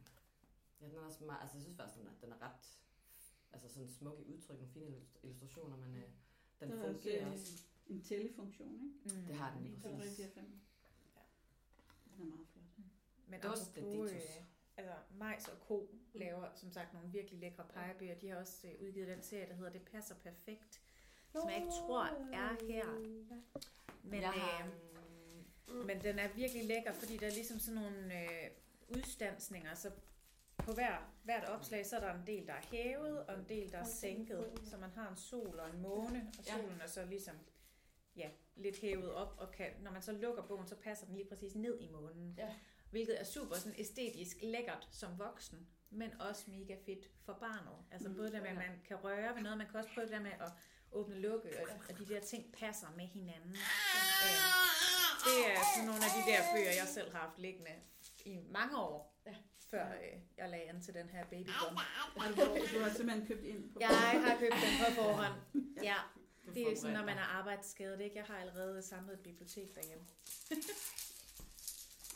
ja, 0.82 0.86
den 0.86 0.96
er 0.96 1.02
også 1.06 1.24
meget, 1.24 1.42
altså 1.42 1.56
jeg 1.58 1.64
synes 1.64 1.78
faktisk, 1.78 1.98
den 1.98 2.08
er, 2.08 2.12
den 2.22 2.32
er 2.32 2.42
ret, 2.42 2.80
altså 3.54 3.70
sådan 3.74 3.90
smuk 3.90 4.20
i 4.20 4.24
udtryk, 4.34 4.58
nogle 4.58 4.74
fine 4.74 4.86
illust- 4.88 5.20
illustrationer, 5.24 5.78
men 5.78 5.96
øh, 5.96 6.04
den 6.60 6.72
også, 6.72 6.84
fungerer 6.94 7.32
også. 7.32 7.64
En 7.92 8.02
tællefunktion, 8.02 8.74
ikke? 8.74 9.20
Mm. 9.20 9.26
Det 9.26 9.36
har 9.36 9.54
den 9.54 9.64
lige 9.64 9.78
er 9.84 9.98
præcis. 9.98 10.18
det 10.18 10.32
4 10.34 10.44
5. 10.44 10.44
Ja. 11.16 11.22
Den 12.16 12.22
er 12.22 12.36
meget 12.36 12.48
flot. 12.48 12.64
Men 13.28 13.42
Dost 13.42 13.78
apropos, 13.78 14.12
øh, 14.12 14.22
altså 14.78 14.94
Majs 15.18 15.48
og 15.48 15.58
Co. 15.68 15.90
laver 16.14 16.48
som 16.56 16.72
sagt 16.72 16.94
nogle 16.94 17.10
virkelig 17.12 17.40
lækre 17.40 17.66
pegebøger. 17.74 18.16
De 18.16 18.30
har 18.30 18.36
også 18.36 18.68
øh, 18.68 18.88
udgivet 18.88 19.08
den 19.08 19.22
serie, 19.22 19.48
der 19.48 19.54
hedder 19.54 19.72
Det 19.72 19.82
passer 19.82 20.16
perfekt. 20.16 20.82
Som 21.32 21.50
jeg 21.50 21.58
ikke 21.58 21.70
tror 21.70 22.04
er 22.34 22.66
her. 22.68 22.86
Men, 24.04 24.24
har, 24.24 24.68
øh, 25.68 25.76
mm, 25.76 25.86
men 25.86 26.04
den 26.04 26.20
er 26.20 26.28
virkelig 26.36 26.64
lækker, 26.66 26.94
fordi 26.94 27.18
der 27.18 27.28
er 27.28 27.32
ligesom 27.32 27.60
sådan 27.60 27.82
nogle 27.82 28.24
øh, 28.24 28.50
udstansninger, 28.90 29.76
så 29.76 29.92
på 30.58 30.74
hver, 30.74 31.14
hvert 31.24 31.44
opslag, 31.44 31.86
så 31.86 31.96
er 31.96 32.00
der 32.00 32.14
en 32.14 32.28
del, 32.28 32.48
der 32.48 32.54
er 32.54 32.62
hævet, 32.72 33.26
og 33.26 33.40
en 33.40 33.46
del, 33.50 33.72
der 33.72 33.78
er 33.78 33.86
sænket. 33.86 34.60
Så 34.64 34.78
man 34.78 34.90
har 34.90 35.10
en 35.10 35.18
sol 35.18 35.60
og 35.60 35.70
en 35.70 35.82
måne, 35.82 36.32
og 36.40 36.46
solen 36.46 36.82
er 36.82 36.88
så 36.88 37.06
ligesom 37.06 37.36
ja, 38.16 38.30
lidt 38.56 38.78
hævet 38.80 39.14
op, 39.14 39.36
og 39.38 39.52
kan, 39.52 39.68
når 39.82 39.92
man 39.92 40.02
så 40.02 40.12
lukker 40.12 40.44
bogen, 40.44 40.68
så 40.68 40.76
passer 40.76 41.06
den 41.06 41.16
lige 41.16 41.28
præcis 41.30 41.56
ned 41.56 41.80
i 41.80 41.88
månen. 41.92 42.36
Ja. 42.38 42.50
Hvilket 42.90 43.20
er 43.20 43.24
super 43.24 43.56
sådan 43.56 43.80
æstetisk 43.80 44.38
lækkert 44.42 44.88
som 44.92 45.20
voksen, 45.20 45.68
men 45.90 46.22
også 46.22 46.44
mega 46.52 46.76
fedt 46.86 47.06
for 47.26 47.34
barnet. 47.34 47.78
Altså 47.92 48.10
Mm, 48.10 48.16
både 48.16 48.32
det 48.32 48.42
med, 48.42 48.50
at 48.50 48.56
man 48.56 48.82
kan 48.88 48.98
røre 49.04 49.36
ved 49.36 49.42
noget, 49.42 49.58
man 49.58 49.68
kan 49.68 49.76
også 49.80 49.90
prøve 49.94 50.06
det 50.08 50.14
der 50.14 50.20
med 50.22 50.32
at 50.32 50.52
åbne 50.92 51.20
lukke, 51.20 51.50
og, 51.62 51.68
og 51.90 51.98
de 52.00 52.06
der 52.06 52.20
ting 52.22 52.54
passer 52.54 52.88
med 52.98 53.06
hinanden. 53.06 53.52
Øh, 54.28 54.42
det 55.28 55.38
er 55.52 55.60
sådan 55.76 55.88
nogle 55.90 56.04
af 56.08 56.12
de 56.18 56.32
der 56.32 56.40
bøger, 56.56 56.72
jeg 56.82 56.88
selv 56.88 57.12
har 57.12 57.20
haft 57.20 57.40
liggende 57.40 57.72
i 58.26 58.40
mange 58.50 58.78
år, 58.80 59.18
Ja. 59.26 59.36
før 59.70 59.86
øh, 59.92 60.20
jeg 60.38 60.50
lagde 60.50 60.70
an 60.70 60.82
til 60.82 60.94
den 60.94 61.10
her 61.10 61.26
babybom. 61.26 61.76
Og 62.16 62.24
du, 62.38 62.42
du 62.74 62.80
har 62.84 62.90
simpelthen 62.90 63.28
købt 63.28 63.44
ind 63.44 63.74
på 63.74 63.80
Jeg 63.80 63.90
har 63.90 64.38
købt 64.40 64.54
den 64.54 64.74
på 64.86 64.92
forhånd. 65.02 65.34
Ja, 65.90 65.96
det 66.56 66.72
er 66.72 66.76
sådan, 66.76 66.94
når 66.96 67.06
man 67.06 67.18
er 67.18 67.22
arbejdsskadet. 67.40 68.00
Ikke? 68.02 68.16
Jeg 68.18 68.26
har 68.26 68.38
allerede 68.38 68.82
samlet 68.82 69.14
et 69.14 69.20
bibliotek 69.20 69.76
derhjemme. 69.76 70.06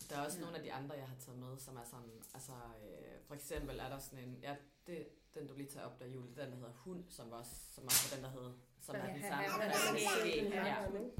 Der 0.10 0.16
er 0.18 0.26
også 0.26 0.38
Ja. 0.38 0.42
nogle 0.44 0.58
af 0.58 0.64
de 0.64 0.74
andre, 0.74 0.96
jeg 0.96 1.08
har 1.08 1.16
taget 1.26 1.40
med, 1.40 1.58
som 1.58 1.76
er 1.78 1.84
sådan, 1.84 2.12
altså 2.34 2.52
øh, 2.52 3.20
for 3.28 3.36
eksempel 3.36 3.80
er 3.80 3.90
der 3.90 4.00
sådan 4.00 4.20
en, 4.20 4.40
ja, 4.42 4.56
det, 4.88 5.08
den 5.34 5.48
du 5.48 5.54
lige 5.54 5.70
tager 5.70 5.86
op 5.86 6.00
der, 6.00 6.06
Julie, 6.08 6.30
den 6.36 6.52
der 6.52 6.56
hedder 6.56 6.72
Hund, 6.74 7.04
som 7.10 7.32
også, 7.32 7.52
som 7.72 7.84
også 7.84 8.16
den, 8.16 8.24
der 8.24 8.30
hedder, 8.30 8.52
som 8.82 8.96
er 8.96 9.14
den 9.14 9.22
samme. 9.22 9.44
ja, 9.44 9.50
som 9.52 9.96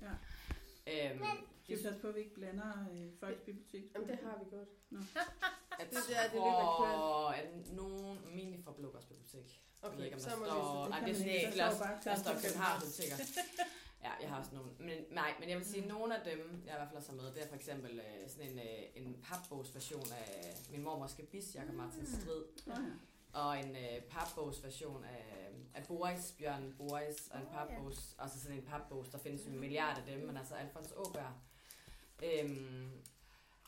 ja. 0.02 1.10
Øhm, 1.12 1.22
Vi 1.68 1.76
skal 1.76 1.84
passe 1.84 2.02
på, 2.02 2.08
at 2.08 2.16
vi 2.16 2.20
ikke 2.20 2.34
blander 2.34 2.88
øh, 2.94 3.10
folks 3.20 3.42
bibliotek. 3.46 3.84
Jamen, 3.96 4.10
det 4.10 4.20
har 4.24 4.40
vi 4.44 4.50
gjort. 4.50 4.68
jeg 4.92 5.00
Det- 5.80 6.08
det 6.08 6.18
er 6.18 6.24
det, 6.24 6.34
vi 6.34 6.40
tror, 6.40 7.30
at 7.30 7.72
nogen, 7.74 8.20
min 8.36 8.64
fra 8.64 8.72
Blukkers 8.74 9.06
bibliotek. 9.06 9.62
Jeg 9.92 9.98
ved 9.98 10.06
ikke, 10.06 10.18
om 10.18 10.22
der 10.22 10.30
så 10.30 10.36
må 10.38 10.44
vi 10.44 10.50
står, 10.50 10.90
kan 11.06 11.16
det 11.16 11.20
ikke. 11.20 11.46
ikke, 11.46 11.58
Der 11.58 11.70
der, 11.70 11.76
står 11.76 11.88
der 12.04 12.16
står 12.24 12.34
København. 12.44 12.80
Biblioteker. 12.82 13.18
Ja, 14.06 14.12
jeg 14.22 14.30
har 14.30 14.40
også 14.40 14.56
nogle. 14.56 14.70
Men 14.80 14.98
nej, 15.12 15.34
men 15.40 15.50
jeg 15.50 15.58
vil 15.58 15.66
sige, 15.66 15.82
at 15.82 15.88
nogle 15.88 16.18
af 16.20 16.22
dem, 16.26 16.64
jeg 16.66 16.74
i 16.74 16.78
hvert 16.78 16.88
fald 16.88 17.00
har 17.00 17.06
taget 17.06 17.22
med, 17.22 17.32
det 17.34 17.44
er 17.44 17.48
for 17.48 17.56
eksempel 17.56 18.00
øh, 18.00 18.30
sådan 18.30 18.50
en, 18.52 18.60
øh, 18.60 18.84
en 18.96 19.24
papbogsversion 19.24 20.08
af 20.12 20.56
min 20.72 20.84
mormors 20.84 21.14
gebis, 21.14 21.56
Jakob 21.56 21.76
Martin 21.76 22.06
Strid. 22.06 22.44
Ja. 22.68 22.74
Og 23.34 23.60
en 23.60 23.76
øh, 23.76 24.02
papbogsversion 24.02 25.04
af, 25.04 25.50
af 25.74 25.84
Boris, 25.88 26.34
Bjørn 26.40 26.74
Boris, 26.78 27.28
og 27.32 27.40
en 27.40 27.46
Åh, 27.48 27.54
ja. 27.54 27.66
papbogs, 27.66 28.16
også 28.18 28.40
sådan 28.42 28.58
en 28.58 28.64
papbogs, 28.64 29.10
der 29.10 29.18
findes 29.18 29.46
jo 29.46 29.52
en 29.52 29.60
milliard 29.60 29.98
af 29.98 30.04
dem, 30.06 30.20
men 30.28 30.38
altså 30.38 30.56
Alfons 30.56 30.94
Åberg. 30.98 31.32
Øhm, 32.24 32.92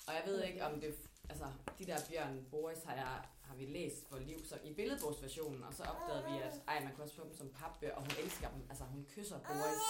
og 0.07 0.13
jeg 0.13 0.23
ved 0.25 0.43
ikke, 0.43 0.65
om 0.65 0.81
det 0.81 0.95
altså, 1.29 1.45
de 1.79 1.85
der 1.85 1.97
Bjørn 2.09 2.45
Boris 2.51 2.83
har, 2.83 2.95
jeg, 2.95 3.19
har 3.47 3.55
vi 3.55 3.65
læst 3.65 4.09
for 4.09 4.17
liv, 4.19 4.45
så 4.45 4.55
i 4.63 4.73
billedbogsversionen, 4.73 5.63
og 5.63 5.73
så 5.73 5.83
opdagede 5.83 6.25
vi, 6.31 6.41
at 6.47 6.61
ej, 6.67 6.83
man 6.83 6.91
kan 6.95 7.03
også 7.03 7.15
få 7.15 7.23
dem 7.23 7.33
som 7.33 7.49
papbøger, 7.49 7.93
og 7.95 8.01
hun 8.01 8.11
elsker 8.23 8.49
dem. 8.49 8.61
Altså, 8.69 8.83
hun 8.83 9.05
kysser 9.15 9.39
Boris, 9.39 9.81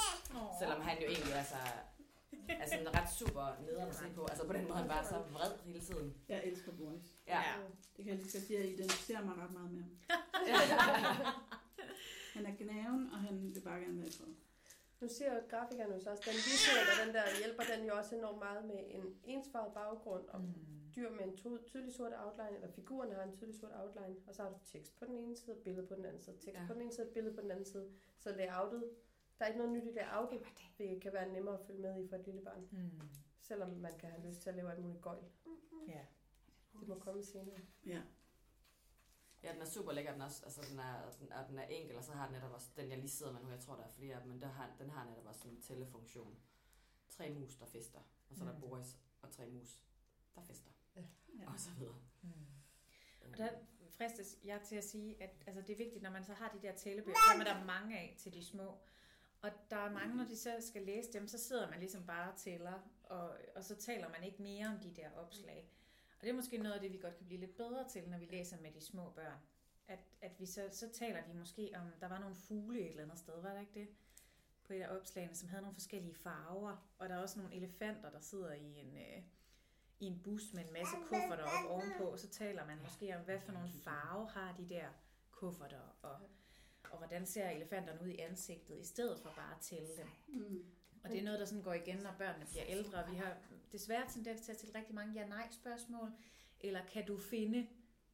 selvom 0.60 0.82
han 0.82 0.98
jo 1.02 1.08
egentlig 1.08 1.34
altså, 1.34 1.56
er 2.50 2.67
sådan 2.67 2.96
ret 2.96 3.10
super 3.20 3.46
nederen 3.65 3.89
at 3.89 3.96
se 3.96 4.10
på. 4.15 4.26
Altså, 4.32 4.48
på 4.48 4.54
den 4.54 4.63
måde, 4.67 4.78
han 4.78 4.88
bare 4.88 5.06
så 5.06 5.17
vred 5.32 5.52
hele 5.65 5.82
tiden. 5.82 6.13
Jeg 6.30 6.41
elsker 6.46 6.72
Boris. 6.72 7.04
Ja. 7.28 7.39
Ja. 7.39 7.54
Det 7.98 8.06
kan 8.06 8.13
jeg 8.13 8.17
lige 8.17 8.32
så 8.32 8.41
sige, 8.48 8.58
at 8.60 8.63
jeg 8.65 8.74
identificerer 8.74 9.24
mig 9.26 9.36
ret 9.38 9.52
meget 9.52 9.72
med 9.72 9.82
ham. 9.84 9.91
Han 12.34 12.46
er 12.46 12.56
gnaven, 12.58 13.10
og 13.13 13.20
han 13.20 13.54
vil 13.56 13.62
bare 13.62 13.80
gerne 13.80 13.98
være 14.00 14.08
i 14.08 14.12
fred. 14.12 14.34
Nu 15.02 15.08
siger 15.17 15.34
jo 15.36 15.39
grafikeren 15.50 15.91
jo 15.93 16.00
så 16.04 16.10
også, 16.10 16.24
den 16.26 16.36
visuelle, 16.36 16.91
og 16.93 16.98
den 17.06 17.15
der 17.15 17.24
hjælper 17.41 17.63
den 17.72 17.86
jo 17.88 17.98
også 17.98 18.15
enormt 18.15 18.39
meget 18.39 18.65
med 18.65 18.80
en 18.89 19.06
ensfarvet 19.24 19.74
baggrund, 19.74 20.26
og 20.28 20.39
Mm. 20.41 20.54
Dyr 20.97 21.10
med 21.12 21.23
en 21.23 21.38
tydelig 21.67 21.93
sort 21.93 22.12
outline, 22.25 22.55
eller 22.55 22.71
figuren 22.71 23.12
har 23.12 23.23
en 23.23 23.36
tydelig 23.38 23.60
sort 23.60 23.71
outline, 23.81 24.15
og 24.27 24.36
så 24.36 24.43
har 24.43 24.49
du 24.49 24.57
tekst 24.63 24.95
på 24.99 25.05
den 25.05 25.17
ene 25.17 25.36
side, 25.38 25.55
og 25.55 25.63
billede 25.63 25.88
på 25.88 25.95
den 25.95 26.05
anden 26.05 26.21
side, 26.21 26.36
tekst 26.38 26.60
Ja. 26.62 26.65
på 26.67 26.73
den 26.73 26.81
ene 26.81 26.93
side, 26.93 27.12
billede 27.13 27.36
på 27.36 27.41
den 27.41 27.51
anden 27.51 27.65
side. 27.65 27.91
Så 28.19 28.31
layoutet, 28.36 28.91
der 29.39 29.45
er 29.45 29.49
ikke 29.49 29.57
noget 29.60 29.73
nyt 29.73 29.83
i 29.91 29.91
layoutet, 29.91 30.41
det 30.77 31.01
kan 31.01 31.13
være 31.13 31.29
nemmere 31.33 31.60
at 31.60 31.65
følge 31.67 31.81
med 31.81 32.03
i 32.03 32.07
for 32.07 32.15
et 32.15 32.25
lille 32.25 32.41
barn, 32.41 32.67
Mm. 32.71 33.01
selvom 33.41 33.69
man 33.69 33.97
kan 33.99 34.10
have 34.12 34.27
lyst 34.27 34.41
til 34.41 34.49
at 34.49 34.55
lave 34.55 34.71
alt 34.71 34.81
muligt 34.81 35.01
gøjl. 35.01 35.23
Ja. 35.88 36.05
Det 36.79 36.88
må 36.88 36.99
komme 36.99 37.23
senere. 37.23 37.60
Ja. 37.86 38.01
Ja, 39.43 39.53
den 39.53 39.62
er 39.62 39.65
super 39.65 39.91
lækker, 39.91 40.12
den, 40.12 40.21
er, 40.21 40.25
også, 40.25 40.45
altså, 40.45 40.62
den, 40.71 40.79
er, 40.79 41.12
den, 41.19 41.31
er, 41.31 41.47
den 41.47 41.60
er 41.60 41.63
enkel, 41.63 41.97
og 41.97 42.03
så 42.03 42.12
har 42.12 42.25
den 42.25 42.33
netop 42.36 42.51
også, 42.51 42.71
den 42.77 42.89
jeg 42.89 42.97
lige 42.97 43.10
sidder 43.10 43.31
med 43.31 43.41
nu, 43.41 43.49
jeg 43.49 43.60
tror 43.60 43.75
der 43.75 43.83
er 43.83 43.89
flere 43.89 44.15
af 44.15 44.21
dem, 44.21 44.31
men 44.31 44.41
der 44.41 44.47
har, 44.47 44.75
den 44.79 44.89
har 44.89 45.05
netop 45.05 45.25
også 45.25 45.39
sådan 45.41 45.55
en 45.55 45.62
tællefunktion. 45.62 46.39
Tre 47.10 47.29
mus, 47.33 47.55
der 47.55 47.65
fester, 47.65 47.99
og 48.29 48.36
så 48.36 48.43
er 48.43 48.47
der 48.47 48.55
Mm. 48.55 48.62
Boris 48.62 48.97
og 49.21 49.31
tre 49.31 49.47
mus, 49.49 49.79
der 50.36 50.41
fester, 50.41 50.71
ja. 51.39 51.51
og 51.53 51.60
så 51.60 51.69
videre. 51.71 51.95
Mm. 52.21 52.29
Og 53.21 53.38
der 53.38 53.49
fristes 53.89 54.38
jeg 54.43 54.62
til 54.62 54.75
at 54.75 54.83
sige, 54.83 55.23
at 55.23 55.29
altså, 55.47 55.62
det 55.62 55.73
er 55.73 55.77
vigtigt, 55.77 56.03
når 56.03 56.10
man 56.10 56.23
så 56.23 56.33
har 56.33 56.49
de 56.49 56.67
der 56.67 56.75
tælebøger, 56.75 57.17
så 57.33 57.39
er 57.39 57.53
der 57.53 57.65
mange 57.65 57.97
af 57.97 58.15
til 58.17 58.33
de 58.33 58.45
små. 58.45 58.77
Og 59.41 59.51
der 59.69 59.77
er 59.77 59.91
mange, 59.91 60.15
når 60.15 60.25
de 60.25 60.38
så 60.38 60.57
skal 60.60 60.81
læse 60.81 61.13
dem, 61.13 61.27
så 61.27 61.38
sidder 61.38 61.69
man 61.69 61.79
ligesom 61.79 62.05
bare 62.05 62.31
og 62.31 62.38
tæller, 62.38 62.89
og, 63.03 63.38
og 63.55 63.63
så 63.63 63.75
taler 63.75 64.10
man 64.10 64.23
ikke 64.23 64.41
mere 64.41 64.67
om 64.67 64.79
de 64.79 64.91
der 64.91 65.10
opslag. 65.12 65.69
Og 66.19 66.23
det 66.23 66.29
er 66.29 66.33
måske 66.33 66.57
noget 66.57 66.75
af 66.75 66.81
det, 66.81 66.93
vi 66.93 66.97
godt 66.97 67.17
kan 67.17 67.25
blive 67.25 67.39
lidt 67.39 67.57
bedre 67.57 67.89
til, 67.89 68.10
når 68.10 68.17
vi 68.17 68.25
læser 68.25 68.62
med 68.62 68.71
de 68.71 68.81
små 68.81 69.10
børn. 69.10 69.38
At, 69.88 69.99
at 70.21 70.39
vi 70.39 70.45
så, 70.45 70.69
så 70.71 70.89
taler 70.89 71.27
vi 71.27 71.33
måske 71.33 71.71
om, 71.75 71.91
der 71.99 72.07
var 72.07 72.19
nogle 72.19 72.36
fugle 72.36 72.79
et 72.79 72.89
eller 72.89 73.03
andet 73.03 73.19
sted, 73.19 73.41
var 73.41 73.53
der 73.53 73.60
ikke 73.60 73.79
det? 73.79 73.88
På 74.63 74.73
et 74.73 74.81
af 74.81 74.95
opslagene, 74.95 75.36
som 75.36 75.49
havde 75.49 75.62
nogle 75.62 75.75
forskellige 75.75 76.15
farver. 76.15 76.88
Og 76.97 77.10
der 77.10 77.15
er 77.15 77.19
også 77.19 77.39
nogle 77.39 77.55
elefanter, 77.55 78.10
der 78.10 78.19
sidder 78.19 78.53
i 78.53 78.79
en, 78.79 78.97
øh, 78.97 79.23
i 79.99 80.05
en 80.05 80.21
bus 80.23 80.53
med 80.53 80.65
en 80.65 80.73
masse 80.73 80.95
kufferter 81.10 81.43
op 81.43 81.69
ovenpå. 81.69 82.17
Så 82.17 82.27
taler 82.29 82.65
man 82.65 82.77
måske 82.81 83.17
om, 83.17 83.21
hvad 83.23 83.39
for 83.39 83.51
nogle 83.51 83.69
farver 83.83 84.27
har 84.27 84.55
de 84.57 84.69
der 84.69 84.88
kufferter, 85.31 85.97
og, 86.01 86.19
og 86.91 86.97
hvordan 86.97 87.25
ser 87.25 87.49
elefanterne 87.49 88.01
ud 88.01 88.07
i 88.07 88.17
ansigtet, 88.17 88.79
i 88.79 88.86
stedet 88.86 89.19
for 89.19 89.33
bare 89.36 89.55
at 89.55 89.62
tælle 89.62 89.88
dem. 89.97 90.07
Mm. 90.27 90.65
Og 91.03 91.10
det 91.10 91.19
er 91.19 91.23
noget, 91.23 91.39
der 91.39 91.45
sådan 91.45 91.63
går 91.63 91.73
igen, 91.73 91.97
når 91.97 92.15
børnene 92.17 92.45
bliver 92.45 92.65
ældre. 92.67 93.10
Vi 93.10 93.15
har 93.15 93.38
desværre 93.71 94.10
tendens 94.10 94.41
til 94.41 94.51
at 94.51 94.57
stille 94.57 94.75
rigtig 94.75 94.95
mange 94.95 95.13
ja-nej-spørgsmål, 95.13 96.12
eller 96.60 96.86
kan 96.86 97.05
du 97.05 97.17
finde 97.17 97.67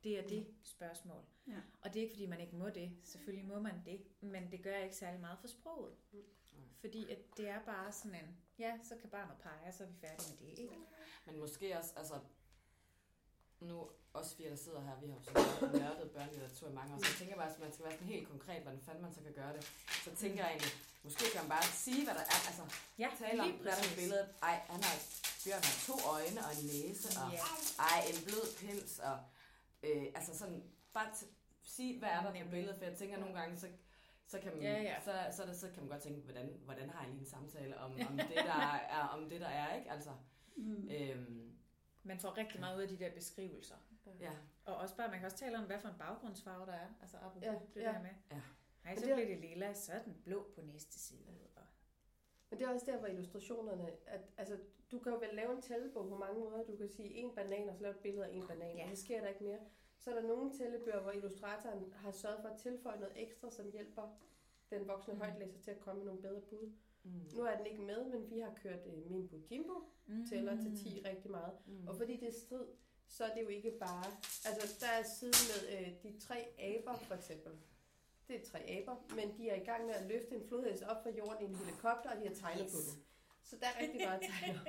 det 0.03 0.23
og 0.23 0.29
det 0.29 0.47
spørgsmål. 0.63 1.23
Ja. 1.47 1.59
Og 1.81 1.93
det 1.93 1.99
er 1.99 2.03
ikke, 2.03 2.13
fordi 2.13 2.25
man 2.25 2.39
ikke 2.39 2.55
må 2.55 2.69
det. 2.69 2.91
Selvfølgelig 3.03 3.47
må 3.47 3.59
man 3.59 3.81
det, 3.85 4.01
men 4.21 4.51
det 4.51 4.63
gør 4.63 4.75
ikke 4.75 4.95
særlig 4.95 5.21
meget 5.21 5.39
for 5.39 5.47
sproget. 5.47 5.95
Fordi 6.79 7.11
at 7.11 7.17
det 7.37 7.49
er 7.49 7.59
bare 7.65 7.91
sådan 7.91 8.15
en, 8.15 8.37
ja, 8.59 8.79
så 8.83 8.95
kan 9.01 9.09
barnet 9.09 9.37
pege, 9.37 9.67
og 9.67 9.73
så 9.73 9.83
er 9.83 9.87
vi 9.87 9.93
færdige 9.93 10.35
med 10.39 10.55
det. 10.55 10.59
Ikke? 10.61 10.75
Men 11.25 11.39
måske 11.39 11.77
også, 11.77 11.91
altså, 11.95 12.19
nu 13.59 13.89
os 14.13 14.35
fire, 14.35 14.49
der 14.49 14.55
sidder 14.55 14.81
her, 14.81 14.95
vi 15.01 15.07
har 15.07 15.15
jo 15.15 15.21
så 15.23 15.31
nørdet 15.79 16.11
børnelitteratur 16.11 16.69
i 16.69 16.73
mange 16.73 16.93
år, 16.93 16.99
så 16.99 17.05
jeg 17.09 17.15
tænker 17.19 17.35
bare, 17.35 17.49
at 17.53 17.59
man 17.59 17.71
skal 17.73 17.85
være 17.85 17.93
sådan 17.93 18.07
helt 18.07 18.27
konkret, 18.29 18.61
hvordan 18.61 18.81
fanden 18.81 19.03
man 19.03 19.13
så 19.13 19.21
kan 19.21 19.33
gøre 19.33 19.53
det. 19.53 19.63
Så 20.05 20.15
tænker 20.15 20.39
jeg 20.43 20.49
egentlig, 20.53 20.71
måske 21.03 21.23
kan 21.33 21.41
man 21.41 21.49
bare 21.49 21.63
sige, 21.85 22.03
hvad 22.05 22.13
der 22.19 22.25
er, 22.35 22.39
altså 22.49 22.63
Ja, 22.99 23.09
tale 23.19 23.41
om, 23.43 23.51
hvad 23.51 23.71
der 23.71 23.77
er 23.91 23.95
billedet. 23.95 24.27
Ej, 24.41 24.55
han 24.73 24.83
har, 24.83 24.95
Bjørn 25.43 25.63
har 25.69 25.75
to 25.89 25.95
øjne 26.15 26.39
og 26.47 26.51
en 26.59 26.65
næse, 26.73 27.07
og 27.21 27.27
Ja. 27.37 27.39
ej, 27.89 27.99
en 28.11 28.19
blød 28.25 28.45
pels, 28.59 28.99
og 28.99 29.15
øh, 29.83 30.05
altså 30.17 30.37
sådan, 30.37 30.63
bare 30.93 31.09
t- 31.17 31.33
sige, 31.63 31.99
hvad 31.99 32.09
er 32.09 32.21
der 32.23 32.43
på 32.43 32.49
billedet, 32.51 32.77
for 32.77 32.85
jeg 32.85 32.97
tænker 32.97 33.17
nogle 33.17 33.35
gange, 33.39 33.59
så, 33.59 33.67
så 34.27 34.39
kan 34.39 34.51
man, 34.53 34.61
Ja, 34.61 34.81
ja. 34.89 34.95
Så, 35.05 35.35
så, 35.35 35.41
er 35.43 35.47
det, 35.47 35.59
så 35.59 35.67
kan 35.73 35.79
man 35.83 35.89
godt 35.89 36.01
tænke, 36.01 36.19
hvordan, 36.21 36.47
hvordan 36.65 36.89
har 36.89 37.01
jeg 37.01 37.09
lige 37.09 37.21
en 37.21 37.29
samtale 37.29 37.77
om, 37.79 37.91
om, 38.09 38.17
det, 38.31 38.35
der 38.51 38.61
er, 38.97 39.07
om 39.07 39.29
det, 39.29 39.41
der 39.41 39.47
er, 39.47 39.75
ikke? 39.77 39.91
Altså, 39.91 40.09
Mm. 40.55 40.89
øhm, 40.91 41.49
Man 42.03 42.19
får 42.19 42.37
rigtig 42.37 42.59
meget 42.59 42.77
ud 42.77 42.81
af 42.81 42.87
de 42.87 42.97
der 42.99 43.11
beskrivelser. 43.11 43.75
ja. 44.19 44.31
Og 44.65 44.75
også 44.75 44.95
bare, 44.97 45.07
man 45.09 45.17
kan 45.19 45.25
også 45.25 45.37
tale 45.37 45.57
om, 45.57 45.65
hvad 45.65 45.79
for 45.79 45.87
en 45.89 45.95
baggrundsfarve 45.99 46.65
der 46.65 46.73
er. 46.73 46.87
Altså 47.01 47.17
apropos 47.17 47.43
Ja, 47.43 47.51
ja, 47.53 47.59
det 47.73 47.81
ja. 47.81 47.87
der 47.87 48.01
med. 48.01 48.09
Ja. 48.31 48.41
Nej, 48.83 48.95
så 48.95 49.01
det 49.05 49.11
er- 49.11 49.15
bliver 49.15 49.27
det 49.29 49.39
lilla, 49.49 49.73
så 49.73 49.91
er 49.93 50.03
den 50.03 50.21
blå 50.25 50.51
på 50.55 50.61
næste 50.61 50.99
side. 50.99 51.19
Og... 51.55 51.61
Men 52.49 52.59
det 52.59 52.65
er 52.67 52.73
også 52.73 52.85
der, 52.85 52.97
hvor 52.97 53.07
illustrationerne, 53.07 53.91
at 54.07 54.21
altså, 54.37 54.57
du 54.91 54.99
kan 54.99 55.11
jo 55.11 55.17
vel 55.17 55.29
lave 55.33 55.55
en 55.55 55.61
tællebog 55.61 56.09
på 56.09 56.17
mange 56.17 56.39
måder. 56.39 56.63
Du 56.63 56.75
kan 56.75 56.89
sige 56.89 57.09
en 57.09 57.35
banan, 57.35 57.69
og 57.69 57.75
så 57.75 57.81
lave 57.83 57.95
et 57.95 57.99
billede 58.01 58.25
af 58.25 58.29
en 58.33 58.47
banan, 58.47 58.75
Ja. 58.77 58.83
ja. 58.83 58.89
det 58.89 58.97
sker 58.97 59.21
der 59.21 59.27
ikke 59.27 59.43
mere. 59.43 59.59
Så 59.97 60.11
er 60.11 60.15
der 60.21 60.27
nogle 60.27 60.57
tællebøger, 60.57 61.01
hvor 61.01 61.11
illustratoren 61.11 61.93
har 61.95 62.11
sørget 62.11 62.41
for 62.41 62.49
at 62.49 62.57
tilføje 62.59 62.99
noget 62.99 63.13
ekstra, 63.21 63.49
som 63.51 63.71
hjælper 63.71 64.17
den 64.69 64.87
voksne 64.87 65.13
Mm. 65.13 65.19
højtlæser 65.19 65.59
til 65.59 65.71
at 65.71 65.79
komme 65.79 65.99
med 65.99 66.05
nogle 66.05 66.21
bedre 66.21 66.41
bud. 66.41 66.71
Mm. 67.03 67.11
Nu 67.35 67.41
er 67.43 67.57
den 67.57 67.65
ikke 67.65 67.81
med, 67.81 68.05
men 68.05 68.29
vi 68.31 68.39
har 68.39 68.53
kørt 68.63 68.79
øh, 68.87 69.11
min 69.11 69.29
Jimbo 69.51 69.73
Mm. 70.07 70.27
tæller 70.29 70.61
til 70.61 70.77
10 70.77 71.01
rigtig 71.05 71.31
meget. 71.31 71.53
Mm. 71.65 71.87
Og 71.87 71.95
fordi 71.97 72.17
det 72.17 72.27
er 72.27 72.33
strid, 72.45 72.65
så 73.07 73.23
er 73.25 73.33
det 73.35 73.41
jo 73.43 73.47
ikke 73.47 73.71
bare... 73.79 74.03
Altså, 74.45 74.77
der 74.85 74.87
er 74.91 75.03
siden 75.03 75.33
med 75.51 75.79
øh, 75.79 75.87
de 76.03 76.19
tre 76.19 76.47
aber, 76.57 76.97
for 76.97 77.15
eksempel. 77.15 77.51
Det 78.27 78.35
er 78.35 78.45
tre 78.45 78.59
aber, 78.59 78.95
men 79.15 79.37
de 79.37 79.49
er 79.49 79.55
i 79.61 79.65
gang 79.65 79.85
med 79.85 79.93
at 79.93 80.05
løfte 80.05 80.35
en 80.35 80.47
flodhest 80.47 80.83
op 80.83 81.03
fra 81.03 81.09
jorden 81.09 81.41
i 81.41 81.49
en 81.49 81.55
helikopter, 81.55 82.09
og 82.11 82.17
de 82.21 82.27
har 82.27 82.35
tegnet 82.35 82.63
yes. 82.65 82.71
på 82.71 82.77
den. 82.91 83.03
Så 83.43 83.55
der 83.61 83.67
er 83.67 83.81
rigtig 83.81 84.01
meget 84.07 84.19
at 84.23 84.29
tale 84.41 84.59
om. 84.59 84.67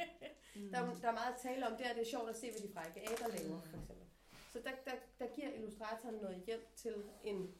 Mm. 0.56 0.70
Der, 0.70 0.78
er- 0.78 0.98
der 1.02 1.08
er 1.08 1.12
meget 1.12 1.34
at 1.34 1.40
tale 1.42 1.66
om. 1.66 1.76
Det 1.76 1.86
er, 1.86 1.92
det 1.92 2.02
er 2.02 2.10
sjovt 2.14 2.28
at 2.30 2.36
se, 2.36 2.50
hvad 2.50 2.60
de 2.60 2.72
frække 2.72 3.00
aber 3.10 3.28
laver, 3.36 3.60
for 3.60 3.76
eksempel. 3.76 4.06
Så 4.52 4.58
der, 4.64 4.70
der, 4.84 4.96
der 5.18 5.34
giver 5.36 5.50
illustratoren 5.52 6.14
noget 6.14 6.42
hjælp 6.46 6.76
til 6.76 6.94
en 7.24 7.54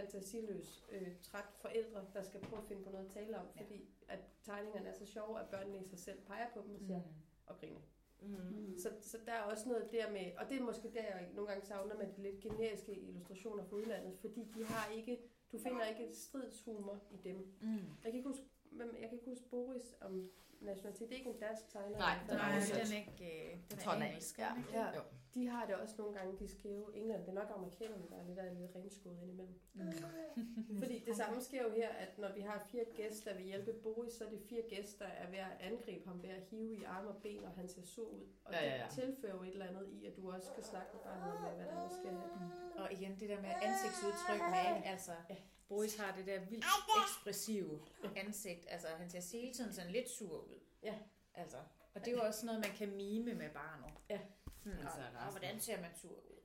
fantasiløs, 0.00 0.84
øh, 0.92 1.08
træt 1.22 1.44
forældre, 1.60 2.04
der 2.14 2.22
skal 2.22 2.40
prøve 2.40 2.62
at 2.62 2.68
finde 2.68 2.82
på 2.84 2.90
noget 2.90 3.04
at 3.06 3.10
tale 3.12 3.38
om, 3.38 3.46
Ja. 3.56 3.62
fordi 3.62 3.88
at 4.08 4.18
tegningerne 4.44 4.88
er 4.88 4.92
så 4.92 5.06
sjove, 5.06 5.40
at 5.40 5.46
børnene 5.48 5.78
i 5.80 5.84
sig 5.84 5.98
selv 5.98 6.18
peger 6.26 6.46
på 6.54 6.60
dem 6.66 6.74
og 6.74 6.80
siger, 6.80 6.98
Mm. 6.98 7.04
og 7.46 7.56
griner. 7.60 7.80
Mm. 8.22 8.28
Mm. 8.28 8.78
Så, 8.78 8.88
så 9.00 9.18
der 9.26 9.32
er 9.32 9.42
også 9.42 9.68
noget 9.68 9.88
der 9.92 10.10
med, 10.12 10.32
og 10.38 10.48
det 10.48 10.56
er 10.56 10.62
måske 10.62 10.90
der, 10.94 11.02
jeg 11.02 11.28
nogle 11.34 11.50
gange 11.50 11.66
savner 11.66 11.96
med 11.96 12.06
de 12.16 12.22
lidt 12.22 12.40
generiske 12.40 12.92
illustrationer 12.96 13.64
fra 13.64 13.76
udlandet, 13.76 14.18
fordi 14.20 14.48
de 14.54 14.64
har 14.64 14.92
ikke, 14.92 15.18
du 15.52 15.58
finder 15.58 15.84
ikke 15.86 16.14
stridshumor 16.14 16.98
i 17.10 17.16
dem. 17.24 17.36
Mm. 17.60 17.68
Jeg 17.76 17.84
kan 18.02 18.14
ikke 18.14 18.28
huske, 18.28 18.44
jeg 18.78 19.08
kan 19.08 19.12
ikke 19.12 19.24
huske 19.24 19.48
Boris 19.50 19.96
om 20.00 20.30
nationalitet. 20.60 21.08
Det 21.08 21.14
er 21.14 21.18
ikke 21.18 21.30
en 21.30 21.38
dansk 21.40 21.68
tegner. 21.68 21.98
Nej, 21.98 22.14
det 22.26 22.32
er 22.34 22.84
den 22.84 22.92
er 22.92 22.96
ikke, 22.96 23.52
øh, 23.52 23.58
den 23.70 23.78
tror, 23.78 23.90
er 23.90 23.94
den 23.94 24.02
er- 24.02 24.06
engelsk. 24.06 24.38
ja. 24.38 24.50
den? 24.56 24.64
Ja, 24.72 24.86
Jo. 24.96 25.00
de 25.34 25.48
har 25.48 25.66
det 25.66 25.74
også 25.74 25.94
nogle 25.98 26.14
gange, 26.18 26.38
de 26.38 26.48
skæve 26.48 26.96
England. 26.96 27.20
Det 27.20 27.28
er 27.28 27.32
nok 27.32 27.50
amerikanerne, 27.56 28.04
der 28.10 28.16
er 28.16 28.24
lidt, 28.28 28.38
er 28.38 28.52
lidt 28.60 28.76
renskåret 28.76 29.18
indimellem. 29.22 29.60
Mm. 29.74 30.78
Fordi 30.82 30.98
det 31.06 31.16
samme 31.16 31.40
sker 31.40 31.62
jo 31.62 31.70
her, 31.70 31.88
at 31.88 32.18
når 32.18 32.32
vi 32.34 32.40
har 32.40 32.58
fire 32.72 32.84
gæster, 32.96 33.30
der 33.30 33.36
vil 33.36 33.46
hjælpe 33.46 33.72
Boris, 33.82 34.12
så 34.12 34.24
er 34.24 34.28
det 34.30 34.40
fire 34.48 34.62
gæster, 34.68 35.04
der 35.04 35.12
er 35.12 35.30
ved 35.30 35.38
at 35.38 35.56
angribe 35.60 36.08
ham, 36.08 36.22
ved 36.22 36.30
at 36.30 36.42
hive 36.50 36.74
i 36.76 36.84
arme 36.84 37.08
og 37.08 37.16
ben, 37.22 37.44
og 37.44 37.50
han 37.50 37.68
ser 37.68 37.82
sur 37.82 38.08
ud. 38.08 38.26
Og 38.44 38.52
Ja, 38.52 38.64
ja, 38.66 38.76
ja. 38.76 38.82
det 38.84 38.90
tilfører 38.92 39.34
jo 39.36 39.42
et 39.42 39.48
eller 39.52 39.66
andet 39.66 39.88
i, 39.92 40.06
at 40.06 40.16
du 40.16 40.30
også 40.32 40.46
skal 40.52 40.64
snakke 40.64 40.88
med 40.94 41.00
barnet 41.04 41.36
om, 41.36 41.54
hvad 41.54 41.66
der 41.66 41.72
er, 41.84 41.88
skal 41.88 42.10
have. 42.10 42.52
Og 42.78 42.92
igen, 42.92 43.16
det 43.20 43.28
der 43.28 43.40
med 43.40 43.50
ansigtsudtryk 43.62 44.40
med, 44.54 44.76
ikke? 44.76 44.88
altså, 44.88 45.12
Ja. 45.30 45.36
Boris 45.68 45.96
har 45.96 46.16
det 46.16 46.26
der 46.26 46.40
vildt 46.40 46.64
ekspressive 47.02 47.86
ansigt. 48.16 48.64
Altså, 48.68 48.88
han 48.88 49.10
ser 49.10 49.38
hele 49.38 49.54
tiden 49.54 49.72
sådan 49.72 49.90
lidt 49.90 50.10
sur 50.10 50.38
ud. 50.38 50.60
Ja. 50.82 50.94
Altså, 51.34 51.56
og 51.94 52.00
det 52.00 52.08
er 52.08 52.12
jo 52.12 52.22
også 52.22 52.46
noget, 52.46 52.60
man 52.60 52.76
kan 52.76 52.96
mime 52.96 53.34
med 53.34 53.50
barnet. 53.50 53.90
Ja. 54.08 54.20
Han 54.64 54.88
ser 54.94 55.18
og, 55.18 55.26
og, 55.26 55.30
hvordan 55.30 55.60
ser 55.60 55.80
man 55.80 55.90
sur 55.94 56.10
ud? 56.10 56.36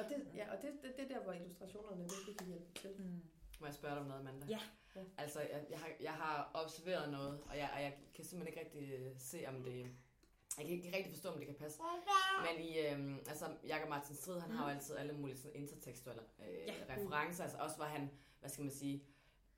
Og 0.00 0.08
det, 0.08 0.26
ja, 0.34 0.50
og 0.52 0.62
det, 0.62 0.72
det, 0.82 0.96
det 0.96 1.04
er 1.04 1.08
der, 1.08 1.24
hvor 1.24 1.32
illustrationerne 1.32 2.02
virkelig 2.02 2.36
kan 2.38 2.46
hjælpe 2.46 2.72
til. 2.74 2.90
Mm. 2.98 3.22
Må 3.60 3.66
jeg 3.66 3.74
spørge 3.74 3.94
dig 3.94 4.02
om 4.02 4.08
noget, 4.08 4.20
Amanda? 4.20 4.46
Ja. 4.46 4.60
Ja. 4.96 5.00
Altså, 5.18 5.40
jeg, 5.40 5.66
jeg, 5.70 5.78
har, 5.78 5.90
jeg 6.00 6.12
har 6.12 6.50
observeret 6.54 7.10
noget, 7.10 7.40
og 7.40 7.58
jeg, 7.58 7.70
og 7.74 7.82
jeg 7.82 7.98
kan 8.14 8.24
simpelthen 8.24 8.58
ikke 8.58 8.76
rigtig 8.76 9.12
se, 9.20 9.44
om 9.48 9.62
det... 9.62 9.86
Jeg 10.60 10.68
kan 10.68 10.76
ikke 10.76 10.96
rigtig 10.96 11.12
forstå, 11.12 11.28
om 11.28 11.38
det 11.38 11.46
kan 11.46 11.54
passe. 11.56 11.80
Men 12.46 12.64
i, 12.66 12.78
øhm, 12.78 13.18
altså, 13.28 13.46
Jakob 13.66 13.88
Martin 13.88 14.16
Strid, 14.16 14.40
han 14.40 14.50
har 14.50 14.64
jo 14.70 14.76
altid 14.76 14.96
alle 14.96 15.12
mulige 15.12 15.36
sådan 15.36 15.56
intertekstuelle 15.56 16.22
øh, 16.48 16.66
Ja. 16.66 16.74
referencer. 16.94 17.42
Altså 17.44 17.58
også, 17.58 17.76
hvor 17.76 17.84
han, 17.84 18.10
hvad 18.40 18.50
skal 18.50 18.62
man 18.62 18.72
sige, 18.72 19.04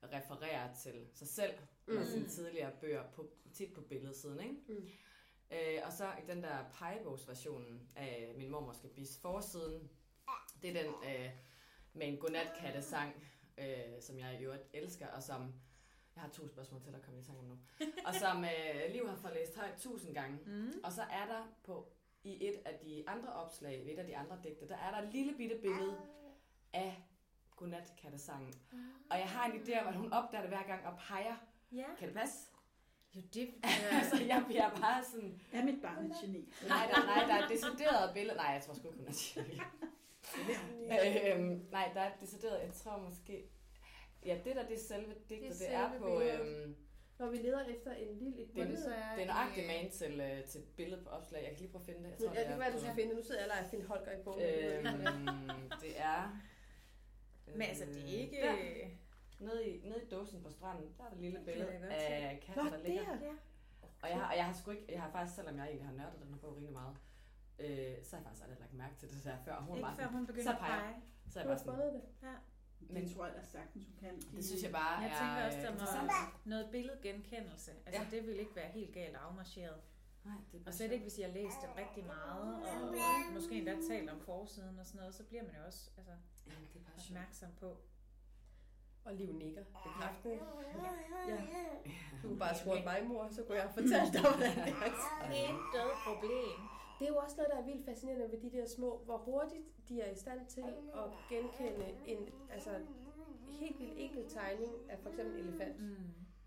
refererer 0.03 0.75
til 0.75 1.07
sig 1.13 1.27
selv 1.27 1.53
mm. 1.59 1.93
Mm. 1.93 1.99
med 1.99 2.07
sine 2.07 2.27
tidligere 2.27 2.71
bøger, 2.81 3.03
på, 3.11 3.29
tit 3.53 3.73
på 3.73 3.81
billedsiden, 3.81 4.39
ikke? 4.39 4.55
Mm. 4.67 4.87
Øh, 5.51 5.81
og 5.85 5.93
så 5.93 6.05
i 6.23 6.31
den 6.31 6.43
der 6.43 6.57
pegebogsversionen 6.79 7.89
af 7.95 8.33
Min 8.37 8.49
mormor 8.49 8.73
skal 8.73 8.89
bis 8.89 9.17
forsiden, 9.21 9.89
det 10.61 10.77
er 10.77 10.83
den 10.83 10.93
øh, 11.05 11.29
med 11.93 12.07
en 12.07 12.17
godnatkatte-sang, 12.17 13.27
øh, 13.57 14.01
som 14.01 14.19
jeg 14.19 14.39
i 14.39 14.43
øvrigt 14.43 14.63
elsker, 14.73 15.07
og 15.07 15.23
som... 15.23 15.53
Jeg 16.15 16.23
har 16.23 16.29
to 16.29 16.47
spørgsmål 16.47 16.81
til, 16.81 16.93
der 16.93 16.99
kommer 16.99 17.21
i 17.21 17.25
om 17.29 17.45
nu. 17.45 17.57
Og 18.07 18.13
som 18.15 18.43
øh, 18.43 18.91
Liv 18.93 19.07
har 19.07 19.15
fået 19.15 19.33
læst 19.33 19.57
højt 19.57 19.75
tusind 19.77 20.15
gange. 20.15 20.39
Mm. 20.45 20.73
Og 20.83 20.91
så 20.91 21.01
er 21.01 21.25
der 21.25 21.43
på 21.63 21.87
i 22.23 22.47
et 22.47 22.61
af 22.65 22.79
de 22.85 23.03
andre 23.07 23.33
opslag, 23.33 23.85
ved 23.85 23.93
et 23.93 23.99
af 23.99 24.05
de 24.05 24.17
andre 24.17 24.39
digte, 24.43 24.67
der 24.67 24.77
er 24.77 24.91
der 24.91 25.07
et 25.07 25.13
lille 25.13 25.33
bitte 25.37 25.55
billede 25.61 25.97
af 26.73 27.03
godnat-kattesangen. 27.55 28.53
Og 29.09 29.17
jeg 29.17 29.29
har 29.29 29.45
en 29.45 29.61
idé 29.61 29.81
om, 29.81 29.87
at 29.87 29.95
hun 29.95 30.13
opdager 30.13 30.41
det 30.41 30.49
hver 30.49 30.63
gang 30.63 30.85
og 30.85 30.97
peger. 30.97 31.35
Ja. 31.71 31.85
Kan 31.99 32.07
det 32.07 32.15
passe? 32.15 32.37
Jo, 33.15 33.21
det... 33.33 33.53
altså, 33.99 34.23
jeg 34.23 34.43
bliver 34.47 34.69
bare 34.69 35.03
sådan... 35.03 35.41
Er 35.53 35.65
mit 35.65 35.81
barn 35.81 36.05
et 36.05 36.15
geni? 36.21 36.53
Nej, 36.67 36.91
der, 36.95 37.05
nej, 37.05 37.25
der 37.27 37.33
er 37.33 37.43
et 37.43 37.49
decideret 37.49 38.13
billede. 38.13 38.35
Nej, 38.37 38.45
jeg 38.45 38.61
tror 38.61 38.73
sgu 38.73 38.87
ikke, 38.87 38.99
hun 38.99 39.07
er 39.07 39.33
geni. 39.33 39.59
øhm, 41.31 41.65
nej, 41.71 41.91
der 41.93 42.01
er 42.01 42.13
et 42.13 42.19
decideret... 42.21 42.63
Jeg 42.65 42.73
tror 42.73 42.97
måske... 42.97 43.49
Ja, 44.25 44.39
det 44.45 44.55
der, 44.55 44.67
det 44.67 44.75
er 44.75 44.79
selve 44.79 45.13
digtet. 45.29 45.49
Det, 45.51 45.59
Det 45.59 45.67
det 45.67 45.73
er 45.75 45.97
på... 45.99 46.21
Øhm, 46.21 46.75
Når 47.19 47.29
vi 47.29 47.37
leder 47.37 47.63
efter 47.65 47.93
en 47.93 48.17
lille 48.17 48.41
et 48.41 48.47
det, 48.47 48.53
billede, 48.53 48.81
så 48.81 48.89
er 48.93 49.15
det 49.15 49.23
er 49.23 49.27
nøjagtigt 49.27 49.65
øh, 49.65 49.71
man 49.81 49.91
til, 49.91 50.19
øh, 50.21 50.43
til 50.43 50.61
billedet 50.77 51.03
på 51.03 51.09
opslag. 51.09 51.41
Jeg 51.41 51.49
kan 51.49 51.59
lige 51.59 51.71
prøve 51.71 51.81
at 51.81 51.85
finde 51.85 51.99
det. 52.03 52.09
Jeg 52.11 52.19
Ja, 52.21 52.25
tror, 52.27 52.33
det 52.35 52.45
kan 52.47 52.59
være, 52.59 52.71
du 52.71 52.79
skal 52.79 52.93
finde 52.95 53.09
det. 53.09 53.17
Nu 53.17 53.23
sidder 53.23 53.41
jeg 53.41 53.63
og 53.63 53.69
finde 53.69 53.85
Holger 53.85 54.11
i 54.19 54.23
bogen. 54.23 54.41
Øhm, 54.41 55.71
det 55.81 55.99
er... 56.01 56.39
Men 57.59 57.61
altså, 57.61 57.85
det 57.85 57.97
er 58.03 58.19
ikke... 58.19 58.41
Der, 58.41 58.55
nede, 59.39 59.65
i, 59.69 59.87
nede 59.89 60.01
i 60.03 60.09
dåsen 60.09 60.43
på 60.43 60.49
stranden, 60.51 60.93
der 60.97 61.03
er 61.03 61.07
der 61.09 61.15
et 61.15 61.21
lille 61.21 61.37
Det 61.37 61.45
billede 61.45 61.71
af 61.93 62.39
katten, 62.45 62.65
der 62.65 62.71
der. 62.77 62.77
ligger. 62.87 63.17
Ja. 63.21 63.33
Og 64.01 64.09
jeg 64.09 64.17
har, 64.19 64.27
og 64.31 64.35
jeg 64.37 64.45
har 64.45 64.53
sgu 64.53 64.71
ikke, 64.71 64.85
jeg 64.89 65.01
har 65.01 65.11
faktisk, 65.11 65.35
selvom 65.35 65.57
jeg 65.57 65.65
egentlig 65.65 65.85
har 65.87 65.93
nørdet 65.93 66.19
den 66.23 66.29
her 66.33 66.37
bog 66.37 66.55
rimelig 66.55 66.73
meget, 66.73 66.95
øh, 67.59 68.03
så 68.03 68.15
har 68.15 68.21
jeg 68.21 68.25
faktisk 68.27 68.43
aldrig 68.43 68.59
lagt 68.59 68.73
mærke 68.73 68.95
til 68.99 69.09
det 69.13 69.23
der 69.23 69.37
før. 69.45 69.53
Og 69.53 69.63
hun 69.63 69.77
Ikke 69.77 69.87
var 69.87 69.95
før 69.95 70.07
hun 70.07 70.25
begynder 70.27 70.43
så 70.43 70.51
at 70.51 70.57
peger. 70.57 70.81
pege. 70.81 70.95
så 71.31 71.39
er 71.39 71.43
Du 71.43 71.49
jeg 71.49 71.57
har 71.57 71.65
bare 71.65 71.77
sådan, 71.77 71.93
det. 71.93 72.01
Ja. 72.23 72.35
Men 72.89 73.03
det 73.03 73.15
tror 73.15 73.25
jeg 73.25 73.35
da 73.35 73.43
sagtens, 73.45 73.85
hun 73.85 73.95
kan. 73.99 74.21
det 74.35 74.45
synes 74.45 74.63
jeg 74.63 74.71
bare 74.71 74.99
Jeg 75.01 75.11
er 75.11 75.19
tænker 75.19 75.45
også, 75.45 75.57
der 75.57 76.01
øh, 76.01 76.07
må 76.07 76.13
noget 76.45 76.69
billedgenkendelse. 76.71 77.71
Altså, 77.85 78.01
Ja. 78.01 78.07
det 78.17 78.27
vil 78.27 78.39
ikke 78.39 78.55
være 78.55 78.67
helt 78.71 78.93
galt 78.93 79.15
afmarcheret. 79.15 79.81
Nej, 80.23 80.35
det 80.51 80.61
Og 80.67 80.73
slet 80.73 80.91
ikke, 80.91 81.03
hvis 81.03 81.19
jeg 81.19 81.27
har 81.27 81.33
læst 81.33 81.55
den 81.61 81.69
rigtig 81.77 82.05
meget, 82.05 82.55
og 82.65 83.33
måske 83.33 83.55
endda 83.55 83.75
talt 83.89 84.09
om 84.09 84.19
forsiden 84.21 84.79
og 84.79 84.85
sådan 84.85 84.99
noget, 84.99 85.15
så 85.15 85.23
bliver 85.23 85.43
man 85.43 85.55
jo 85.55 85.65
også 85.65 85.89
altså, 85.97 86.11
Ja, 86.47 86.51
det 86.73 86.81
er 86.81 87.01
opmærksom 87.09 87.49
på. 87.59 87.77
Og 89.05 89.13
Liv 89.13 89.33
nikker. 89.33 89.63
Bekræftende. 89.63 90.39
Ja. 91.27 91.37
Du 92.23 92.27
kunne 92.27 92.39
bare 92.39 92.55
spurgt 92.57 92.83
mig, 92.83 93.03
mor, 93.07 93.27
så 93.31 93.43
kunne 93.43 93.57
jeg 93.57 93.69
fortalt 93.73 94.13
dig, 94.13 94.21
hvordan 94.21 94.55
det 94.57 94.73
er. 94.73 95.31
Intet 95.31 95.91
problem. 96.07 96.59
Det 97.03 97.09
er 97.09 97.13
jo 97.17 97.21
også 97.27 97.37
noget, 97.37 97.51
der 97.53 97.59
er 97.63 97.67
vildt 97.71 97.85
fascinerende 97.85 98.31
ved 98.31 98.39
de 98.45 98.51
der 98.57 98.65
små, 98.77 98.89
hvor 99.05 99.17
hurtigt 99.17 99.67
de 99.89 100.01
er 100.01 100.11
i 100.11 100.15
stand 100.15 100.41
til 100.55 100.65
at 101.01 101.07
genkende 101.29 101.87
en 102.05 102.29
altså, 102.55 102.71
helt 103.59 103.79
vildt 103.79 103.97
enkel 103.97 104.29
tegning 104.29 104.71
af 104.89 104.97
for 104.99 105.09
eksempel 105.09 105.39
en 105.39 105.47
elefant. 105.47 105.79
Mm. 105.79 105.95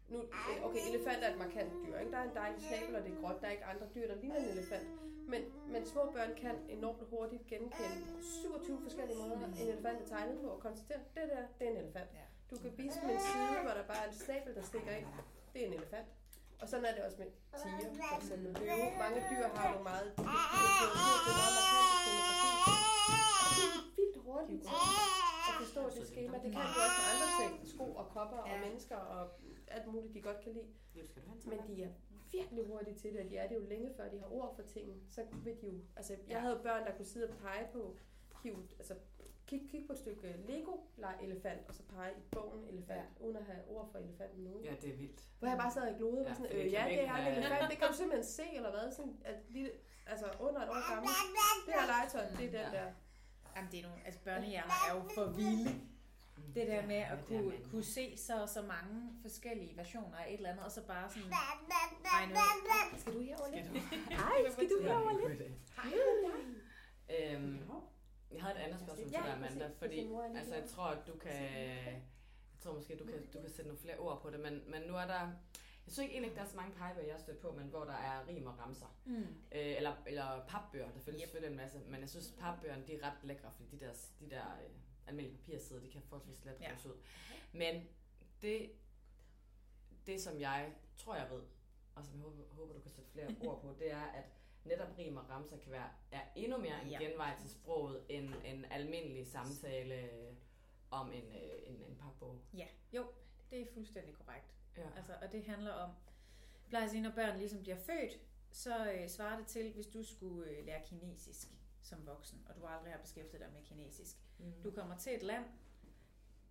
Nu, 0.08 0.18
øh, 0.18 0.66
okay, 0.66 0.80
elefant 0.90 1.24
er 1.24 1.30
et 1.34 1.38
markant 1.38 1.72
dyr, 1.82 1.98
ikke? 1.98 2.12
Der 2.12 2.18
er 2.18 2.28
en 2.30 2.34
dejlig 2.34 2.60
snabel, 2.68 2.96
og 2.96 3.02
det 3.04 3.12
er 3.12 3.20
gråt. 3.20 3.40
Der 3.40 3.46
er 3.46 3.50
ikke 3.50 3.64
andre 3.64 3.86
dyr, 3.94 4.06
der 4.06 4.16
ligner 4.20 4.36
en 4.36 4.48
elefant. 4.56 4.88
Men, 5.32 5.42
men 5.72 5.86
små 5.86 6.02
børn 6.14 6.32
kan 6.36 6.56
enormt 6.68 7.02
hurtigt 7.10 7.46
genkende 7.46 7.98
27 8.20 8.82
forskellige 8.82 9.18
måder, 9.18 9.46
en 9.62 9.68
elefant 9.68 9.98
er 10.02 10.06
tegnet 10.06 10.40
på, 10.42 10.46
og 10.46 10.60
konstatere, 10.60 10.98
det 11.14 11.24
der, 11.32 11.42
det 11.58 11.66
er 11.66 11.70
en 11.70 11.76
elefant. 11.76 12.10
Du 12.50 12.56
kan 12.62 12.70
vise 12.78 13.00
dem 13.02 13.10
en 13.10 13.20
side, 13.30 13.58
hvor 13.64 13.74
der 13.78 13.86
bare 13.92 14.02
er 14.04 14.08
en 14.08 14.14
snabel, 14.14 14.54
der 14.54 14.62
stikker 14.62 14.92
ind. 15.00 15.06
Det 15.52 15.62
er 15.62 15.66
en 15.66 15.72
elefant. 15.72 16.08
Og 16.60 16.68
sådan 16.68 16.84
er 16.84 16.94
det 16.96 17.02
også 17.08 17.18
med 17.22 17.28
tiger, 17.62 17.88
for 18.10 18.16
eksempel. 18.20 18.50
Løve. 18.62 18.86
Mange 19.04 19.20
dyr 19.30 19.46
har 19.56 19.66
nogle 19.72 19.84
meget 19.90 20.06
de 20.06 20.22
kan 20.22 20.26
det 21.24 21.32
er 21.32 21.38
meget 21.42 21.54
markante 21.58 21.94
fotografi. 22.06 22.50
Og 23.44 23.50
det 23.56 23.66
er 23.68 23.80
vildt 23.98 24.18
hurtigt 24.26 24.64
at 25.48 25.54
forstå 25.62 25.82
det 25.96 26.06
skema. 26.12 26.34
Det 26.44 26.50
kan 26.54 26.62
du 26.74 26.78
også 26.86 26.98
med 27.02 27.08
andre 27.14 27.28
ting. 27.40 27.52
Sko 27.74 27.86
og 28.00 28.06
kopper 28.16 28.40
og 28.50 28.56
mennesker 28.64 28.96
og 28.96 29.22
alt 29.76 29.86
muligt, 29.92 30.14
de 30.14 30.20
godt 30.28 30.40
kan 30.44 30.52
lide. 30.52 30.70
Jo, 30.98 31.02
Men 31.50 31.58
de 31.68 31.82
er 31.82 31.90
virkelig 32.32 32.66
hurtige 32.66 32.96
til 32.96 33.12
det, 33.12 33.20
og 33.24 33.30
de 33.30 33.36
er 33.36 33.48
det 33.48 33.54
jo 33.54 33.64
længe 33.72 33.90
før 33.96 34.08
de 34.08 34.18
har 34.18 34.32
ord 34.32 34.56
for 34.56 34.62
tingene. 34.62 35.00
Så 35.10 35.20
vil 35.44 35.60
de 35.60 35.66
jo, 35.66 35.80
altså 35.96 36.16
jeg 36.28 36.40
havde 36.40 36.54
jo 36.56 36.62
børn, 36.62 36.86
der 36.86 36.92
kunne 36.96 37.06
sidde 37.06 37.28
og 37.28 37.36
pege 37.36 37.68
på, 37.72 37.96
hive, 38.42 38.68
altså 38.78 38.94
kig, 39.46 39.60
kig 39.70 39.86
på 39.86 39.92
et 39.92 39.98
stykke 39.98 40.34
Lego, 40.48 40.72
lege 40.96 41.22
elefant, 41.22 41.60
og 41.68 41.74
så 41.74 41.82
pege 41.82 42.10
i 42.12 42.22
bogen 42.30 42.64
elefant, 42.68 42.98
ja. 43.20 43.24
uden 43.24 43.36
at 43.36 43.44
have 43.44 43.58
ord 43.68 43.88
for 43.92 43.98
elefanten 43.98 44.44
nu. 44.44 44.60
Ja, 44.64 44.74
det 44.82 44.90
er 44.92 44.96
vildt. 44.96 45.20
Hvor 45.38 45.48
jeg 45.48 45.58
bare 45.58 45.72
sad 45.72 45.92
og 45.92 45.96
glodede, 45.98 46.22
Ja, 46.22 46.28
ja, 46.28 46.34
sådan, 46.34 46.52
øh, 46.56 46.72
ja, 46.72 46.84
det 46.88 47.04
er 47.08 47.16
en 47.16 47.36
elefant, 47.36 47.70
det 47.70 47.78
kan 47.78 47.88
du 47.88 47.94
simpelthen 47.94 48.24
se, 48.24 48.42
eller 48.54 48.70
hvad? 48.70 48.92
Sådan, 48.92 49.16
at 49.24 49.36
lille, 49.48 49.70
altså 50.06 50.26
under 50.40 50.60
et 50.62 50.68
år 50.68 50.92
gammel. 50.94 51.08
Det 51.66 51.74
her 51.74 51.86
legetøj, 51.86 52.22
det 52.38 52.46
er 52.46 52.64
den 52.64 52.72
Ja. 52.72 52.78
der. 52.78 52.92
Jamen, 53.56 53.70
det 53.72 53.78
er 53.78 53.82
nogle, 53.88 53.98
altså 54.06 54.20
børnehjerner 54.24 54.74
er 54.88 54.94
jo 54.96 55.02
for 55.14 55.24
vilde. 55.38 55.80
Det 56.54 56.66
der 56.66 56.86
med 56.86 56.96
at 56.96 57.18
kunne, 57.26 57.52
kunne 57.70 57.84
se 57.84 58.16
så 58.16 58.42
og 58.42 58.48
så 58.48 58.62
mange 58.62 59.12
forskellige 59.22 59.76
versioner 59.76 60.16
af 60.16 60.28
et 60.28 60.34
eller 60.34 60.50
andet, 60.50 60.64
og 60.64 60.70
så 60.70 60.86
bare 60.86 61.10
sådan 61.10 61.28
regne 61.32 62.32
ud. 62.32 62.98
Skal 63.00 63.14
du 63.14 63.20
herover 63.20 63.48
lidt? 63.54 63.66
Skal 63.66 63.98
du? 63.98 64.10
Ej, 64.10 64.50
skal 64.52 64.68
du 64.70 64.82
herover 64.82 65.28
lidt? 65.28 65.42
Øhm, 67.20 67.58
jeg 68.30 68.42
havde 68.42 68.58
et 68.58 68.60
andet 68.60 68.80
spørgsmål 68.80 69.08
til 69.08 69.18
dig, 69.18 69.32
Amanda, 69.32 69.70
fordi 69.78 70.08
altså, 70.36 70.54
jeg 70.54 70.64
tror, 70.68 70.84
at 70.84 71.06
du 71.06 71.16
kan... 71.16 71.32
Jeg 72.52 72.60
tror 72.60 72.74
måske, 72.74 72.96
du 72.96 73.04
kan, 73.04 73.26
du 73.34 73.40
kan 73.40 73.50
sætte 73.50 73.64
nogle 73.64 73.80
flere 73.80 73.98
ord 73.98 74.22
på 74.22 74.30
det, 74.30 74.40
men, 74.40 74.70
men 74.70 74.82
nu 74.82 74.94
er 74.96 75.06
der... 75.06 75.20
Jeg 75.86 75.92
synes 75.92 75.98
ikke 75.98 76.12
egentlig 76.12 76.28
ikke, 76.28 76.38
der 76.38 76.44
er 76.44 76.50
så 76.50 76.56
mange 76.56 76.74
pejebøger, 76.74 77.06
jeg 77.06 77.14
har 77.14 77.22
stødt 77.22 77.40
på, 77.40 77.52
men 77.52 77.66
hvor 77.66 77.84
der 77.84 77.92
er 77.92 78.28
rim 78.28 78.46
og 78.46 78.58
ramser. 78.58 78.86
Mm. 79.04 79.14
Øh, 79.52 79.76
eller, 79.76 79.94
eller 80.06 80.44
papbøger, 80.48 80.92
der 80.92 81.00
findes 81.00 81.20
Yep. 81.20 81.26
selvfølgelig 81.26 81.50
en 81.50 81.56
masse, 81.56 81.78
men 81.78 82.00
jeg 82.00 82.08
synes, 82.08 82.34
papbøgerne, 82.38 82.86
de 82.86 82.94
er 82.94 83.06
ret 83.06 83.24
lækre, 83.24 83.52
fordi 83.52 83.76
de 83.76 83.80
der, 83.80 83.92
de 84.20 84.30
der 84.30 84.42
øh, 84.42 84.70
almindelige 85.06 85.38
papirsider, 85.38 85.80
de 85.80 85.90
kan 85.90 86.02
forholdsvis 86.02 86.44
let 86.44 86.56
ja. 86.60 86.72
ud. 86.84 86.96
Men 87.52 87.84
det, 88.42 88.70
det, 90.06 90.22
som 90.22 90.40
jeg 90.40 90.72
tror, 90.96 91.14
jeg 91.14 91.30
ved, 91.30 91.42
og 91.94 92.04
som 92.04 92.14
jeg 92.14 92.22
håber, 92.22 92.42
håber 92.50 92.72
du 92.72 92.80
kan 92.80 92.90
sætte 92.90 93.10
flere 93.10 93.36
ord 93.40 93.60
på, 93.60 93.76
det 93.78 93.92
er, 93.92 94.02
at 94.02 94.24
netop 94.66 94.98
rim 94.98 95.16
og 95.16 95.30
ramser 95.30 95.56
kan 95.58 95.72
være, 95.72 95.88
er 96.12 96.20
endnu 96.36 96.58
mere 96.58 96.82
en 96.84 96.88
Ja. 96.90 96.98
genvej 96.98 97.36
til 97.40 97.50
sproget, 97.50 98.04
end 98.08 98.34
en 98.44 98.64
almindelig 98.64 99.26
samtale 99.26 100.08
om 100.90 101.12
en, 101.12 101.24
øh, 101.24 101.58
en, 101.66 101.82
en 101.82 101.96
papbog. 101.96 102.40
Ja, 102.54 102.66
jo, 102.92 103.06
det 103.50 103.60
er 103.60 103.66
fuldstændig 103.74 104.14
korrekt. 104.14 104.54
Ja. 104.76 104.88
Altså, 104.96 105.12
og 105.22 105.32
det 105.32 105.44
handler 105.44 105.72
om, 105.72 105.90
jeg 105.90 106.68
plejer 106.68 106.84
at 106.84 106.90
sige, 106.90 107.02
når 107.02 107.10
børn 107.14 107.38
ligesom 107.38 107.60
bliver 107.62 107.76
født, 107.76 108.20
så 108.50 108.92
øh, 108.92 109.08
svarer 109.08 109.36
det 109.38 109.46
til, 109.46 109.72
hvis 109.72 109.86
du 109.86 110.02
skulle 110.04 110.50
øh, 110.50 110.66
lære 110.66 110.82
kinesisk 110.86 111.48
som 111.82 112.06
voksen, 112.06 112.46
og 112.48 112.56
du 112.56 112.66
aldrig 112.66 112.92
har 112.92 113.00
beskæftiget 113.00 113.40
dig 113.40 113.52
med 113.52 113.62
kinesisk. 113.64 114.16
Mm. 114.38 114.52
Du 114.64 114.70
kommer 114.70 114.98
til 114.98 115.14
et 115.14 115.22
land, 115.22 115.44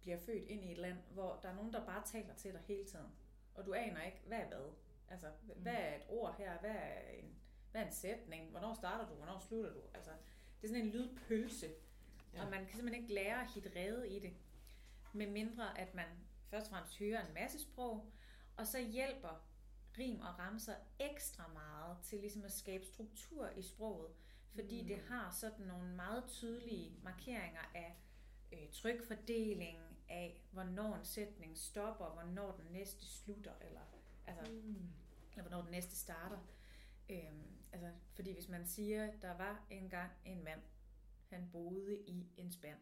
bliver 0.01 0.17
født 0.17 0.43
ind 0.43 0.65
i 0.65 0.71
et 0.71 0.77
land, 0.77 0.97
hvor 1.11 1.39
der 1.43 1.49
er 1.49 1.55
nogen, 1.55 1.73
der 1.73 1.85
bare 1.85 2.03
taler 2.05 2.33
til 2.35 2.53
dig 2.53 2.61
hele 2.67 2.85
tiden. 2.85 3.07
Og 3.55 3.65
du 3.65 3.73
aner 3.73 4.03
ikke, 4.03 4.21
hvad 4.27 4.37
er 4.39 4.47
hvad. 4.47 4.73
Altså, 5.09 5.27
h- 5.41 5.61
hvad 5.61 5.73
er 5.73 5.95
et 5.95 6.01
ord 6.09 6.35
her? 6.37 6.59
Hvad 6.59 6.69
er 6.75 7.09
en, 7.09 7.35
hvad 7.75 7.83
er 7.83 7.87
en 7.87 7.93
sætning? 7.93 8.51
Hvornår 8.51 8.73
starter 8.73 9.07
du? 9.07 9.13
Hvornår 9.13 9.39
slutter 9.39 9.73
du? 9.73 9.79
Altså, 9.93 10.11
det 10.61 10.63
er 10.63 10.73
sådan 10.73 10.85
en 10.85 10.91
lydpølse. 10.91 11.67
Ja. 12.33 12.43
Og 12.43 12.51
man 12.51 12.65
kan 12.65 12.75
simpelthen 12.75 13.03
ikke 13.03 13.13
lære 13.13 13.41
at 13.41 13.47
hitte 13.53 13.71
rede 13.75 14.09
i 14.09 14.19
det. 14.19 14.33
Med 15.13 15.27
mindre, 15.27 15.79
at 15.79 15.95
man 15.95 16.05
først 16.49 16.65
og 16.65 16.71
fremmest 16.71 16.97
hører 16.99 17.27
en 17.27 17.33
masse 17.33 17.59
sprog, 17.59 18.11
og 18.57 18.67
så 18.67 18.79
hjælper 18.79 19.45
rim 19.97 20.19
og 20.19 20.39
ramser 20.39 20.75
ekstra 20.99 21.47
meget 21.47 21.97
til 22.03 22.19
ligesom 22.19 22.43
at 22.43 22.51
skabe 22.51 22.85
struktur 22.85 23.49
i 23.49 23.61
sproget, 23.61 24.11
fordi 24.53 24.81
mm. 24.81 24.87
det 24.87 24.97
har 24.97 25.31
sådan 25.31 25.65
nogle 25.65 25.95
meget 25.95 26.23
tydelige 26.27 26.99
markeringer 27.03 27.71
af 27.75 27.95
øh, 28.51 28.69
trykfordeling, 28.71 29.79
af 30.09 30.41
hvornår 30.51 30.95
en 30.95 31.05
sætning 31.05 31.57
stopper, 31.57 32.09
hvornår 32.09 32.51
den 32.51 32.71
næste 32.71 33.05
slutter, 33.05 33.53
eller, 33.61 33.81
altså, 34.27 34.51
Mm. 34.51 34.89
eller 35.31 35.43
hvornår 35.43 35.61
den 35.61 35.71
næste 35.71 35.95
starter. 35.95 36.37
Øhm, 37.09 37.55
altså, 37.75 37.91
fordi 38.13 38.33
hvis 38.33 38.49
man 38.49 38.65
siger, 38.67 39.11
der 39.21 39.37
var 39.37 39.65
engang 39.69 40.11
en 40.25 40.43
mand, 40.43 40.61
han 41.29 41.49
boede 41.51 41.99
i 42.07 42.27
en 42.37 42.51
spand, 42.51 42.79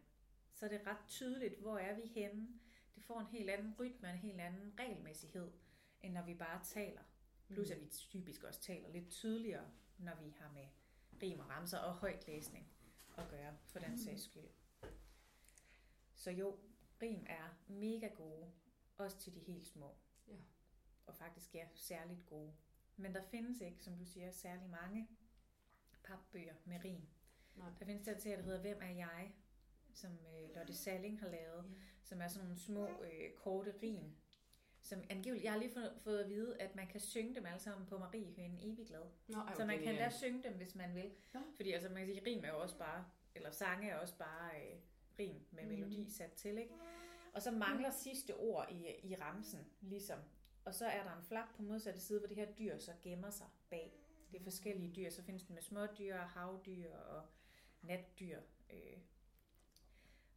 så 0.52 0.64
er 0.64 0.68
det 0.68 0.86
ret 0.86 1.06
tydeligt, 1.08 1.60
hvor 1.60 1.78
er 1.78 1.94
vi 1.94 2.06
henne. 2.06 2.48
Det 2.94 3.04
får 3.04 3.20
en 3.20 3.26
helt 3.26 3.50
anden 3.50 3.74
rytme, 3.80 4.10
en 4.10 4.18
helt 4.18 4.40
anden 4.40 4.74
regelmæssighed, 4.78 5.52
end 6.02 6.12
når 6.12 6.22
vi 6.22 6.34
bare 6.34 6.64
taler. 6.64 7.00
Plus 7.48 7.70
at 7.70 7.80
vi 7.80 7.86
typisk 7.86 8.44
også 8.44 8.60
taler 8.60 8.88
lidt 8.88 9.10
tydeligere, 9.10 9.70
når 9.98 10.14
vi 10.14 10.34
har 10.38 10.52
med 10.52 10.66
rim 11.22 11.40
og 11.40 11.48
ramser 11.48 11.78
og 11.78 11.94
højtlæsning 11.94 12.68
at 13.18 13.28
gøre, 13.28 13.56
for 13.66 13.78
den 13.78 13.98
sags 13.98 14.22
skyld. 14.22 14.48
Så 16.14 16.30
jo, 16.30 16.58
rim 17.02 17.26
er 17.28 17.56
mega 17.68 18.06
gode, 18.06 18.52
også 18.96 19.18
til 19.18 19.34
de 19.34 19.40
helt 19.40 19.66
små. 19.66 19.94
Ja. 20.28 20.36
Og 21.06 21.14
faktisk 21.14 21.54
er 21.54 21.66
særligt 21.74 22.26
gode. 22.26 22.52
Men 22.96 23.14
der 23.14 23.22
findes 23.30 23.60
ikke, 23.60 23.82
som 23.84 23.96
du 23.98 24.04
siger, 24.04 24.30
særlig 24.30 24.68
mange 24.70 25.08
papbøger 26.04 26.54
med 26.64 26.84
rim. 26.84 27.00
Nej. 27.56 27.68
Der 27.78 27.84
findes 27.84 28.04
der 28.04 28.18
til, 28.18 28.30
der 28.30 28.42
hedder 28.42 28.60
Hvem 28.60 28.78
er 28.82 28.90
jeg? 28.90 29.32
som 29.92 30.10
øh, 30.12 30.56
Lotte 30.56 30.74
Salling 30.74 31.20
har 31.20 31.28
lavet, 31.28 31.64
Ja. 31.64 31.82
som 32.02 32.20
er 32.20 32.28
sådan 32.28 32.44
nogle 32.44 32.60
små 32.60 32.88
øh, 32.88 33.30
korte 33.36 33.74
rim. 33.82 34.16
Som 34.80 35.02
angiveligt, 35.10 35.44
jeg 35.44 35.52
har 35.52 35.58
lige 35.58 35.72
fået, 35.72 35.92
fået 36.04 36.18
at 36.18 36.28
vide, 36.30 36.60
at 36.60 36.76
man 36.76 36.86
kan 36.86 37.00
synge 37.00 37.34
dem 37.34 37.46
alle 37.46 37.58
sammen 37.60 37.86
på 37.86 37.98
Mariehønen 37.98 38.58
evig 38.62 38.86
glad. 38.86 39.02
Nå, 39.28 39.38
ej, 39.38 39.54
Så 39.56 39.64
man 39.66 39.82
kan 39.82 39.94
da 39.94 40.10
synge 40.10 40.42
dem, 40.42 40.52
hvis 40.56 40.74
man 40.74 40.94
vil. 40.94 41.12
Nå. 41.34 41.40
Fordi 41.56 41.72
altså, 41.72 41.88
man 41.88 41.98
kan 41.98 42.06
sige, 42.06 42.22
rim 42.26 42.44
er 42.44 42.48
jo 42.48 42.60
også 42.62 42.78
bare, 42.78 43.04
eller 43.34 43.50
sange 43.50 43.88
er 43.90 43.96
også 43.98 44.18
bare 44.18 44.50
øh, 44.56 44.76
rim 45.18 45.46
med 45.50 45.62
Mhm. 45.62 45.72
melodi 45.72 46.10
sat 46.10 46.32
til, 46.32 46.58
ikke? 46.58 46.74
Og 47.34 47.42
så 47.42 47.50
mangler 47.50 47.90
sidste 47.90 48.36
ord 48.36 48.68
i, 48.70 49.06
i 49.06 49.14
ramsen, 49.16 49.60
ligesom. 49.80 50.18
Og 50.64 50.74
så 50.74 50.86
er 50.86 51.02
der 51.04 51.16
en 51.16 51.22
flap 51.24 51.48
på 51.56 51.62
modsatte 51.62 52.00
side, 52.00 52.18
hvor 52.18 52.28
det 52.28 52.36
her 52.36 52.52
dyr 52.52 52.78
så 52.78 52.92
gemmer 53.02 53.30
sig 53.30 53.46
bag 53.70 53.92
Det 54.32 54.40
er 54.40 54.44
forskellige 54.44 54.92
dyr. 54.96 55.10
Så 55.10 55.22
findes 55.22 55.42
den 55.42 55.54
med 55.54 55.62
smådyr, 55.62 56.16
havdyr 56.16 56.96
og 56.96 57.26
natdyr. 57.82 58.40
Øh. 58.70 58.98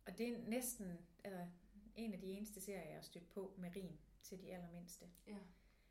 Og 0.06 0.18
det 0.18 0.28
er 0.30 0.38
næsten 0.48 1.08
altså, 1.24 1.46
en 1.96 2.14
af 2.14 2.20
de 2.20 2.28
eneste 2.32 2.62
serier, 2.62 2.84
jeg 2.86 2.96
har 2.96 3.02
stødt 3.02 3.30
på 3.30 3.54
med 3.58 3.76
rim 3.76 3.98
til 4.24 4.42
de 4.42 4.54
allermindste. 4.54 5.06
Ja. 5.28 5.38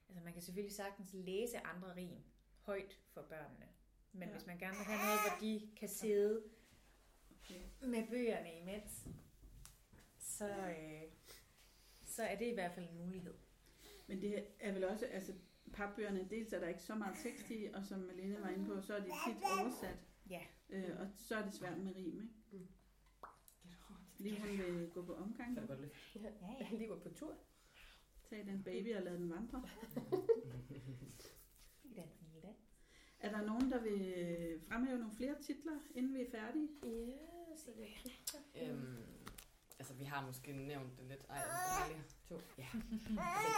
Altså 0.09 0.25
man 0.25 0.33
kan 0.33 0.43
selvfølgelig 0.43 0.77
sagtens 0.77 1.13
læse 1.13 1.59
andre 1.59 1.97
rim 1.97 2.19
højt 2.61 2.99
for 3.13 3.23
børnene. 3.23 3.69
Men 4.13 4.23
Ja. 4.23 4.27
ja. 4.29 4.33
hvis 4.33 4.47
man 4.47 4.59
gerne 4.59 4.77
vil 4.77 4.85
have 4.87 4.99
noget, 5.07 5.21
hvor 5.21 5.41
de 5.41 5.71
kan 5.77 5.89
sidde 5.89 6.43
Okay. 7.45 7.61
med 7.81 8.09
bøgerne 8.11 8.59
imens, 8.61 9.07
så, 10.19 10.49
øh, 10.49 11.03
så 12.05 12.23
er 12.23 12.37
det 12.37 12.47
i 12.47 12.55
hvert 12.55 12.73
fald 12.75 12.89
en 12.89 12.99
mulighed. 12.99 13.35
Men 14.07 14.23
det 14.23 14.47
er 14.61 14.73
vel 14.73 14.85
også, 14.85 15.07
altså 15.07 15.33
papbøgerne, 15.73 16.27
dels 16.31 16.53
er 16.53 16.61
der 16.61 16.69
ikke 16.69 16.83
så 16.83 16.95
meget 16.95 17.17
tekst 17.23 17.51
i, 17.51 17.67
og 17.75 17.85
som 17.85 18.01
Malene 18.01 18.41
var 18.41 18.49
inde 18.49 18.67
på, 18.67 18.81
så 18.81 18.95
er 18.95 19.01
de 19.01 19.11
tit 19.27 19.37
oversat. 19.61 19.99
Ja. 20.31 20.41
Øh, 20.71 21.01
og 21.01 21.09
så 21.17 21.37
er 21.37 21.43
det 21.45 21.55
svært 21.55 21.79
med 21.79 21.97
rim, 21.97 22.21
ikke? 22.21 22.35
Mm. 22.53 22.67
Lige 24.19 24.41
hun 24.41 24.49
vil 24.59 24.91
gå 24.91 25.03
på 25.05 25.15
omgang? 25.15 25.55
Ja. 25.57 25.75
Ja, 26.15 26.31
Jeg 26.61 26.69
lige 26.79 26.91
var 26.91 26.99
på 26.99 27.09
tur. 27.09 27.35
tag 28.31 28.47
den 28.47 28.63
baby 28.63 28.97
og 28.97 29.03
lad 29.03 29.13
den 29.19 29.31
vandre. 29.31 29.63
Er 33.19 33.31
der 33.31 33.47
nogen, 33.47 33.71
der 33.71 33.83
vil 33.83 34.61
fremhæve 34.69 34.99
nogle 34.99 35.15
flere 35.17 35.43
titler, 35.43 35.79
inden 35.95 36.15
vi 36.15 36.21
er 36.21 36.31
færdige? 36.31 36.69
Ja, 36.83 37.57
så 37.57 37.71
det 37.77 38.69
Øhm, 38.71 38.97
altså, 39.79 39.95
vi 39.95 40.05
har 40.05 40.27
måske 40.27 40.53
nævnt 40.53 40.99
det 40.99 41.05
lidt. 41.09 41.25
Ej, 41.29 41.37
jeg 41.37 41.45
har 41.47 41.89
lige 41.89 42.03
to. 42.29 42.41
Ja. 42.59 42.67
Altså, 42.73 43.09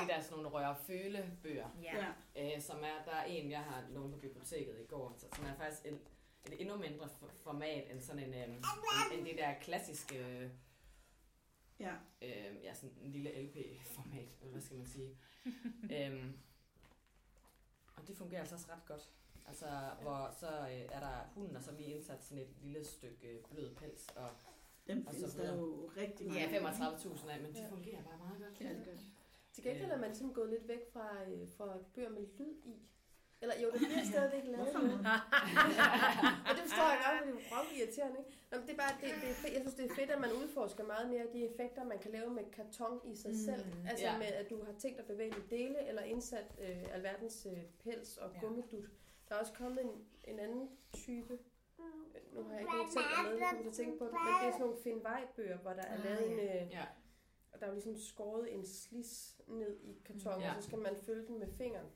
det 0.01 0.09
der 0.09 0.14
er 0.14 0.21
sådan 0.23 0.37
nogle 0.43 0.49
røre-føle-bøger, 0.49 1.69
Ja. 1.83 2.07
øh, 2.37 2.61
som 2.62 2.79
er, 2.85 3.05
der 3.05 3.12
er 3.12 3.25
en, 3.25 3.51
jeg 3.51 3.62
har 3.64 3.85
lånt 3.91 4.12
på 4.12 4.19
biblioteket 4.19 4.81
i 4.81 4.87
går, 4.87 5.14
så, 5.19 5.27
som 5.37 5.45
er 5.45 5.55
faktisk 5.55 5.87
et, 5.87 5.99
et 6.47 6.61
endnu 6.61 6.77
mindre 6.77 7.05
f- 7.07 7.43
format 7.43 7.91
end 7.91 8.01
sådan 8.01 8.23
en, 8.23 8.35
øhm, 8.35 8.53
end, 8.53 9.19
end 9.19 9.27
det 9.27 9.39
der 9.39 9.55
klassiske, 9.61 10.51
Ja. 11.81 11.95
øh, 12.23 12.57
ja, 12.64 12.75
sådan 12.75 12.97
en 13.01 13.11
lille 13.12 13.43
LP-format, 13.43 14.29
eller 14.41 14.53
hvad 14.53 14.62
skal 14.62 14.77
man 14.77 14.87
sige. 14.87 15.16
øhm, 15.97 16.39
og 17.97 18.09
det 18.09 18.16
fungerer 18.16 18.41
altså 18.41 18.55
også 18.55 18.66
ret 18.73 18.87
godt. 18.87 19.09
Altså, 19.47 19.91
hvor 20.03 20.31
så 20.41 20.47
øh, 20.61 20.69
er 20.93 21.01
der 21.01 21.29
hunden, 21.35 21.57
og 21.57 21.62
så 21.62 21.73
lige 21.73 21.89
indsat 21.95 22.25
sådan 22.25 22.43
et 22.43 22.49
lille 22.62 22.85
stykke 22.85 23.29
øh, 23.29 23.45
blød 23.45 23.75
pels, 23.75 24.09
og 24.16 24.31
Dem 24.89 25.07
Og 25.07 25.12
så 25.14 25.18
findes 25.20 25.34
der 25.34 25.57
jo 25.57 25.91
rigtig 25.97 26.26
mange. 26.26 26.41
ja, 26.41 26.59
35.000 26.70 27.30
af, 27.30 27.41
men 27.41 27.53
de 27.55 27.61
Ja. 27.61 27.68
fungerer 27.68 28.03
bare 28.03 28.18
meget 28.18 28.39
godt. 28.43 28.61
Ja, 28.61 28.68
det 28.74 28.84
gør 28.84 28.93
det. 28.93 29.01
Til 29.53 29.64
gengæld 29.64 29.91
er 29.91 29.99
man 29.99 30.14
sådan 30.14 30.32
gået 30.32 30.51
lidt 30.51 30.68
væk 30.68 30.93
fra, 30.93 31.09
øh, 31.28 31.49
fra 31.57 31.78
bøger 31.95 32.09
med 32.11 32.26
lyd 32.39 32.55
i. 32.64 32.74
Eller 33.43 33.55
jo, 33.62 33.70
der 33.70 33.78
bliver 33.78 34.05
stadigvæk 34.12 34.45
lavet? 34.45 34.68
Og 36.49 36.53
det 36.57 36.62
forstår 36.66 36.89
jeg 36.95 37.01
godt, 37.07 37.18
fordi 37.18 37.30
det 37.39 37.47
er 37.47 37.57
røv 37.57 37.64
irriterende, 37.78 38.18
ikke? 38.18 38.30
Nå, 38.51 38.59
men 38.59 38.66
det 38.66 38.72
er 38.72 38.80
bare, 38.84 38.93
det, 39.01 39.09
det 39.22 39.30
er 39.30 39.34
fedt. 39.43 39.53
jeg 39.55 39.61
synes, 39.61 39.74
det 39.74 39.84
er 39.91 39.95
fedt, 39.95 40.11
at 40.11 40.20
man 40.20 40.32
udforsker 40.32 40.84
meget 40.84 41.11
mere 41.11 41.22
af 41.22 41.28
de 41.32 41.41
effekter, 41.51 41.84
man 41.84 41.99
kan 41.99 42.11
lave 42.11 42.30
med 42.30 42.45
karton 42.53 43.01
i 43.12 43.14
sig 43.16 43.30
Mm. 43.30 43.36
selv. 43.49 43.64
Altså 43.91 44.05
Ja. 44.05 44.18
med, 44.18 44.26
at 44.26 44.51
du 44.51 44.64
har 44.64 44.72
tænkt 44.78 44.99
at 45.01 45.07
bevæge 45.07 45.34
dele, 45.51 45.89
eller 45.89 46.03
indsat 46.03 46.49
øh, 46.61 46.95
alverdens 46.97 47.47
øh, 47.53 47.59
pels 47.84 48.16
og 48.16 48.30
Ja. 48.34 48.41
gummidut. 48.41 48.84
Der 49.28 49.34
er 49.34 49.39
også 49.39 49.53
kommet 49.53 49.80
en, 49.84 49.91
en 50.24 50.39
anden 50.39 50.68
type. 50.93 51.39
Nu 52.33 52.43
har 52.43 52.51
jeg 52.53 52.61
ikke 52.61 52.72
nogen 52.72 52.87
eksempler 52.87 53.31
med, 53.31 53.39
jeg 53.39 53.57
til 53.62 53.68
at 53.68 53.74
tænke 53.74 53.99
på 53.99 54.05
det, 54.05 54.12
men 54.12 54.35
det 54.41 54.49
er 54.49 54.53
sådan 54.53 54.61
nogle 54.66 54.83
Finnvej-bøger, 54.83 55.59
hvor 55.59 55.72
der 55.72 55.83
er 55.83 55.95
Ah, 55.99 56.05
lavet 56.05 56.31
en... 56.33 56.39
ja. 56.39 56.64
Øh, 56.64 56.70
Ja, 56.72 56.87
og 57.53 57.61
der 57.61 57.66
er 57.66 57.70
jo 57.70 57.74
ligesom 57.74 57.97
skåret 57.97 58.55
en 58.55 58.64
slis 58.66 59.41
ned 59.47 59.81
i 59.81 60.03
kartongen, 60.05 60.41
Ja. 60.43 60.57
og 60.57 60.62
så 60.62 60.66
skal 60.68 60.79
man 60.79 60.97
følge 60.97 61.26
den 61.26 61.39
med 61.39 61.49
fingeren. 61.57 61.87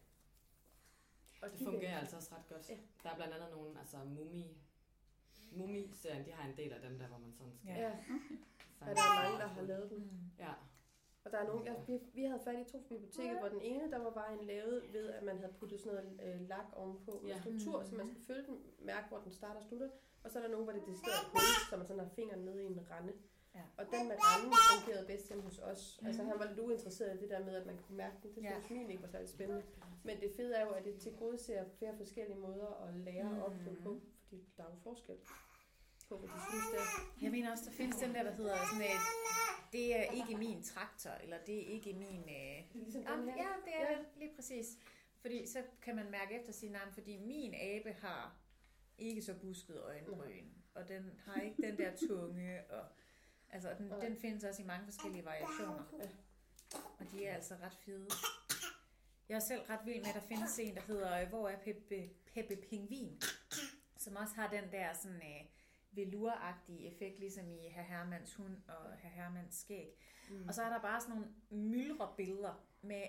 Og 1.42 1.50
det 1.50 1.58
de 1.58 1.64
fungerer 1.64 1.98
altså 1.98 2.16
også 2.16 2.34
ret 2.34 2.48
godt. 2.48 2.68
Ja. 2.70 2.76
Der 3.02 3.10
er 3.10 3.14
blandt 3.16 3.34
andet 3.34 3.50
nogle, 3.50 3.78
altså 3.80 3.96
Mumi, 4.04 4.56
Mumi-serien, 5.50 6.26
de 6.26 6.32
har 6.32 6.48
en 6.48 6.56
del 6.56 6.72
af 6.72 6.80
dem 6.80 6.98
der, 6.98 7.06
hvor 7.08 7.18
man 7.18 7.32
sådan 7.32 7.52
skal 7.56 7.68
Ja. 7.68 7.80
Ja, 7.80 7.90
der 8.80 8.90
er 8.90 9.22
mange, 9.24 9.38
der 9.38 9.46
har 9.46 9.62
lavet 9.62 9.90
den. 9.90 9.98
Mm. 9.98 10.30
Ja, 10.38 10.52
Og 11.24 11.30
der 11.32 11.38
er 11.38 11.46
nogle, 11.46 11.64
jeg, 11.64 11.76
vi, 11.86 11.98
vi 12.14 12.24
havde 12.24 12.40
fat 12.44 12.58
i 12.68 12.72
to 12.72 12.78
på 12.78 12.84
biblioteket, 12.88 13.38
hvor 13.38 13.48
den 13.48 13.60
ene, 13.60 13.90
der 13.90 13.98
var 13.98 14.10
bare 14.10 14.32
en 14.38 14.44
lavet 14.44 14.82
ved, 14.92 15.10
at 15.10 15.22
man 15.22 15.38
havde 15.38 15.52
puttet 15.52 15.80
sådan 15.80 16.04
noget 16.18 16.34
øh, 16.34 16.48
lak 16.48 16.64
ovenpå 16.76 17.20
med 17.22 17.30
Ja. 17.30 17.40
struktur, 17.40 17.78
Mm. 17.80 17.86
så 17.86 17.94
man 17.96 18.08
skal 18.08 18.22
følge 18.26 18.46
den, 18.46 18.58
mærke, 18.78 19.08
hvor 19.08 19.18
den 19.18 19.32
starter 19.32 19.60
og 19.60 19.66
slutter. 19.66 19.88
Og 20.24 20.30
så 20.30 20.38
er 20.38 20.42
der 20.42 20.50
nogen, 20.50 20.64
hvor 20.64 20.72
det 20.72 20.82
er 20.82 20.86
decideret 20.86 21.24
hul, 21.32 21.40
så 21.70 21.76
man 21.76 21.86
sådan 21.86 22.02
har 22.02 22.08
fingeren 22.14 22.40
nede 22.44 22.62
i 22.64 22.66
en 22.66 22.90
rande. 22.90 23.12
Ja. 23.54 23.62
Og 23.78 23.84
den 23.92 24.08
med 24.08 24.16
randen 24.28 24.52
fungerede 24.72 25.06
bedst 25.06 25.28
hjemme 25.28 25.44
hos 25.44 25.58
os. 25.58 25.98
Mm. 26.00 26.06
Altså 26.06 26.22
han 26.22 26.38
var 26.38 26.46
lidt 26.48 26.58
uinteresseret 26.58 27.16
i 27.16 27.20
det 27.22 27.30
der 27.30 27.44
med, 27.44 27.54
at 27.54 27.66
man 27.66 27.78
kunne 27.86 27.96
mærke 27.96 28.16
den. 28.22 28.34
Det 28.34 28.42
Ja. 28.42 28.50
synes 28.50 28.70
min 28.70 28.90
ikke 28.90 29.02
var 29.02 29.08
særlig 29.08 29.28
spændende. 29.28 29.62
Men 30.04 30.20
det 30.20 30.30
fede 30.36 30.54
er 30.56 30.64
jo, 30.66 30.70
at 30.70 30.84
det 30.84 30.94
til 31.00 31.12
gode 31.16 31.38
ser 31.38 31.64
flere 31.78 31.96
forskellige 31.96 32.38
måder 32.38 32.86
at 32.88 32.94
lære 32.94 33.24
Mm. 33.32 33.42
op 33.42 33.52
på, 33.82 34.00
fordi 34.28 34.44
der 34.56 34.62
er 34.62 34.68
jo 34.70 34.76
forskel 34.82 35.16
på, 36.12 36.18
hvad 36.18 36.28
de 36.28 36.40
synes 36.50 36.64
det 36.72 36.78
er. 36.78 36.88
Jeg 37.22 37.30
mener 37.30 37.50
også, 37.52 37.64
der 37.64 37.70
findes 37.70 37.96
den 37.96 38.14
der, 38.14 38.22
der 38.22 38.32
hedder 38.32 38.56
sådan 38.72 38.84
et, 38.84 39.02
det 39.72 39.96
er 39.98 40.02
ikke 40.02 40.36
min 40.36 40.62
traktor, 40.62 41.10
eller 41.10 41.38
det 41.46 41.56
er 41.62 41.66
ikke 41.76 41.92
min... 41.92 42.20
Øh... 42.20 42.64
Ligesom 42.74 43.02
den 43.04 43.28
her. 43.28 43.36
ja, 43.36 43.48
det 43.64 43.74
er 43.74 43.90
Ja. 43.90 43.98
lige 44.16 44.34
præcis. 44.34 44.66
Fordi 45.20 45.46
så 45.46 45.62
kan 45.82 45.96
man 45.96 46.10
mærke 46.10 46.40
efter 46.40 46.52
sin 46.52 46.72
navn, 46.72 46.92
fordi 46.92 47.16
min 47.18 47.54
abe 47.54 47.92
har 47.92 48.36
ikke 48.98 49.22
så 49.22 49.34
busket 49.34 49.82
øjenbryn, 49.82 50.46
og 50.74 50.88
den 50.88 51.20
har 51.24 51.40
ikke 51.40 51.62
den 51.62 51.78
der 51.78 51.96
tunge, 52.08 52.60
og 52.70 52.86
altså 53.50 53.74
den, 53.78 53.90
den 54.00 54.16
findes 54.16 54.44
også 54.44 54.62
i 54.62 54.64
mange 54.64 54.84
forskellige 54.84 55.24
variationer. 55.24 55.84
Og 56.98 57.06
de 57.12 57.26
er 57.26 57.34
altså 57.34 57.54
ret 57.62 57.74
fede. 57.84 58.06
Jeg 59.28 59.34
er 59.36 59.40
selv 59.40 59.62
ret 59.62 59.80
vild 59.86 59.98
med, 59.98 60.08
at 60.08 60.14
der 60.14 60.20
findes 60.20 60.58
en, 60.58 60.74
der 60.74 60.80
hedder 60.82 61.28
Hvor 61.28 61.48
er 61.48 61.58
Peppe, 61.58 62.10
Peppe 62.34 62.56
Pingvin? 62.56 63.20
Som 63.96 64.16
også 64.16 64.34
har 64.34 64.48
den 64.50 64.72
der 64.72 64.94
sådan 64.94 65.16
øh, 65.16 65.44
veluragtige 65.92 66.86
effekt, 66.86 67.18
ligesom 67.18 67.48
i 67.48 67.68
Herr 67.68 67.82
Hermans 67.82 68.34
hund 68.34 68.56
og 68.68 68.92
Herr 68.96 69.10
Hermans 69.10 69.54
skæg. 69.54 70.02
Mm. 70.30 70.48
Og 70.48 70.54
så 70.54 70.62
er 70.62 70.68
der 70.68 70.80
bare 70.80 71.00
sådan 71.00 71.14
nogle 71.16 71.32
myldre 71.50 72.14
billeder 72.16 72.64
med 72.82 73.02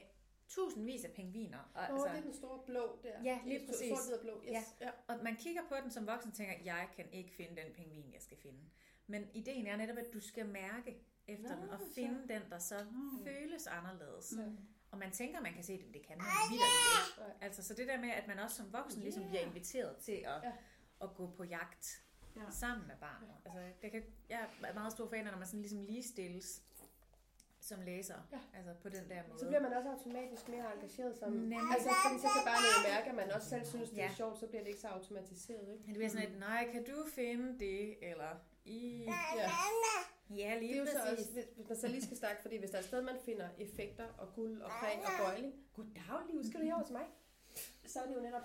tusindvis 0.47 1.05
af 1.05 1.11
pingviner. 1.11 1.71
Og, 1.73 1.81
Åh, 1.83 1.89
altså, 1.89 2.07
det 2.07 2.17
er 2.17 2.21
den 2.21 2.33
store 2.33 2.59
blå 2.65 2.99
der. 3.03 3.23
Ja, 3.23 3.39
lige 3.45 3.59
Sort- 3.59 3.67
præcis. 3.67 3.89
Sort, 3.99 4.19
blå, 4.21 4.41
yes. 4.45 4.51
Ja. 4.51 4.63
ja. 4.81 4.89
og 5.07 5.23
man 5.23 5.35
kigger 5.35 5.61
på 5.69 5.75
den 5.83 5.91
som 5.91 6.07
voksen 6.07 6.31
og 6.31 6.37
tænker, 6.37 6.53
jeg 6.65 6.87
kan 6.95 7.05
ikke 7.11 7.31
finde 7.35 7.61
den 7.61 7.73
pingvin, 7.73 8.13
jeg 8.13 8.21
skal 8.21 8.37
finde. 8.37 8.59
Men 9.07 9.29
ideen 9.33 9.67
er 9.67 9.75
netop, 9.77 9.97
at 9.97 10.13
du 10.13 10.19
skal 10.19 10.45
mærke 10.49 10.97
efter 11.27 11.55
Nå, 11.55 11.61
den 11.61 11.69
og 11.69 11.79
så. 11.79 11.93
finde 11.95 12.27
den, 12.27 12.41
der 12.49 12.59
så 12.59 12.85
Mm. 12.91 13.25
føles 13.25 13.67
anderledes. 13.67 14.33
Ja. 14.37 14.43
Og 14.91 14.99
man 14.99 15.11
tænker, 15.11 15.41
man 15.41 15.53
kan 15.53 15.63
se 15.63 15.77
det, 15.77 15.85
men 15.85 15.93
det 15.93 16.05
kan 16.07 16.17
man 16.17 16.25
videre 16.51 16.67
ikke. 17.27 17.43
Altså, 17.45 17.63
så 17.63 17.73
det 17.73 17.87
der 17.87 17.99
med, 18.01 18.09
at 18.09 18.27
man 18.27 18.39
også 18.39 18.55
som 18.55 18.73
voksen 18.73 19.01
ligesom 19.03 19.27
bliver 19.27 19.41
inviteret 19.41 19.97
til 19.97 20.11
at, 20.11 20.43
Ja. 20.43 20.51
at 21.01 21.09
gå 21.15 21.31
på 21.37 21.43
jagt 21.43 22.03
Ja. 22.35 22.41
sammen 22.51 22.87
med 22.87 22.95
barnet. 22.99 23.29
Altså, 23.45 23.59
det 23.81 23.91
kan, 23.91 24.03
jeg 24.29 24.39
er 24.63 24.73
meget 24.73 24.91
stor 24.93 25.07
fan 25.09 25.25
af, 25.27 25.31
når 25.31 25.37
man 25.37 25.47
sådan 25.47 25.59
ligesom 25.61 25.79
ligestilles 25.81 26.63
som 27.59 27.81
læser, 27.81 28.15
Ja. 28.31 28.39
altså 28.57 28.73
på 28.81 28.89
den 28.89 29.09
der 29.09 29.21
måde. 29.27 29.39
Så 29.39 29.45
bliver 29.47 29.59
man 29.61 29.73
også 29.73 29.89
automatisk 29.89 30.47
mere 30.49 30.75
engageret 30.75 31.17
som... 31.17 31.31
Nemlig. 31.31 31.57
Altså, 31.73 31.89
fordi 32.05 32.19
så 32.21 32.27
kan 32.35 32.43
barnet 32.51 32.69
jo 32.77 32.93
mærke, 32.93 33.09
at 33.09 33.15
man 33.15 33.31
også 33.31 33.49
selv 33.49 33.65
synes, 33.65 33.89
det 33.89 33.99
er 33.99 34.03
Ja. 34.03 34.13
sjovt, 34.13 34.39
så 34.39 34.47
bliver 34.47 34.61
det 34.61 34.67
ikke 34.69 34.81
så 34.81 34.87
automatiseret, 34.87 35.71
ikke? 35.73 35.83
Det 35.85 35.93
bliver 35.93 36.09
sådan 36.09 36.31
et, 36.31 36.39
nej, 36.39 36.69
kan 36.71 36.83
du 36.83 37.05
finde 37.15 37.59
det? 37.59 38.09
Eller 38.09 38.31
i... 38.65 39.03
Ja. 39.35 39.49
Ja, 40.29 40.59
lige 40.59 40.69
Det 40.73 40.77
er 40.77 40.79
jo 40.79 40.85
så 40.85 40.91
præcis. 41.09 41.19
også, 41.19 41.31
hvis- 41.33 41.45
hvis 41.55 41.69
man 41.69 41.77
så 41.77 41.87
lige 41.87 42.01
skal 42.01 42.17
snakke, 42.17 42.41
fordi 42.41 42.57
hvis 42.57 42.69
der 42.69 42.77
er 42.77 42.81
et 42.81 42.87
sted, 42.87 43.01
man 43.01 43.17
finder 43.25 43.49
effekter 43.57 44.07
og 44.17 44.33
guld 44.35 44.61
og 44.61 44.71
præg 44.79 44.97
og 45.05 45.11
bøjling, 45.25 45.53
goddag, 45.73 46.21
Liv, 46.31 46.43
skal 46.43 46.59
du 46.59 46.65
herover 46.65 46.83
til 46.83 46.93
mig? 46.93 47.05
Så 47.85 47.99
er 48.01 48.07
det 48.07 48.15
jo 48.15 48.19
netop 48.21 48.41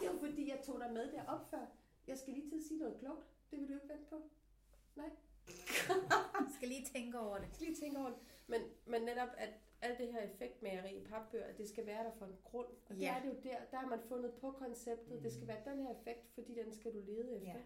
det 0.00 0.08
er 0.08 0.12
jo 0.12 0.18
fordi, 0.18 0.50
jeg 0.50 0.60
tog 0.66 0.80
dig 0.80 0.92
med 0.92 1.12
derop 1.12 1.50
før. 1.50 1.66
Jeg 2.06 2.18
skal 2.18 2.32
lige 2.32 2.48
til 2.48 2.56
at 2.56 2.62
sige 2.62 2.78
noget 2.78 2.96
klogt. 2.98 3.26
Det 3.50 3.60
vil 3.60 3.68
du 3.68 3.74
ikke 3.74 3.88
vente 3.88 4.04
på. 4.10 4.16
skal 6.56 6.68
lige 6.68 6.84
tænke 6.94 7.18
over 7.18 7.36
det. 7.38 7.44
Jeg 7.46 7.54
skal 7.54 7.66
lige 7.66 7.76
tænke 7.80 7.98
over 7.98 8.08
det. 8.08 8.18
Men, 8.46 8.60
men 8.86 9.02
netop, 9.02 9.28
at 9.36 9.50
alt 9.82 9.98
det 9.98 10.12
her 10.12 10.20
effektmageri 10.22 10.96
i 10.96 11.04
papbøger, 11.04 11.44
at 11.44 11.58
det 11.58 11.68
skal 11.68 11.86
være 11.86 12.04
der 12.04 12.10
for 12.18 12.26
en 12.26 12.36
grund. 12.44 12.66
Og 12.88 12.94
det 12.94 13.00
Ja. 13.02 13.16
er 13.16 13.22
det 13.22 13.28
jo 13.28 13.34
der, 13.42 13.56
der 13.70 13.76
har 13.76 13.86
man 13.88 14.00
fundet 14.08 14.34
på 14.34 14.50
konceptet. 14.50 15.22
Det 15.22 15.32
skal 15.32 15.46
være 15.48 15.62
den 15.64 15.82
her 15.82 15.94
effekt, 16.00 16.30
fordi 16.34 16.54
den 16.54 16.72
skal 16.72 16.94
du 16.94 17.00
lede 17.00 17.36
efter. 17.36 17.48
Ja. 17.52 17.62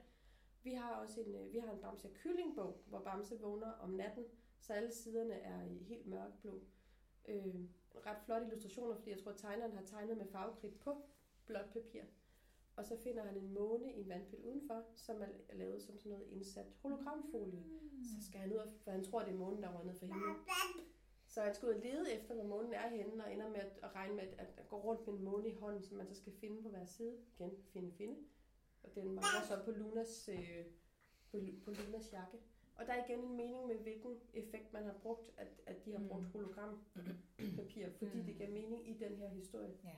Vi 0.62 0.72
har 0.74 0.94
også 0.94 1.20
en, 1.20 1.34
øh, 1.34 1.52
vi 1.52 1.58
har 1.58 1.72
en 1.72 1.80
Bamse 1.80 2.08
kyllingbog, 2.14 2.82
hvor 2.86 2.98
Bamse 3.00 3.40
vågner 3.40 3.72
om 3.72 3.90
natten, 3.90 4.24
så 4.60 4.72
alle 4.72 4.92
siderne 4.92 5.34
er 5.34 5.62
i 5.64 5.78
helt 5.82 6.06
mørkeblå. 6.06 6.60
Øh, 7.28 7.54
ret 8.06 8.18
flotte 8.24 8.46
illustrationer, 8.46 8.94
fordi 8.96 9.10
jeg 9.10 9.18
tror, 9.18 9.30
at 9.30 9.36
tegneren 9.38 9.72
har 9.72 9.84
tegnet 9.84 10.16
med 10.16 10.26
farvekridt 10.26 10.80
på 10.80 11.02
blåt 11.46 11.70
papir. 11.72 12.02
Og 12.76 12.84
så 12.84 12.96
finder 12.96 13.22
han 13.24 13.36
en 13.36 13.52
måne 13.54 13.92
i 13.94 14.00
en 14.00 14.08
vandpyt 14.08 14.44
udenfor, 14.44 14.84
som 14.96 15.22
er 15.22 15.54
lavet 15.54 15.82
som 15.82 15.98
sådan 15.98 16.12
noget 16.12 16.26
indsat 16.30 16.66
hologramfolie. 16.82 17.64
Så 18.04 18.26
skal 18.28 18.40
han 18.40 18.52
ud, 18.52 18.72
for 18.84 18.90
han 18.90 19.04
tror, 19.04 19.20
det 19.22 19.28
er 19.32 19.36
månen, 19.38 19.62
der 19.62 19.68
er 19.68 19.72
røget 19.74 19.86
ned 19.86 19.94
fra 19.94 20.06
himlen. 20.06 20.36
Så 21.26 21.40
han 21.42 21.54
skal 21.54 21.68
ud 21.68 21.74
og 21.74 21.80
lede 21.80 22.12
efter, 22.12 22.34
hvor 22.34 22.44
månen 22.44 22.72
er 22.72 22.88
henne, 22.88 23.24
og 23.24 23.32
ender 23.32 23.48
med 23.48 23.56
at, 23.60 23.78
at 23.82 23.94
regne 23.94 24.14
med, 24.14 24.22
at, 24.22 24.54
at 24.56 24.68
gå 24.68 24.76
rundt 24.76 25.06
med 25.06 25.14
en 25.14 25.24
måne 25.24 25.48
i 25.48 25.52
hånden, 25.54 25.82
som 25.82 25.96
man 25.96 26.06
så 26.08 26.14
skal 26.14 26.32
finde 26.32 26.62
på 26.62 26.68
hver 26.68 26.84
side. 26.84 27.16
Igen, 27.38 27.50
finde, 27.72 27.92
finde. 27.92 28.16
Og 28.82 28.94
den 28.94 29.04
mangler 29.04 29.42
så 29.48 29.62
på 29.64 29.70
Lunas, 29.70 30.28
øh, 30.32 30.64
på, 31.30 31.38
på 31.64 31.70
Lunas 31.70 32.12
jakke. 32.12 32.38
Og 32.76 32.86
der 32.86 32.92
er 32.92 33.04
igen 33.04 33.18
en 33.24 33.36
mening 33.36 33.66
med, 33.66 33.76
hvilken 33.76 34.20
effekt 34.34 34.72
man 34.72 34.84
har 34.84 34.94
brugt, 35.02 35.30
at, 35.36 35.48
at 35.66 35.84
de 35.84 35.92
har 35.92 36.08
brugt 36.08 36.22
Mm. 36.24 36.30
hologrampapir, 36.32 37.88
fordi 37.98 38.18
Mm. 38.18 38.24
det 38.24 38.36
giver 38.36 38.50
mening 38.50 38.88
i 38.88 38.94
den 38.98 39.16
her 39.16 39.28
historie. 39.28 39.72
Ja. 39.84 39.94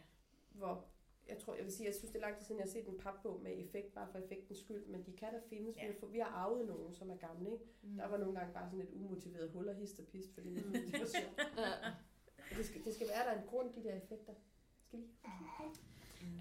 Hvor 0.53 0.85
jeg 1.29 1.39
tror, 1.39 1.55
jeg 1.55 1.65
vil 1.65 1.73
sige, 1.73 1.87
jeg 1.87 1.95
synes, 1.95 2.11
det 2.11 2.19
er 2.19 2.27
lang 2.27 2.37
tid 2.37 2.45
siden, 2.47 2.59
jeg 2.59 2.65
har 2.65 2.71
set 2.71 2.89
en 2.89 2.99
papbog 2.99 3.43
med 3.43 3.65
effekt, 3.65 3.95
bare 3.95 4.09
for 4.13 4.19
effektens 4.19 4.59
skyld, 4.59 4.87
men 4.87 5.07
de 5.07 5.13
kan 5.13 5.33
da 5.33 5.41
findes. 5.49 5.77
Ja. 5.77 5.87
Ja. 5.87 6.07
Vi 6.13 6.19
har 6.19 6.27
arvet 6.27 6.67
nogen, 6.67 6.93
som 6.93 7.11
er 7.11 7.17
gamle, 7.17 7.53
ikke? 7.53 7.65
Mm. 7.83 7.97
Der 7.97 8.07
var 8.09 8.17
nogle 8.19 8.39
gange 8.39 8.55
bare 8.55 8.67
sådan 8.67 8.81
et 8.81 8.91
umotiveret 8.93 9.51
hul 9.51 9.69
og 9.69 9.75
hist 9.75 9.99
og 9.99 10.07
pist, 10.07 10.35
fordi 10.35 10.55
det, 10.55 10.65
det 10.65 11.01
var 11.01 11.07
sjovt. 11.21 11.41
Og 12.51 12.57
det 12.57 12.67
skal, 12.67 12.85
det 12.85 12.95
skal 12.95 13.09
være, 13.09 13.25
der 13.27 13.31
er 13.33 13.43
en 13.43 13.49
grund, 13.49 13.75
de 13.75 13.83
der 13.83 13.95
effekter. 13.95 14.35
Skal 14.87 14.99
lige? 14.99 15.11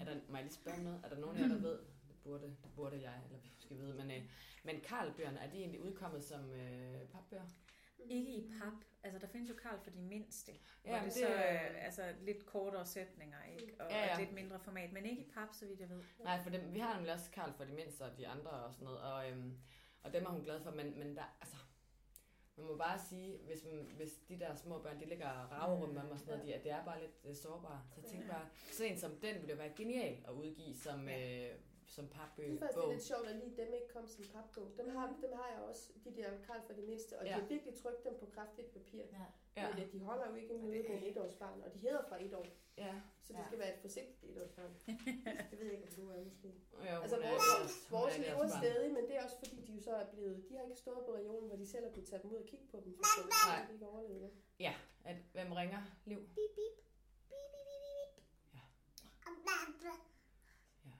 Er 0.00 0.04
der, 0.04 0.20
må 0.28 0.36
jeg 0.36 0.44
lige 0.44 0.54
spørge 0.54 0.82
noget? 0.82 1.00
Er 1.04 1.08
der 1.08 1.18
nogen 1.18 1.36
af 1.36 1.40
jer, 1.40 1.48
der 1.48 1.60
ved? 1.60 1.78
Det 2.08 2.16
burde, 2.24 2.46
det 2.46 2.70
burde 2.76 3.00
jeg, 3.00 3.20
eller 3.24 3.38
vi 3.38 3.50
måske 3.54 3.74
vide. 3.74 3.94
Men, 3.94 4.10
øh, 4.10 4.22
men 4.64 4.80
Karlbøgerne, 4.80 5.38
er 5.38 5.50
de 5.50 5.56
egentlig 5.56 5.80
udkommet 5.82 6.24
som 6.24 6.52
øh, 6.52 7.08
papbøger? 7.08 7.46
Ikke 8.08 8.32
i 8.32 8.52
pap. 8.60 8.72
Altså, 9.02 9.18
der 9.18 9.26
findes 9.26 9.50
jo 9.50 9.54
Karl 9.54 9.78
for 9.82 9.90
de 9.90 9.98
mindste. 9.98 10.52
Ja, 10.84 10.90
Ja, 10.90 10.94
det, 10.96 11.02
men 11.02 11.10
så 11.12 11.18
det- 11.20 11.28
er 11.38 11.58
altså, 11.58 12.14
lidt 12.20 12.46
kortere 12.46 12.86
sætninger, 12.86 13.36
ikke? 13.44 13.74
Og, 13.80 13.90
Ja, 13.90 13.96
ja, 13.96 14.02
ja. 14.02 14.06
ja. 14.06 14.14
og 14.14 14.20
lidt 14.20 14.32
mindre 14.32 14.58
format. 14.60 14.92
Men 14.92 15.06
ikke 15.06 15.22
i 15.22 15.30
pap, 15.34 15.48
så 15.52 15.66
vidt 15.66 15.80
jeg 15.80 15.88
ved. 15.90 16.02
Nej, 16.24 16.42
for 16.42 16.50
dem, 16.50 16.74
vi 16.74 16.78
har 16.78 16.94
nemlig 16.94 17.12
også 17.12 17.30
Karl 17.30 17.52
for 17.52 17.64
de 17.64 17.72
mindste 17.72 18.02
og 18.02 18.16
de 18.18 18.28
andre 18.28 18.50
og 18.50 18.72
sådan 18.72 18.84
noget. 18.84 19.00
Og, 19.00 19.30
øhm, 19.30 19.58
og 20.02 20.12
dem 20.12 20.24
er 20.24 20.30
hun 20.30 20.42
glad 20.44 20.62
for, 20.62 20.70
men, 20.70 20.98
men 20.98 21.16
der, 21.16 21.36
altså, 21.40 21.56
man 22.56 22.66
må 22.66 22.76
bare 22.76 22.98
sige, 22.98 23.38
hvis, 23.38 23.64
man, 23.64 23.86
hvis 23.96 24.12
de 24.28 24.38
der 24.38 24.54
små 24.54 24.78
børn, 24.82 25.00
de 25.00 25.04
ligger 25.04 25.28
og 25.30 25.50
rager 25.50 25.76
rundt 25.76 25.94
med 25.94 26.02
mig 26.02 26.12
og 26.12 26.18
sådan 26.18 26.32
noget, 26.34 26.46
de, 26.48 26.54
at 26.54 26.64
det 26.64 26.72
er 26.72 26.84
bare 26.84 27.00
lidt 27.00 27.12
øh, 27.24 27.34
sårbare. 27.36 27.82
Så 27.94 28.00
jeg 28.00 28.10
tænker 28.10 28.28
bare, 28.28 28.48
sådan 28.72 28.92
en 28.92 28.98
som 28.98 29.16
den 29.16 29.40
ville 29.42 29.58
være 29.58 29.72
genial 29.76 30.16
at 30.28 30.32
udgive 30.32 30.74
som, 30.76 31.08
øh, 31.08 31.50
som 31.96 32.04
Det 32.04 32.14
papbøg. 32.18 32.46
er 32.54 32.58
faktisk 32.60 32.86
lidt 32.94 33.04
sjovt, 33.12 33.26
at 33.32 33.36
lige 33.42 33.54
dem 33.62 33.70
ikke 33.78 33.88
kom 33.94 34.06
som 34.08 34.24
papbog. 34.34 34.66
Dem 34.78 34.88
har, 34.96 35.06
dem 35.24 35.32
har 35.40 35.48
jeg 35.54 35.60
også, 35.70 35.84
de 36.04 36.10
der 36.16 36.28
Karl 36.46 36.60
for 36.66 36.72
de 36.78 36.82
mindste, 36.90 37.12
og 37.18 37.24
ja. 37.24 37.30
Ja. 37.30 37.36
de 37.36 37.40
har 37.42 37.48
virkelig 37.48 37.74
trykt 37.82 38.04
dem 38.04 38.14
på 38.20 38.26
kraftigt 38.34 38.68
papir. 38.72 39.02
Ja. 39.18 39.26
Ja. 39.56 39.74
Men 39.76 39.92
de 39.92 39.98
holder 40.08 40.26
jo 40.30 40.34
ikke 40.34 40.54
en 40.54 40.62
møde 40.66 40.82
med 40.88 40.96
en 41.02 41.04
etårsbarn, 41.10 41.62
og 41.62 41.74
de 41.74 41.78
hedder 41.78 42.02
fra 42.08 42.16
et 42.24 42.34
år, 42.34 42.46
Ja. 42.78 42.94
så 43.22 43.32
det 43.32 43.38
Ja. 43.38 43.44
skal 43.46 43.58
være 43.58 43.72
et 43.74 43.80
forsigtigt 43.80 44.24
etårsbarn. 44.32 44.72
det 45.50 45.58
ved 45.58 45.66
jeg 45.66 45.74
ikke, 45.74 45.88
om 45.88 45.94
du 45.98 46.10
er 46.10 46.24
måske. 46.24 46.48
Jo, 46.72 46.96
Altså, 47.02 47.16
er 47.16 47.20
vores, 47.20 47.90
vores 47.90 48.14
er 48.18 48.22
deres 48.22 48.28
lever 48.28 48.48
barn. 48.48 48.62
stadig, 48.62 48.92
men 48.96 49.02
det 49.08 49.14
er 49.16 49.24
også 49.24 49.38
fordi, 49.38 49.56
de 49.66 49.72
jo 49.72 49.80
så 49.80 49.92
er 50.02 50.06
blevet, 50.12 50.44
de 50.48 50.56
har 50.56 50.62
ikke 50.64 50.76
stået 50.76 51.02
på 51.06 51.12
regionen, 51.14 51.46
hvor 51.48 51.56
de 51.56 51.66
selv 51.66 51.84
har 51.86 51.92
kunnet 51.92 52.08
tage 52.08 52.22
dem 52.22 52.30
ud 52.30 52.36
og 52.36 52.46
kigge 52.46 52.66
på 52.72 52.76
dem, 52.84 52.90
for 52.96 53.02
eksempel, 53.04 53.32
så 53.32 53.48
Nej. 53.48 53.66
de 53.68 53.72
ikke 53.72 53.86
overlevede 53.86 54.20
det. 54.24 54.32
At, 55.04 55.16
hvem 55.32 55.52
ringer? 55.52 55.82
Liv? 56.04 56.18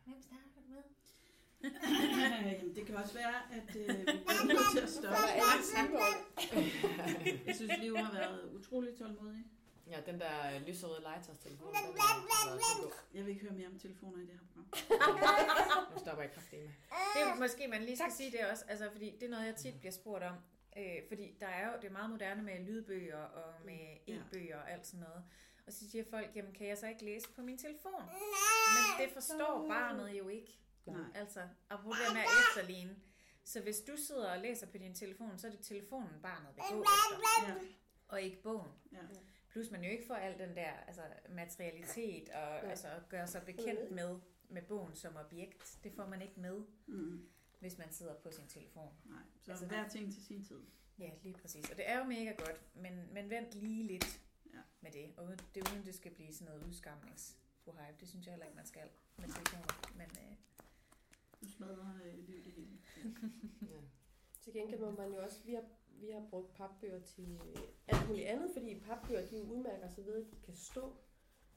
Hvem 0.05 0.23
snakker 0.23 0.49
du 0.57 0.61
med? 0.69 0.83
Jamen, 1.65 2.75
det 2.75 2.87
kan 2.87 2.97
også 2.97 3.15
være, 3.15 3.35
at 3.53 3.77
øh, 3.77 3.89
vi 3.99 4.03
bliver 4.05 4.45
nødt 4.45 4.73
til 4.73 4.81
at 4.81 4.89
stoppe. 4.91 5.19
Jeg 7.47 7.55
synes, 7.57 7.73
Liv 7.81 7.97
har 7.97 8.13
været 8.13 8.55
utrolig 8.55 8.95
tålmodig. 8.99 9.45
Ja, 9.87 10.01
den 10.07 10.21
der 10.21 10.55
øh, 10.55 10.63
lyserøde 10.67 11.01
legetøjstelefon. 11.03 11.67
den. 11.75 12.91
Jeg 13.15 13.25
vil 13.25 13.31
ikke 13.31 13.43
høre 13.43 13.53
mere 13.53 13.67
om 13.67 13.79
telefoner 13.79 14.19
i 14.19 14.21
det 14.21 14.31
her 14.31 14.41
program. 14.49 14.67
Nu 15.93 15.99
stopper 15.99 16.23
jeg 16.23 16.33
kraftigt 16.33 16.63
med. 16.63 16.71
Det 17.15 17.23
er 17.23 17.29
jo 17.31 17.35
måske, 17.41 17.69
man 17.69 17.83
lige 17.83 17.97
skal 17.97 18.13
sige 18.13 18.31
det 18.31 18.41
også, 18.51 18.65
altså, 18.69 18.91
fordi 18.93 19.11
det 19.21 19.23
er 19.27 19.31
noget, 19.31 19.47
jeg 19.47 19.57
tit 19.57 19.75
bliver 19.81 19.93
spurgt 19.93 20.25
om. 20.25 20.35
Øh, 20.77 20.97
fordi 21.09 21.37
der 21.41 21.47
er 21.47 21.67
jo, 21.67 21.73
det 21.83 21.89
er 21.89 21.93
meget 21.93 22.11
moderne 22.11 22.43
med 22.43 22.65
lydbøger 22.67 23.23
og 23.23 23.55
med 23.65 23.79
Ja. 24.09 24.13
e-bøger 24.15 24.57
og 24.57 24.71
alt 24.73 24.87
sådan 24.87 25.01
noget. 25.01 25.23
Og 25.67 25.73
så 25.73 25.91
siger 25.91 26.05
folk, 26.11 26.31
jamen 26.35 26.53
kan 26.53 26.67
jeg 26.69 26.79
så 26.79 26.87
ikke 26.87 27.05
læse 27.05 27.29
på 27.33 27.43
min 27.43 27.59
telefon? 27.59 28.03
Men 28.77 29.07
det 29.07 29.13
forstår 29.15 29.67
barnet 29.69 30.19
jo 30.19 30.29
ikke. 30.29 30.59
Nej. 30.87 31.05
Altså, 31.15 31.49
apropos 31.71 31.97
det 32.07 32.15
med 32.15 32.21
at 32.23 32.29
efterligne. 32.49 32.97
Så 33.45 33.61
hvis 33.63 33.81
du 33.81 33.97
sidder 33.97 34.31
og 34.33 34.39
læser 34.39 34.67
på 34.67 34.79
din 34.79 34.95
telefon, 34.95 35.39
så 35.39 35.47
er 35.47 35.51
det 35.51 35.61
telefonen, 35.61 36.11
barnet 36.23 36.49
vil 36.57 36.63
gå 36.71 36.83
efter, 36.83 37.49
Ja. 37.49 37.55
og 38.09 38.23
ikke 38.23 38.43
bogen. 38.43 38.71
Ja. 38.93 38.99
Plus 39.49 39.71
man 39.71 39.85
jo 39.85 39.91
ikke 39.91 40.07
får 40.07 40.15
al 40.15 40.39
den 40.39 40.57
der 40.57 40.71
altså, 40.73 41.03
materialitet 41.29 42.29
og 42.29 42.35
Ja. 42.63 42.69
altså, 42.71 42.89
at 42.89 43.09
gøre 43.09 43.27
sig 43.27 43.43
bekendt 43.43 43.91
med, 43.91 44.19
med 44.49 44.63
bogen 44.63 44.95
som 44.95 45.17
objekt. 45.17 45.79
Det 45.85 45.93
får 45.93 46.07
man 46.07 46.23
ikke 46.23 46.41
med, 46.41 46.63
Mm. 46.87 47.29
hvis 47.61 47.79
man 47.79 47.93
sidder 47.93 48.15
på 48.15 48.31
sin 48.31 48.47
telefon. 48.49 48.93
Nej, 49.05 49.19
så 49.43 49.51
Altså, 49.51 49.67
hver 49.67 49.89
ting 49.89 50.13
til 50.13 50.25
sin 50.25 50.45
tid. 50.45 50.61
Ja, 50.99 51.11
lige 51.23 51.35
præcis. 51.35 51.71
Og 51.71 51.77
det 51.77 51.91
er 51.91 51.99
jo 51.99 52.05
mega 52.05 52.31
godt, 52.31 52.61
men, 52.75 53.09
men 53.15 53.31
vent 53.31 53.55
lige 53.55 53.87
lidt 53.87 54.21
Ja. 54.55 54.59
med 54.81 54.91
det. 54.91 55.13
Og 55.17 55.25
uden- 55.25 55.39
det 55.55 55.67
er 55.69 55.73
uden, 55.73 55.87
det 55.87 55.95
skal 55.95 56.15
blive 56.15 56.33
sådan 56.35 56.47
noget 56.55 56.67
udskamnings 56.67 57.37
Det 58.01 58.09
synes 58.09 58.27
jeg 58.27 58.33
heller 58.33 58.47
ikke, 58.47 58.57
man 58.57 58.67
skal 58.67 58.83
med 59.17 59.29
telefoner. 59.29 59.93
Men 59.97 60.07
øh, 60.19 60.37
Du 61.43 61.49
smadrer 61.49 61.95
øh, 62.05 62.19
liv 62.29 62.45
det 62.45 62.53
hele. 62.53 62.79
Ja. 63.63 63.81
Til 64.41 64.53
gengæld 64.53 64.81
må 64.81 64.91
man 64.91 65.13
jo 65.13 65.23
også, 65.23 65.45
vi 65.45 65.55
har, 65.55 65.65
vi 66.01 66.11
har 66.11 66.23
brugt 66.31 66.55
papbøger 66.55 67.01
til 67.01 67.39
alt 67.89 68.09
muligt 68.09 68.27
andet, 68.27 68.51
fordi 68.53 68.81
papbøger, 68.81 69.27
de 69.27 69.45
udmærker 69.45 69.89
sig 69.89 70.07
ved, 70.07 70.15
at 70.25 70.31
de 70.31 70.37
kan 70.45 70.55
stå. 70.55 70.93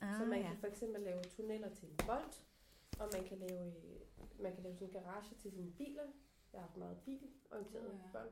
ah, 0.01 0.19
så 0.19 0.25
man 0.25 0.43
kan 0.43 0.57
for 0.57 0.67
eksempel 0.67 1.01
lave 1.01 1.23
tunneller 1.23 1.69
til 1.69 1.89
en 1.89 1.97
bold, 2.07 2.33
og 2.99 3.09
man 3.13 3.23
kan 3.25 3.37
lave, 3.37 3.67
øh, 3.67 4.41
man 4.41 4.53
kan 4.53 4.63
lave 4.63 4.75
sådan 4.75 4.87
en 4.87 4.93
garage 4.93 5.35
til 5.41 5.51
sine 5.51 5.71
biler. 5.71 6.03
Jeg 6.53 6.61
har 6.61 6.67
haft 6.67 6.77
meget 6.77 6.97
bilorienteret 7.05 7.83
Ja. 7.83 7.89
ja. 7.89 8.11
børn. 8.13 8.29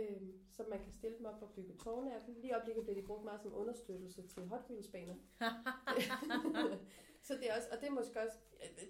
øhm, 0.00 0.32
så 0.50 0.64
man 0.70 0.78
kan 0.82 0.92
stille 0.92 1.16
dem 1.18 1.26
op 1.26 1.42
og 1.42 1.50
bygge 1.56 1.74
tårne 1.74 2.14
af 2.14 2.20
dem. 2.26 2.34
Lige 2.34 2.48
i 2.48 2.52
øjeblikket 2.52 2.84
bliver 2.84 3.00
de 3.00 3.06
brugt 3.06 3.24
meget 3.24 3.40
som 3.40 3.54
understøttelse 3.54 4.26
til 4.28 4.46
Hot 4.46 4.60
Wheels 4.70 4.88
baner. 4.88 5.14
så 7.26 7.34
det 7.34 7.50
er 7.50 7.56
også, 7.56 7.68
og 7.72 7.80
det 7.80 7.86
er 7.86 7.90
måske 8.00 8.20
også, 8.20 8.38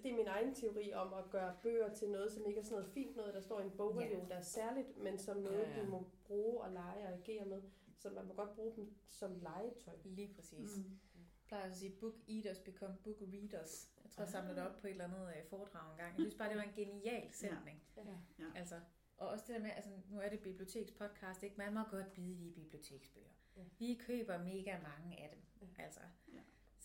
det 0.03 0.11
er 0.11 0.15
min 0.15 0.27
egen 0.27 0.55
teori 0.55 0.93
om 0.93 1.13
at 1.13 1.29
gøre 1.29 1.55
bøger 1.63 1.93
til 1.93 2.09
noget, 2.09 2.31
som 2.31 2.45
ikke 2.45 2.59
er 2.59 2.63
sådan 2.63 2.77
noget 2.77 2.93
fint 2.93 3.15
noget, 3.15 3.33
der 3.33 3.39
står 3.41 3.59
i 3.59 3.63
en 3.65 3.71
bogreol, 3.77 4.03
Ja. 4.19 4.25
der 4.29 4.35
er 4.35 4.41
særligt, 4.41 4.97
men 4.97 5.17
som 5.19 5.37
noget, 5.37 5.59
Ja, 5.67 5.77
ja. 5.77 5.81
du 5.85 5.89
må 5.89 6.07
bruge 6.27 6.61
og 6.61 6.71
lege 6.71 7.03
og 7.07 7.13
agere 7.13 7.45
med. 7.45 7.61
Så 7.97 8.09
man 8.09 8.27
må 8.27 8.33
godt 8.33 8.55
bruge 8.55 8.73
dem 8.75 8.93
som 9.09 9.35
legetøj. 9.41 9.93
Lige 10.03 10.33
præcis. 10.35 10.77
Mm. 10.77 10.83
Jeg 11.15 11.25
plejer 11.47 11.63
at 11.69 11.75
sige, 11.77 11.91
book 11.99 12.13
eaters 12.29 12.59
become 12.59 12.95
book 13.03 13.15
readers. 13.21 13.89
Jeg 14.03 14.11
tror, 14.11 14.21
jeg 14.21 14.27
Ah. 14.27 14.31
samlede 14.31 14.55
det 14.55 14.67
op 14.67 14.75
på 14.81 14.87
et 14.87 14.91
eller 14.91 15.03
andet 15.03 15.27
øh, 15.37 15.43
foredrag 15.49 15.91
en 15.91 15.97
gang. 15.97 16.09
Jeg 16.17 16.21
synes 16.21 16.35
bare, 16.35 16.49
det 16.49 16.57
var 16.57 16.63
en 16.63 16.73
genial 16.75 17.31
sætning. 17.33 17.83
Ja. 17.97 18.01
Ja. 18.39 18.45
Altså, 18.55 18.75
og 19.17 19.27
også 19.27 19.45
det 19.47 19.55
der 19.55 19.61
med, 19.61 19.71
altså 19.75 19.91
nu 20.09 20.19
er 20.19 20.29
det 20.29 20.39
bibliotekspodcast, 20.39 21.43
ikke? 21.43 21.55
Man 21.57 21.73
må 21.73 21.79
godt 21.91 22.13
bide 22.13 22.45
i 22.47 22.51
biblioteksbøger. 22.51 23.27
Ja. 23.57 23.61
Vi 23.79 23.99
køber 24.07 24.37
mega 24.37 24.77
mange 24.81 25.19
af 25.23 25.29
dem, 25.33 25.41
Ja. 25.77 25.83
altså. 25.83 25.99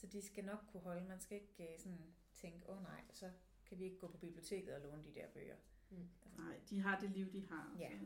Så 0.00 0.06
de 0.06 0.22
skal 0.22 0.44
nok 0.44 0.58
kunne 0.72 0.80
holde. 0.82 1.04
Man 1.08 1.20
skal 1.20 1.36
ikke 1.40 1.72
øh, 1.72 1.78
sådan 1.78 1.98
tænke, 2.34 2.70
åh 2.70 2.76
oh, 2.76 2.82
nej, 2.82 3.00
så 3.12 3.30
kan 3.66 3.78
vi 3.78 3.84
ikke 3.84 3.98
gå 3.98 4.06
på 4.08 4.16
biblioteket 4.18 4.74
og 4.74 4.80
låne 4.80 5.04
de 5.04 5.14
der 5.14 5.26
bøger. 5.34 5.56
Nej, 6.38 6.60
de 6.70 6.80
har 6.80 7.00
det 7.00 7.10
liv, 7.10 7.32
de 7.32 7.46
har. 7.48 7.76
Ja. 7.78 7.90
Så, 7.98 8.04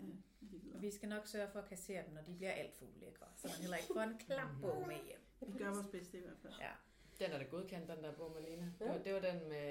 øh. 0.68 0.74
Og 0.74 0.82
vi 0.82 0.90
skal 0.90 1.08
nok 1.08 1.26
sørge 1.26 1.48
for 1.52 1.58
at 1.58 1.68
kassere 1.68 2.04
dem, 2.06 2.14
når 2.14 2.22
de 2.22 2.34
bliver 2.36 2.50
alt 2.50 2.74
for 2.74 2.86
ulækre. 2.96 3.26
Så 3.36 3.48
man 3.48 3.56
heller 3.60 3.76
ikke 3.76 3.88
får 3.94 4.00
en 4.00 4.18
klam 4.18 4.60
bog 4.60 4.86
med 4.86 4.96
hjem. 5.06 5.20
Vi 5.52 5.58
gør 5.58 5.68
vores 5.74 5.86
bedste 5.86 6.18
i 6.18 6.20
hvert 6.20 6.38
fald. 6.42 6.52
Ja. 6.60 6.70
Den 7.18 7.30
er 7.32 7.38
da 7.38 7.44
godkendt, 7.44 7.88
den 7.88 8.04
der 8.04 8.12
bog, 8.16 8.32
Malene. 8.34 8.74
Ja. 8.80 8.84
Det, 8.84 8.92
var, 8.94 9.02
det 9.02 9.14
var 9.14 9.20
den 9.20 9.48
med 9.48 9.68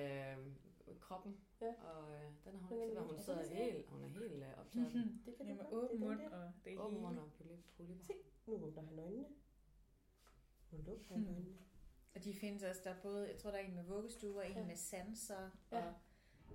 øh, 0.87 0.99
kroppen. 0.99 1.37
Ja. 1.61 1.73
Og 1.83 2.13
øh, 2.15 2.31
den 2.45 2.59
har 2.59 2.67
hun 2.67 2.79
er 2.79 2.83
ikke 2.83 2.95
set, 2.95 3.01
hvor 3.01 3.03
hun 3.07 3.15
er 3.17 3.21
sidder 3.21 3.63
helt, 3.71 3.87
hun 3.89 4.03
er 4.03 4.07
helt 4.07 4.43
øh, 4.43 4.59
optaget. 4.59 4.93
den. 4.93 5.21
Det 5.25 5.35
kan 5.37 5.45
Det 5.47 5.57
du 5.57 5.63
med 5.63 5.71
åben 5.71 6.01
Det 6.01 6.05
er 6.05 6.09
mund 6.09 6.21
og 6.33 6.51
det 6.65 6.79
Åben 6.79 6.93
hele. 6.97 7.05
mund 7.07 7.19
og 7.19 7.29
polyp- 7.37 7.71
polypper. 7.77 8.03
Se. 8.05 8.13
Nu 8.47 8.53
åbner 8.53 8.81
han 8.83 8.99
øjnene. 8.99 9.25
Nu 10.71 10.77
lukker 10.87 11.05
han 11.07 11.17
Hmm. 11.17 11.27
øjnene. 11.33 11.55
Og 12.15 12.23
de 12.23 12.33
findes 12.33 12.63
også, 12.63 12.81
der 12.83 12.89
er 12.89 12.99
både, 13.01 13.27
jeg 13.27 13.37
tror 13.37 13.51
der 13.51 13.57
er 13.57 13.61
en 13.61 13.75
med 13.75 13.83
vuggestue 13.83 14.37
og 14.37 14.49
en 14.49 14.55
Ja. 14.57 14.63
med 14.63 14.75
sanser. 14.75 15.49
Ja. 15.71 15.77
Og, 15.77 15.93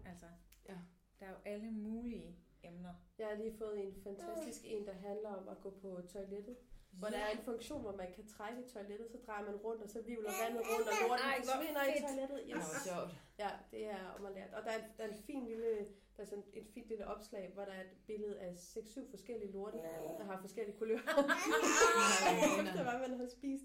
altså, 0.07 0.27
Ja. 0.69 0.75
der 1.21 1.27
er 1.27 1.31
jo 1.31 1.37
alle 1.45 1.71
mulige 1.71 2.37
emner. 2.63 2.95
Jeg 3.19 3.27
har 3.27 3.35
lige 3.35 3.57
fået 3.59 3.85
en 3.87 3.95
fantastisk 4.03 4.61
en, 4.65 4.87
der 4.87 4.93
handler 4.93 5.29
om 5.29 5.49
at 5.49 5.61
gå 5.61 5.71
på 5.71 6.01
toilettet. 6.13 6.57
Hvor 6.91 7.09
der 7.09 7.19
er 7.19 7.31
en 7.31 7.39
funktion, 7.45 7.81
hvor 7.81 7.97
man 7.97 8.13
kan 8.13 8.27
trække 8.27 8.63
toilettet, 8.69 9.11
så 9.11 9.19
drejer 9.27 9.45
man 9.45 9.57
rundt, 9.57 9.83
og 9.83 9.89
så 9.91 10.03
vivler 10.03 10.31
vandet 10.45 10.63
rundt, 10.71 10.89
og 10.89 10.95
lorten 11.09 11.45
forsvinder 11.45 11.83
i 11.85 12.01
toilettet. 12.07 12.39
Det 12.47 12.55
var 12.55 12.83
sjovt. 12.89 13.15
Ja, 13.39 13.51
det 13.71 13.87
er 13.87 14.07
om 14.19 14.27
at 14.27 14.33
lære. 14.33 14.51
Og 14.57 14.65
der 14.65 14.71
er, 14.71 14.81
der 14.97 15.05
er 15.05 15.09
en 15.09 15.23
fin 15.23 15.45
lille, 15.45 15.71
der 16.17 16.23
er 16.23 16.27
sådan 16.27 16.45
et 16.53 16.67
fint 16.75 16.89
lille 16.89 17.07
opslag, 17.07 17.51
hvor 17.55 17.65
der 17.65 17.73
er 17.73 17.81
et 17.81 17.97
billede 18.07 18.41
af 18.41 18.55
6-7 18.55 19.11
forskellige 19.11 19.53
lorte, 19.53 19.79
der 20.19 20.25
har 20.25 20.41
forskellige 20.41 20.77
kulører. 20.79 20.99
Efter 22.61 22.83
hvad 22.91 23.09
man 23.09 23.19
har 23.21 23.29
spist. 23.29 23.65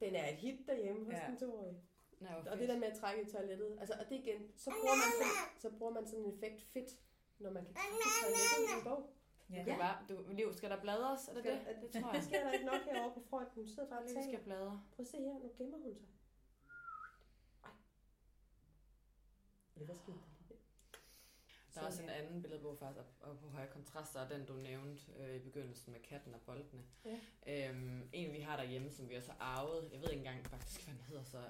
Den 0.00 0.14
er 0.14 0.28
et 0.28 0.36
hit 0.36 0.66
derhjemme 0.66 1.04
hos 1.04 1.14
Ja. 1.14 1.26
den 1.30 1.38
toårige. 1.38 1.76
Hvor 2.18 2.28
Og 2.28 2.44
fedt. 2.44 2.60
det 2.60 2.68
der 2.68 2.78
med 2.78 2.88
at 2.88 2.98
trække 2.98 3.22
i 3.22 3.26
toilettet, 3.32 3.76
altså, 3.80 3.94
og 4.00 4.04
det 4.08 4.14
igen, 4.24 4.40
så 4.56 4.70
bruger 4.80 4.96
man 5.02 5.10
sådan, 5.18 5.36
så 5.62 5.78
bruger 5.78 5.92
man 5.92 6.06
sådan 6.06 6.24
en 6.24 6.34
effekt 6.34 6.62
fedt, 6.72 6.90
når 7.38 7.50
man 7.50 7.64
kan 7.64 7.74
trække 7.74 7.94
i 7.96 8.10
toilettet 8.22 8.74
i 8.74 8.78
en 8.78 8.84
bog. 8.90 9.00
Ja. 9.52 9.58
Du 9.58 9.64
kan 9.64 9.78
bare, 9.78 9.96
du, 10.08 10.14
Liv, 10.32 10.52
skal 10.54 10.70
der 10.70 10.80
bladres? 10.80 11.28
Er 11.28 11.34
det 11.34 11.44
det? 11.44 11.52
det, 11.68 11.92
Det 11.92 12.02
tror 12.02 12.10
det 12.12 12.18
jeg. 12.18 12.24
sker 12.28 12.44
der 12.44 12.52
ikke 12.52 12.66
nok 12.66 12.82
herovre 12.88 13.14
på 13.14 13.22
fronten. 13.30 13.54
Hun 13.54 13.68
sidder 13.68 13.88
bare 13.88 13.98
og 13.98 14.04
Liv 14.06 14.14
taler. 14.14 14.26
skal 14.28 14.40
bladre. 14.44 14.82
Prøv 14.94 15.02
at 15.02 15.08
se 15.08 15.16
her, 15.18 15.34
nu 15.44 15.50
gemmer 15.58 15.78
hun 15.78 15.94
sig. 15.94 16.08
Ej. 17.64 17.70
Ja, 19.80 19.84
hvad 19.84 19.96
skete 19.96 20.18
der 20.18 20.26
lige? 20.32 20.37
Der 21.78 21.84
er 21.84 21.86
også 21.86 22.02
en 22.02 22.08
anden 22.08 22.42
billedbog 22.42 22.78
faktisk, 22.78 23.04
og- 23.20 23.38
på 23.38 23.48
høje 23.48 23.66
kontraster, 23.66 24.20
og 24.20 24.30
den 24.30 24.46
du 24.46 24.52
nævnte 24.52 25.02
øh, 25.18 25.36
i 25.36 25.38
begyndelsen 25.38 25.92
med 25.92 26.00
katten 26.00 26.34
og 26.34 26.40
boldene. 26.40 26.82
Ja. 27.04 27.18
Øhm, 27.46 28.08
en 28.12 28.32
vi 28.32 28.40
har 28.40 28.56
derhjemme, 28.56 28.90
som 28.90 29.08
vi 29.08 29.14
også 29.14 29.32
har 29.32 29.38
arvet, 29.40 29.88
jeg 29.92 30.00
ved 30.00 30.08
ikke 30.10 30.18
engang 30.18 30.46
faktisk, 30.46 30.84
hvad 30.84 30.94
den 30.94 31.02
hedder, 31.02 31.22
så 31.24 31.38
øh, 31.38 31.44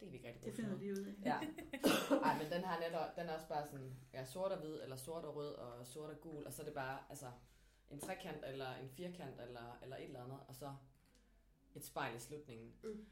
det 0.00 0.08
kan 0.08 0.12
vi 0.12 0.16
ikke 0.16 0.28
rigtig 0.28 0.46
Det 0.46 0.54
finder 0.54 0.78
de 0.78 0.92
ud 0.92 0.96
af. 1.06 1.14
Ja. 1.24 1.40
Ej, 2.26 2.42
men 2.42 2.52
den 2.52 2.64
har 2.64 2.80
netop, 2.80 3.16
den 3.16 3.28
er 3.28 3.34
også 3.34 3.48
bare 3.48 3.66
sådan, 3.66 3.96
ja, 4.12 4.24
sort 4.24 4.52
og 4.52 4.58
hvid, 4.60 4.80
eller 4.82 4.96
sort 4.96 5.24
og 5.24 5.36
rød, 5.36 5.54
og 5.54 5.86
sort 5.86 6.10
og 6.10 6.20
gul, 6.20 6.46
og 6.46 6.52
så 6.52 6.62
er 6.62 6.66
det 6.66 6.74
bare, 6.74 6.98
altså, 7.10 7.26
en 7.90 8.00
trekant, 8.00 8.44
eller 8.44 8.74
en 8.74 8.88
firkant, 8.90 9.40
eller, 9.40 9.78
eller 9.82 9.96
et 9.96 10.04
eller 10.04 10.22
andet, 10.24 10.38
og 10.48 10.54
så 10.54 10.74
et 11.74 11.84
spejl 11.84 12.16
i 12.16 12.18
slutningen. 12.20 12.72
Mm. 12.82 13.06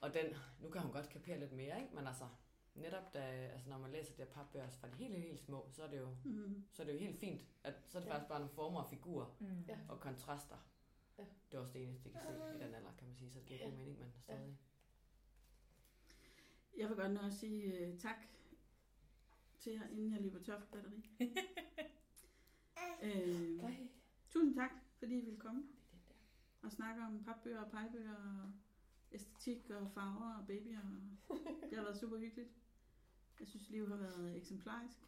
Og 0.00 0.14
den, 0.14 0.26
nu 0.60 0.70
kan 0.70 0.80
hun 0.80 0.92
godt 0.92 1.08
kapere 1.08 1.38
lidt 1.40 1.52
mere, 1.52 1.80
ikke? 1.82 1.94
Men 1.94 2.06
altså, 2.06 2.24
netop 2.74 3.14
da, 3.14 3.18
altså 3.20 3.68
når 3.70 3.78
man 3.78 3.90
læser 3.90 4.12
de 4.16 4.22
her 4.22 4.30
papbøger 4.30 4.68
fra 4.70 4.88
de 4.88 4.94
helt, 4.94 5.14
helt, 5.14 5.24
helt 5.28 5.40
små, 5.40 5.68
så 5.70 5.82
er 5.82 5.90
det 5.90 5.98
jo, 6.00 6.16
Mm. 6.24 6.64
så 6.72 6.82
er 6.82 6.86
det 6.86 6.92
jo 6.94 6.98
helt 6.98 7.18
fint, 7.18 7.42
at 7.64 7.74
så 7.88 7.98
er 7.98 8.02
det 8.02 8.08
Ja. 8.08 8.14
faktisk 8.14 8.28
bare 8.28 8.38
nogle 8.38 8.54
former 8.54 8.80
og 8.80 8.90
figurer 8.90 9.36
Mm. 9.40 9.64
Ja. 9.68 9.78
og 9.88 10.00
kontraster. 10.00 10.56
Ja. 11.18 11.24
Det 11.50 11.56
er 11.56 11.60
også 11.62 11.72
det 11.72 11.82
eneste, 11.82 12.08
de 12.08 12.12
kan 12.14 12.22
se 12.22 12.50
i 12.58 12.62
den 12.64 12.74
alder, 12.74 12.92
kan 12.98 13.06
man 13.08 13.16
sige, 13.16 13.30
så 13.30 13.38
det 13.38 13.46
giver 13.46 13.60
Ja. 13.60 13.66
god 13.66 13.76
mening, 13.76 13.98
men 13.98 14.12
stadig. 14.12 14.58
Jeg 16.76 16.88
vil 16.88 16.96
godt 16.96 17.12
nå 17.12 17.20
at 17.20 17.32
sige 17.34 17.88
uh, 17.92 17.98
tak 17.98 18.16
til 19.58 19.72
jer, 19.72 19.88
inden 19.88 20.12
jeg 20.12 20.20
løber 20.20 20.42
tør 20.42 20.58
for 20.60 20.66
batteri. 20.66 21.10
øh, 23.02 23.56
Nej. 23.62 23.88
tusind 24.30 24.54
tak, 24.54 24.70
fordi 24.98 25.18
I 25.18 25.24
ville 25.24 25.40
komme 25.40 25.62
og 26.62 26.72
snakke 26.72 27.02
om 27.02 27.24
papbøger 27.24 27.60
og 27.64 27.70
pegebøger 27.70 28.14
og 28.14 28.52
æstetik 29.12 29.70
og 29.70 29.90
farver 29.90 30.38
og 30.40 30.46
babyer. 30.46 30.80
Og 31.28 31.36
det 31.70 31.78
har 31.78 31.82
været 31.84 31.98
super 32.00 32.16
hyggeligt. 32.18 32.50
Jeg 33.40 33.48
synes, 33.48 33.70
liv 33.70 33.88
har 33.88 33.96
været 33.96 34.36
eksemplarisk. 34.36 34.98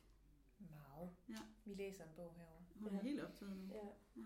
Meget. 0.58 1.10
Ja. 1.28 1.34
Vi 1.64 1.74
læser 1.74 2.04
en 2.04 2.10
bog 2.16 2.34
herovre. 2.36 2.62
Hun 2.80 2.88
er 2.88 2.92
Ja. 2.92 3.02
helt 3.02 3.20
optaget 3.20 3.56
nu. 3.56 3.74
Ja. 3.74 3.86
Ja. 4.16 4.24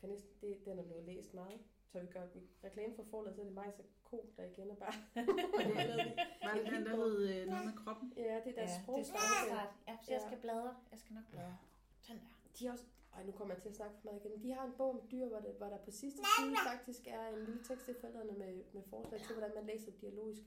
Kan 0.00 0.08
næsten, 0.08 0.30
det, 0.40 0.64
den 0.64 0.78
er 0.78 0.82
blevet 0.82 1.04
læst 1.04 1.34
meget. 1.34 1.60
Så 1.86 2.00
vi 2.00 2.06
gør 2.06 2.26
reklame 2.64 2.94
for 2.94 3.02
forladet, 3.10 3.36
så 3.36 3.40
er 3.40 3.44
det 3.44 3.54
Majs 3.54 3.78
og 3.78 3.84
Ko, 4.04 4.32
der 4.36 4.44
igen 4.44 4.70
er 4.70 4.74
bare... 4.74 4.92
Var 6.46 6.54
det 6.54 6.72
den, 6.72 6.84
der 6.86 6.96
hed 6.96 7.28
øh, 7.28 7.46
noget 7.46 7.64
med 7.66 7.76
kroppen? 7.84 8.12
ja, 8.16 8.22
det 8.44 8.50
er 8.52 8.54
deres 8.60 8.70
ja, 8.70 8.82
sprog. 8.82 8.98
det 8.98 9.08
er. 9.08 9.76
Ja, 9.88 9.96
så 10.02 10.12
jeg 10.12 10.20
Ja. 10.22 10.26
skal 10.28 10.40
bladre. 10.40 10.76
Jeg 10.90 10.98
skal 10.98 11.14
nok 11.14 11.24
bladre. 11.30 11.56
Sådan 12.00 12.20
der. 12.22 12.28
De 12.58 12.64
har 12.66 12.72
også, 12.72 12.84
ej, 13.14 13.22
nu 13.26 13.32
kommer 13.32 13.54
jeg 13.54 13.62
til 13.62 13.68
at 13.68 13.76
snakke 13.76 13.94
for 14.00 14.04
meget 14.04 14.24
igen. 14.24 14.42
De 14.42 14.52
har 14.52 14.64
en 14.66 14.72
bog 14.78 14.90
om 15.00 15.08
dyr, 15.10 15.26
hvor, 15.26 15.40
det, 15.40 15.54
hvor 15.54 15.66
der 15.66 15.78
på 15.78 15.90
sidste 15.90 16.20
side 16.38 16.54
faktisk 16.70 17.06
er 17.06 17.28
en 17.28 17.44
lille 17.44 17.62
tekst 17.64 17.84
til 17.84 17.94
forældrene 18.00 18.32
med, 18.38 18.62
med 18.74 18.82
forslag 18.82 19.20
til, 19.20 19.32
hvordan 19.34 19.54
man 19.54 19.66
læser 19.66 19.92
dialogisk. 20.00 20.42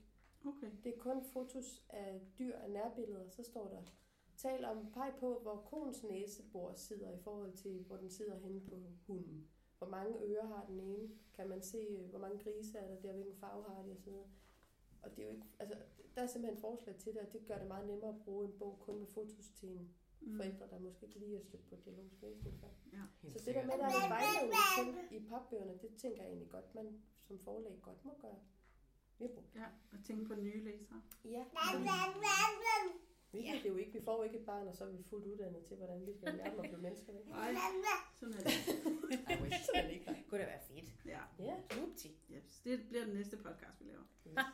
Okay. 0.46 0.70
Det 0.84 0.94
er 0.94 0.98
kun 0.98 1.22
fotos 1.24 1.82
af 1.88 2.20
dyr 2.38 2.56
af 2.56 2.70
nærbilleder. 2.70 3.28
Så 3.28 3.42
står 3.42 3.68
der, 3.68 3.82
tal 4.36 4.64
om, 4.64 4.92
peg 4.92 5.14
på, 5.20 5.38
hvor 5.38 5.56
koens 5.56 6.04
næsebor 6.04 6.72
sidder 6.74 7.10
i 7.10 7.18
forhold 7.18 7.52
til, 7.52 7.84
hvor 7.86 7.96
den 7.96 8.10
sidder 8.10 8.36
henne 8.36 8.60
på 8.60 8.76
hunden. 9.06 9.48
Hvor 9.78 9.88
mange 9.88 10.18
ører 10.20 10.46
har 10.46 10.64
den 10.68 10.80
ene? 10.80 11.08
Kan 11.34 11.48
man 11.48 11.62
se, 11.62 11.78
øh, 11.78 12.08
hvor 12.10 12.18
mange 12.18 12.38
grise 12.44 12.78
er 12.78 12.88
der 12.94 13.00
der, 13.00 13.12
hvilken 13.12 13.34
farve 13.36 13.64
har 13.68 13.82
de 13.82 13.92
osv. 13.92 14.12
Og 15.02 15.16
det 15.16 15.18
er 15.18 15.26
jo 15.26 15.32
ikke, 15.32 15.46
altså, 15.58 15.76
der 16.14 16.22
er 16.22 16.26
simpelthen 16.26 16.60
forslag 16.60 16.96
til 16.96 17.12
det, 17.14 17.20
og 17.20 17.32
det 17.32 17.46
gør 17.46 17.58
det 17.58 17.66
meget 17.68 17.86
nemmere 17.86 18.08
at 18.10 18.20
bruge 18.24 18.44
en 18.46 18.58
bog 18.58 18.78
kun 18.80 18.98
med 18.98 19.06
fotos 19.06 19.48
til 19.50 19.68
en 19.68 19.90
Mm. 20.20 20.36
forældre, 20.36 20.66
der 20.70 20.78
måske 20.78 21.06
ikke 21.06 21.18
lige 21.18 21.36
har 21.36 21.42
stødt 21.42 21.68
på 21.68 21.74
dialogisk 21.84 22.22
læsning 22.22 22.60
før. 22.60 22.68
Helt 23.22 23.32
Så 23.32 23.44
det 23.46 23.54
der 23.54 23.64
med, 23.64 23.72
at 23.72 23.78
der 23.80 23.86
er 23.86 24.04
en 24.04 24.10
vejledning 24.18 24.60
til 24.76 25.16
i 25.18 25.20
papbøgerne, 25.28 25.78
det 25.82 25.90
tænker 25.96 26.22
jeg 26.22 26.28
egentlig 26.30 26.50
godt, 26.50 26.74
man 26.74 27.02
som 27.20 27.38
forlag 27.38 27.78
godt 27.82 28.04
må 28.04 28.14
gøre. 28.20 28.38
Vi 29.18 29.26
brugt. 29.34 29.54
Ja, 29.54 29.64
og 29.92 29.98
tænke 30.04 30.24
på 30.24 30.34
nye 30.34 30.64
læsere. 30.64 31.02
Ja. 31.24 31.44
Vi 33.32 33.42
kan 33.42 33.54
det 33.62 33.68
jo 33.68 33.76
ikke. 33.76 33.92
Vi 33.92 34.04
får 34.04 34.16
jo 34.16 34.22
ikke 34.22 34.38
et 34.38 34.46
barn, 34.46 34.68
og 34.68 34.74
så 34.74 34.84
er 34.84 34.88
vi 34.88 35.02
fuldt 35.10 35.26
uddannet 35.26 35.64
til, 35.64 35.76
hvordan 35.76 36.06
vi 36.06 36.12
skal 36.18 36.34
lære 36.34 36.50
dem 36.50 36.60
at 36.60 36.68
blive 36.70 36.82
mennesker. 36.82 37.12
Ikke? 37.18 37.30
Nej, 37.30 37.54
sådan 38.20 38.34
er 38.34 38.38
det. 38.38 38.52
I 39.38 39.42
wish. 39.42 39.64
Så 39.64 39.70
er 39.74 39.82
det 39.82 39.90
ikke. 39.92 40.24
Kunne 40.28 40.40
da 40.40 40.46
være 40.46 40.60
fedt. 40.68 40.90
Ja, 41.06 41.20
Ja. 41.38 41.54
Upti. 41.82 42.08
yes. 42.30 42.60
det 42.64 42.88
bliver 42.88 43.04
den 43.04 43.14
næste 43.14 43.36
podcast, 43.36 43.80
vi 43.80 43.84
laver. 43.84 44.04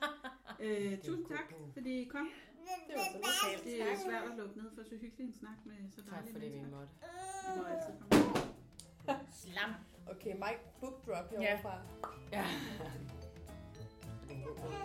Øh, 0.61 0.99
tusind 1.03 1.27
tak, 1.27 1.53
fordi 1.73 2.01
I 2.03 2.05
kom. 2.05 2.29
Det 2.89 2.95
var 2.97 3.05
så 3.43 3.47
lidt. 3.53 3.65
Det 3.65 3.83
er 3.83 3.97
svært 4.07 4.31
at 4.31 4.37
lukke 4.37 4.59
ned 4.59 4.71
for 4.75 4.83
så 4.83 4.97
hyggelig 4.97 5.27
en 5.27 5.33
snak 5.33 5.57
med 5.67 5.75
så 5.91 6.03
Tak 6.05 6.11
dejlige 6.11 6.33
fordi 6.33 6.47
vi 6.49 6.61
måtte. 6.71 6.93
I 7.55 7.59
må 7.59 7.65
altid 7.65 7.93
komme. 8.01 9.25
Slam. 9.33 9.71
Okay, 10.07 10.33
Mike, 10.35 10.61
book 10.81 11.07
drop 11.07 11.33
Ja. 11.33 11.41
herovre 11.41 11.63
fra. 11.63 11.81
Ja. 12.33 12.47
Nossa! 14.53 14.83